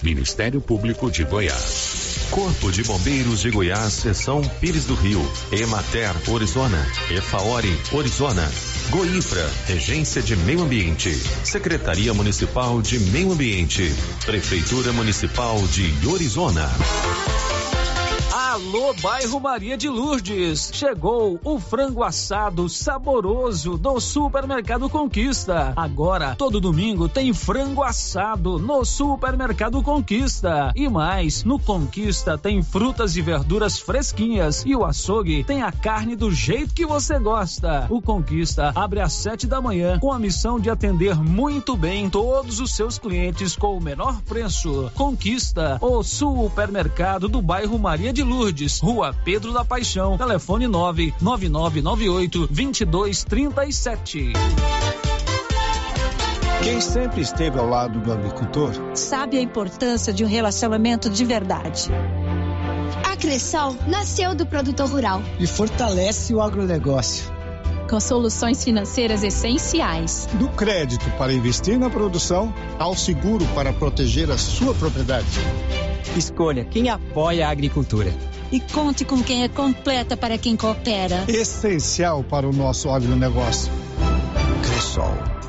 Ministério 0.02 0.62
Público 0.62 1.12
de 1.12 1.26
Goiás. 1.26 2.28
Corpo 2.32 2.72
de 2.72 2.82
Bombeiros 2.84 3.42
de 3.42 3.52
Goiás, 3.52 3.92
Seção 3.92 4.42
Pires 4.62 4.86
do 4.86 4.96
Rio, 4.96 5.22
Emater, 5.52 6.16
Orizona, 6.30 6.88
Efaori, 7.12 7.78
Orizona, 7.92 8.50
Goifra, 8.90 9.48
Regência 9.68 10.22
de 10.22 10.38
Meio 10.38 10.62
Ambiente, 10.62 11.14
Secretaria 11.44 12.14
Municipal 12.14 12.82
de 12.82 13.00
Meio 13.00 13.34
Ambiente, 13.34 13.94
Prefeitura 14.26 14.94
Municipal 14.94 15.62
de 15.68 16.08
Orizona. 16.08 16.72
Alô, 18.62 18.94
bairro 19.02 19.40
Maria 19.40 19.76
de 19.76 19.90
Lourdes. 19.90 20.70
Chegou 20.72 21.40
o 21.44 21.60
frango 21.60 22.04
assado 22.04 22.70
saboroso 22.70 23.76
do 23.76 24.00
Supermercado 24.00 24.88
Conquista. 24.88 25.74
Agora, 25.76 26.36
todo 26.36 26.62
domingo 26.62 27.10
tem 27.10 27.34
frango 27.34 27.82
assado 27.82 28.60
no 28.60 28.86
Supermercado 28.86 29.82
Conquista. 29.82 30.72
E 30.76 30.88
mais, 30.88 31.44
no 31.44 31.58
Conquista 31.58 32.38
tem 32.38 32.62
frutas 32.62 33.18
e 33.18 33.22
verduras 33.24 33.80
fresquinhas 33.80 34.64
e 34.64 34.76
o 34.76 34.86
açougue 34.86 35.44
tem 35.44 35.64
a 35.64 35.72
carne 35.72 36.16
do 36.16 36.32
jeito 36.32 36.76
que 36.76 36.86
você 36.86 37.18
gosta. 37.18 37.88
O 37.90 38.00
Conquista 38.00 38.72
abre 38.76 39.00
às 39.00 39.14
sete 39.14 39.48
da 39.48 39.60
manhã 39.60 39.98
com 39.98 40.12
a 40.12 40.20
missão 40.20 40.60
de 40.60 40.70
atender 40.70 41.16
muito 41.16 41.76
bem 41.76 42.12
todos 42.12 42.60
os 42.60 42.76
seus 42.76 43.00
clientes 43.00 43.56
com 43.56 43.76
o 43.76 43.82
menor 43.82 44.22
preço. 44.22 44.92
Conquista, 44.94 45.80
o 45.82 46.04
supermercado 46.04 47.28
do 47.28 47.42
bairro 47.42 47.80
Maria 47.80 48.14
de 48.14 48.22
Lourdes. 48.22 48.51
Rua 48.82 49.16
Pedro 49.24 49.54
da 49.54 49.64
Paixão, 49.64 50.18
telefone 50.18 50.68
99998 50.68 52.48
2237. 52.48 54.34
Quem 56.64 56.80
sempre 56.80 57.22
esteve 57.22 57.58
ao 57.58 57.68
lado 57.68 58.00
do 58.00 58.14
agricultor 58.14 58.72
sabe 58.94 59.38
a 59.38 59.42
importância 59.42 60.14
de 60.14 60.24
um 60.24 60.28
relacionamento 60.28 61.10
de 61.10 61.26
verdade. 61.26 61.90
A 63.04 63.16
Cressol 63.16 63.76
nasceu 63.88 64.36
do 64.36 64.46
produtor 64.46 64.88
rural 64.88 65.24
e 65.40 65.48
fortalece 65.48 66.34
o 66.36 66.42
agronegócio. 66.42 67.32
Com 67.90 68.00
soluções 68.00 68.64
financeiras 68.64 69.24
essenciais. 69.24 70.28
Do 70.34 70.50
crédito 70.50 71.10
para 71.18 71.34
investir 71.34 71.80
na 71.80 71.90
produção 71.90 72.54
ao 72.78 72.96
seguro 72.96 73.46
para 73.56 73.74
proteger 73.74 74.30
a 74.30 74.38
sua 74.38 74.74
propriedade. 74.74 75.28
Escolha 76.16 76.66
quem 76.66 76.90
apoia 76.90 77.48
a 77.48 77.52
agricultura. 77.52 78.14
E 78.52 78.60
conte 78.60 79.06
com 79.06 79.24
quem 79.24 79.44
é 79.44 79.48
completa 79.48 80.18
para 80.18 80.38
quem 80.38 80.58
coopera. 80.58 81.24
Essencial 81.28 82.24
para 82.24 82.48
o 82.48 82.54
nosso 82.54 82.90
agronegócio. 82.90 83.72
Cressol. 84.62 85.41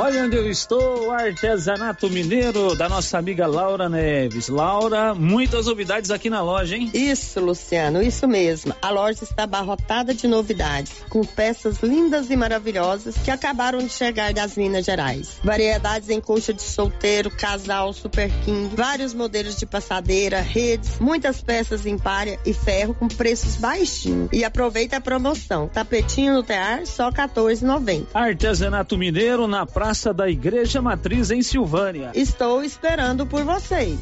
Olha 0.00 0.22
onde 0.22 0.36
eu 0.36 0.48
estou, 0.48 1.10
artesanato 1.10 2.08
mineiro 2.08 2.76
da 2.76 2.88
nossa 2.88 3.18
amiga 3.18 3.48
Laura 3.48 3.88
Neves. 3.88 4.48
Laura, 4.48 5.12
muitas 5.12 5.66
novidades 5.66 6.12
aqui 6.12 6.30
na 6.30 6.40
loja, 6.40 6.76
hein? 6.76 6.88
Isso, 6.94 7.40
Luciano, 7.40 8.00
isso 8.00 8.28
mesmo. 8.28 8.72
A 8.80 8.90
loja 8.90 9.24
está 9.24 9.42
abarrotada 9.42 10.14
de 10.14 10.28
novidades, 10.28 10.92
com 11.08 11.24
peças 11.24 11.80
lindas 11.82 12.30
e 12.30 12.36
maravilhosas 12.36 13.16
que 13.18 13.28
acabaram 13.28 13.80
de 13.80 13.88
chegar 13.88 14.32
das 14.32 14.56
Minas 14.56 14.86
Gerais. 14.86 15.40
Variedades 15.42 16.08
em 16.10 16.20
coxa 16.20 16.54
de 16.54 16.62
solteiro, 16.62 17.28
casal, 17.28 17.92
super 17.92 18.30
king, 18.44 18.72
vários 18.76 19.12
modelos 19.12 19.56
de 19.56 19.66
passadeira, 19.66 20.40
redes, 20.40 21.00
muitas 21.00 21.42
peças 21.42 21.86
em 21.86 21.98
palha 21.98 22.38
e 22.46 22.54
ferro 22.54 22.94
com 22.94 23.08
preços 23.08 23.56
baixinhos. 23.56 24.28
E 24.32 24.44
aproveita 24.44 24.98
a 24.98 25.00
promoção. 25.00 25.66
Tapetinho 25.66 26.34
no 26.34 26.44
tear, 26.44 26.86
só 26.86 27.10
14,90. 27.10 28.06
Artesanato 28.14 28.96
mineiro 28.96 29.48
na 29.48 29.66
praia 29.66 29.87
Praça 29.88 30.12
da 30.12 30.28
Igreja 30.28 30.82
Matriz 30.82 31.30
em 31.30 31.40
Silvânia. 31.40 32.10
Estou 32.14 32.62
esperando 32.62 33.24
por 33.24 33.42
vocês. 33.42 33.98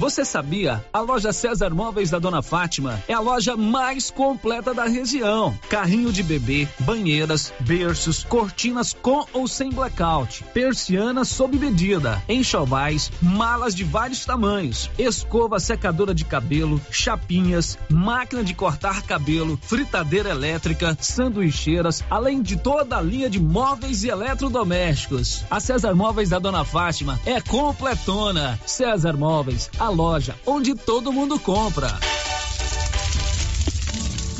Você 0.00 0.24
sabia? 0.24 0.82
A 0.94 1.00
loja 1.00 1.30
César 1.30 1.74
Móveis 1.74 2.08
da 2.08 2.18
Dona 2.18 2.40
Fátima 2.40 3.04
é 3.06 3.12
a 3.12 3.20
loja 3.20 3.54
mais 3.54 4.10
completa 4.10 4.72
da 4.72 4.86
região. 4.86 5.54
Carrinho 5.68 6.10
de 6.10 6.22
bebê, 6.22 6.66
banheiras, 6.78 7.52
berços, 7.60 8.24
cortinas 8.24 8.94
com 8.94 9.26
ou 9.34 9.46
sem 9.46 9.68
blackout, 9.68 10.42
persianas 10.54 11.28
sob 11.28 11.58
medida, 11.58 12.22
enxovais, 12.26 13.12
malas 13.20 13.74
de 13.74 13.84
vários 13.84 14.24
tamanhos, 14.24 14.90
escova 14.98 15.60
secadora 15.60 16.14
de 16.14 16.24
cabelo, 16.24 16.80
chapinhas, 16.90 17.76
máquina 17.90 18.42
de 18.42 18.54
cortar 18.54 19.02
cabelo, 19.02 19.58
fritadeira 19.60 20.30
elétrica, 20.30 20.96
sanduicheiras, 20.98 22.02
além 22.08 22.40
de 22.40 22.56
toda 22.56 22.96
a 22.96 23.02
linha 23.02 23.28
de 23.28 23.38
móveis 23.38 24.02
e 24.02 24.08
eletrodomésticos. 24.08 25.44
A 25.50 25.60
César 25.60 25.94
Móveis 25.94 26.30
da 26.30 26.38
Dona 26.38 26.64
Fátima 26.64 27.20
é 27.26 27.38
completona. 27.42 28.58
César 28.64 29.14
Móveis, 29.14 29.68
a 29.78 29.89
loja 29.90 30.36
onde 30.46 30.74
todo 30.74 31.12
mundo 31.12 31.38
compra. 31.38 31.98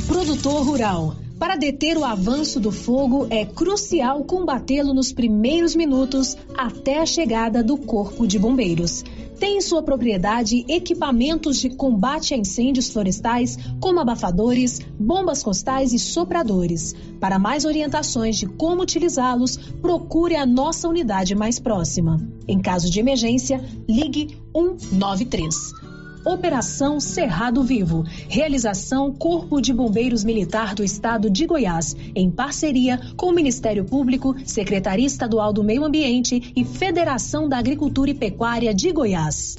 Produtor 0.06 0.64
Rural. 0.64 1.16
Para 1.38 1.56
deter 1.56 1.96
o 1.96 2.04
avanço 2.04 2.60
do 2.60 2.70
fogo, 2.70 3.26
é 3.30 3.46
crucial 3.46 4.22
combatê-lo 4.24 4.92
nos 4.92 5.10
primeiros 5.10 5.74
minutos 5.74 6.36
até 6.54 6.98
a 6.98 7.06
chegada 7.06 7.62
do 7.62 7.78
Corpo 7.78 8.26
de 8.26 8.38
Bombeiros. 8.38 9.02
Tem 9.40 9.56
em 9.56 9.60
sua 9.62 9.82
propriedade 9.82 10.66
equipamentos 10.68 11.56
de 11.56 11.70
combate 11.70 12.34
a 12.34 12.36
incêndios 12.36 12.90
florestais, 12.90 13.56
como 13.80 13.98
abafadores, 13.98 14.80
bombas 14.98 15.42
costais 15.42 15.94
e 15.94 15.98
sopradores. 15.98 16.94
Para 17.18 17.38
mais 17.38 17.64
orientações 17.64 18.36
de 18.36 18.46
como 18.46 18.82
utilizá-los, 18.82 19.56
procure 19.80 20.36
a 20.36 20.44
nossa 20.44 20.86
unidade 20.86 21.34
mais 21.34 21.58
próxima. 21.58 22.20
Em 22.46 22.60
caso 22.60 22.90
de 22.90 23.00
emergência, 23.00 23.64
ligue 23.88 24.36
193. 24.54 25.89
Operação 26.24 27.00
Cerrado 27.00 27.62
Vivo. 27.62 28.04
Realização 28.28 29.12
Corpo 29.12 29.60
de 29.60 29.72
Bombeiros 29.72 30.24
Militar 30.24 30.74
do 30.74 30.84
Estado 30.84 31.30
de 31.30 31.46
Goiás, 31.46 31.96
em 32.14 32.30
parceria 32.30 33.00
com 33.16 33.26
o 33.26 33.34
Ministério 33.34 33.84
Público, 33.84 34.34
Secretaria 34.44 35.06
Estadual 35.06 35.52
do 35.52 35.64
Meio 35.64 35.84
Ambiente 35.84 36.52
e 36.54 36.64
Federação 36.64 37.48
da 37.48 37.58
Agricultura 37.58 38.10
e 38.10 38.14
Pecuária 38.14 38.74
de 38.74 38.92
Goiás. 38.92 39.56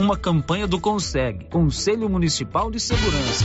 Uma 0.00 0.16
campanha 0.16 0.66
do 0.66 0.80
Conseg, 0.80 1.44
Conselho 1.50 2.08
Municipal 2.08 2.70
de 2.70 2.80
Segurança. 2.80 3.44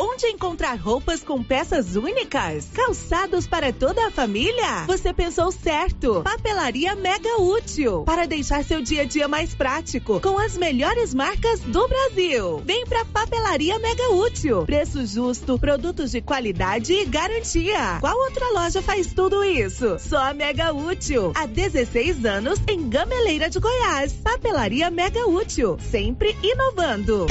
Onde 0.00 0.26
encontrar 0.28 0.76
roupas 0.78 1.24
com 1.24 1.42
peças 1.42 1.96
únicas? 1.96 2.68
Calçados 2.72 3.48
para 3.48 3.72
toda 3.72 4.06
a 4.06 4.10
família? 4.10 4.84
Você 4.86 5.12
pensou 5.12 5.50
certo. 5.50 6.22
Papelaria 6.22 6.94
Mega 6.94 7.40
Útil. 7.40 8.04
Para 8.04 8.26
deixar 8.26 8.62
seu 8.62 8.80
dia 8.80 9.02
a 9.02 9.04
dia 9.04 9.26
mais 9.26 9.56
prático, 9.56 10.20
com 10.20 10.38
as 10.38 10.56
melhores 10.56 11.12
marcas 11.12 11.60
do 11.60 11.88
Brasil. 11.88 12.62
Vem 12.64 12.86
pra 12.86 13.04
Papelaria 13.04 13.76
Mega 13.80 14.12
Útil. 14.12 14.62
Preço 14.66 15.04
justo, 15.04 15.58
produtos 15.58 16.12
de 16.12 16.20
qualidade 16.20 16.92
e 16.92 17.04
garantia. 17.06 17.98
Qual 17.98 18.16
outra 18.16 18.48
loja 18.52 18.80
faz 18.80 19.12
tudo 19.12 19.42
isso? 19.42 19.98
Só 19.98 20.18
a 20.18 20.32
Mega 20.32 20.72
Útil. 20.72 21.32
Há 21.34 21.46
16 21.46 22.24
anos 22.24 22.60
em 22.68 22.88
Gameleira 22.88 23.50
de 23.50 23.58
Goiás. 23.58 24.12
Papelaria 24.12 24.92
Mega 24.92 25.26
Útil. 25.28 25.76
Sempre 25.90 26.36
inovando. 26.42 27.26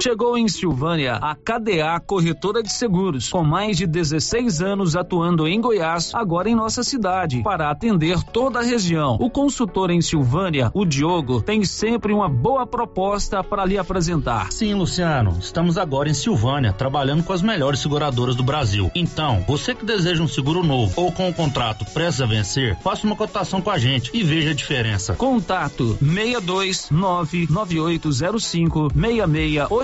Chegou 0.00 0.36
em 0.36 0.48
Silvânia 0.48 1.14
a 1.14 1.34
KDA 1.34 1.98
Corretora 2.04 2.62
de 2.62 2.72
Seguros, 2.72 3.30
com 3.30 3.42
mais 3.42 3.76
de 3.76 3.86
16 3.86 4.60
anos 4.60 4.96
atuando 4.96 5.46
em 5.46 5.60
Goiás, 5.60 6.14
agora 6.14 6.48
em 6.48 6.54
nossa 6.54 6.82
cidade, 6.82 7.42
para 7.42 7.70
atender 7.70 8.22
toda 8.24 8.58
a 8.58 8.62
região. 8.62 9.16
O 9.20 9.30
consultor 9.30 9.90
em 9.90 10.02
Silvânia, 10.02 10.70
o 10.74 10.84
Diogo, 10.84 11.40
tem 11.40 11.64
sempre 11.64 12.12
uma 12.12 12.28
boa 12.28 12.66
proposta 12.66 13.42
para 13.42 13.64
lhe 13.64 13.78
apresentar. 13.78 14.52
Sim, 14.52 14.74
Luciano, 14.74 15.38
estamos 15.40 15.78
agora 15.78 16.08
em 16.08 16.14
Silvânia, 16.14 16.72
trabalhando 16.72 17.22
com 17.22 17.32
as 17.32 17.40
melhores 17.40 17.80
seguradoras 17.80 18.34
do 18.34 18.42
Brasil. 18.42 18.90
Então, 18.94 19.44
você 19.46 19.74
que 19.74 19.86
deseja 19.86 20.22
um 20.22 20.28
seguro 20.28 20.62
novo 20.62 20.92
ou 20.96 21.12
com 21.12 21.26
o 21.26 21.28
um 21.28 21.32
contrato 21.32 21.84
prestes 21.92 22.20
a 22.20 22.26
vencer, 22.26 22.76
faça 22.80 23.06
uma 23.06 23.16
cotação 23.16 23.62
com 23.62 23.70
a 23.70 23.78
gente 23.78 24.10
e 24.12 24.22
veja 24.22 24.50
a 24.50 24.54
diferença. 24.54 25.14
Contato 25.14 25.96
62 26.00 26.90
99805 26.90 28.90
66 28.94 29.83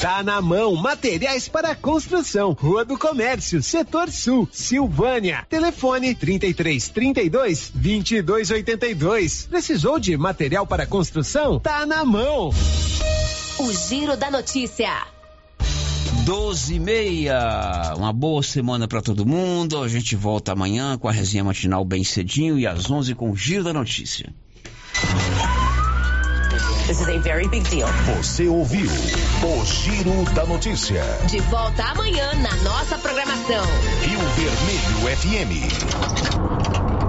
Tá 0.00 0.22
na 0.22 0.40
mão, 0.40 0.74
materiais 0.76 1.46
para 1.46 1.74
construção, 1.74 2.52
Rua 2.52 2.86
do 2.86 2.96
Comércio, 2.96 3.62
Setor 3.62 4.10
Sul, 4.10 4.48
Silvânia. 4.50 5.44
Telefone 5.46 6.14
33 6.14 6.88
32 6.88 7.70
22 7.74 8.50
82. 8.50 9.46
Precisou 9.48 10.00
de 10.00 10.16
material 10.16 10.66
para 10.66 10.86
construção? 10.86 11.60
Tá 11.60 11.84
na 11.84 12.02
mão. 12.02 12.48
O 13.58 13.72
Giro 13.74 14.16
da 14.16 14.30
Notícia. 14.30 14.90
12 16.24 16.76
e 16.76 16.80
meia. 16.80 17.92
Uma 17.94 18.10
boa 18.14 18.42
semana 18.42 18.88
para 18.88 19.02
todo 19.02 19.26
mundo. 19.26 19.82
A 19.82 19.88
gente 19.88 20.16
volta 20.16 20.52
amanhã 20.52 20.96
com 20.96 21.08
a 21.08 21.12
resenha 21.12 21.44
matinal 21.44 21.84
bem 21.84 22.04
cedinho 22.04 22.58
e 22.58 22.66
às 22.66 22.90
11 22.90 23.14
com 23.14 23.30
o 23.30 23.36
Giro 23.36 23.64
da 23.64 23.74
Notícia. 23.74 24.32
This 26.90 27.02
is 27.02 27.08
a 27.08 27.18
very 27.18 27.46
big 27.46 27.62
deal. 27.70 27.86
Você 28.16 28.48
ouviu 28.48 28.90
o 28.90 29.64
Giro 29.64 30.24
da 30.34 30.44
Notícia. 30.44 31.04
De 31.28 31.38
volta 31.42 31.84
amanhã 31.84 32.32
na 32.34 32.52
nossa 32.64 32.98
programação. 32.98 33.64
Rio 34.02 34.18
Vermelho 34.34 35.16
FM. 35.16 36.99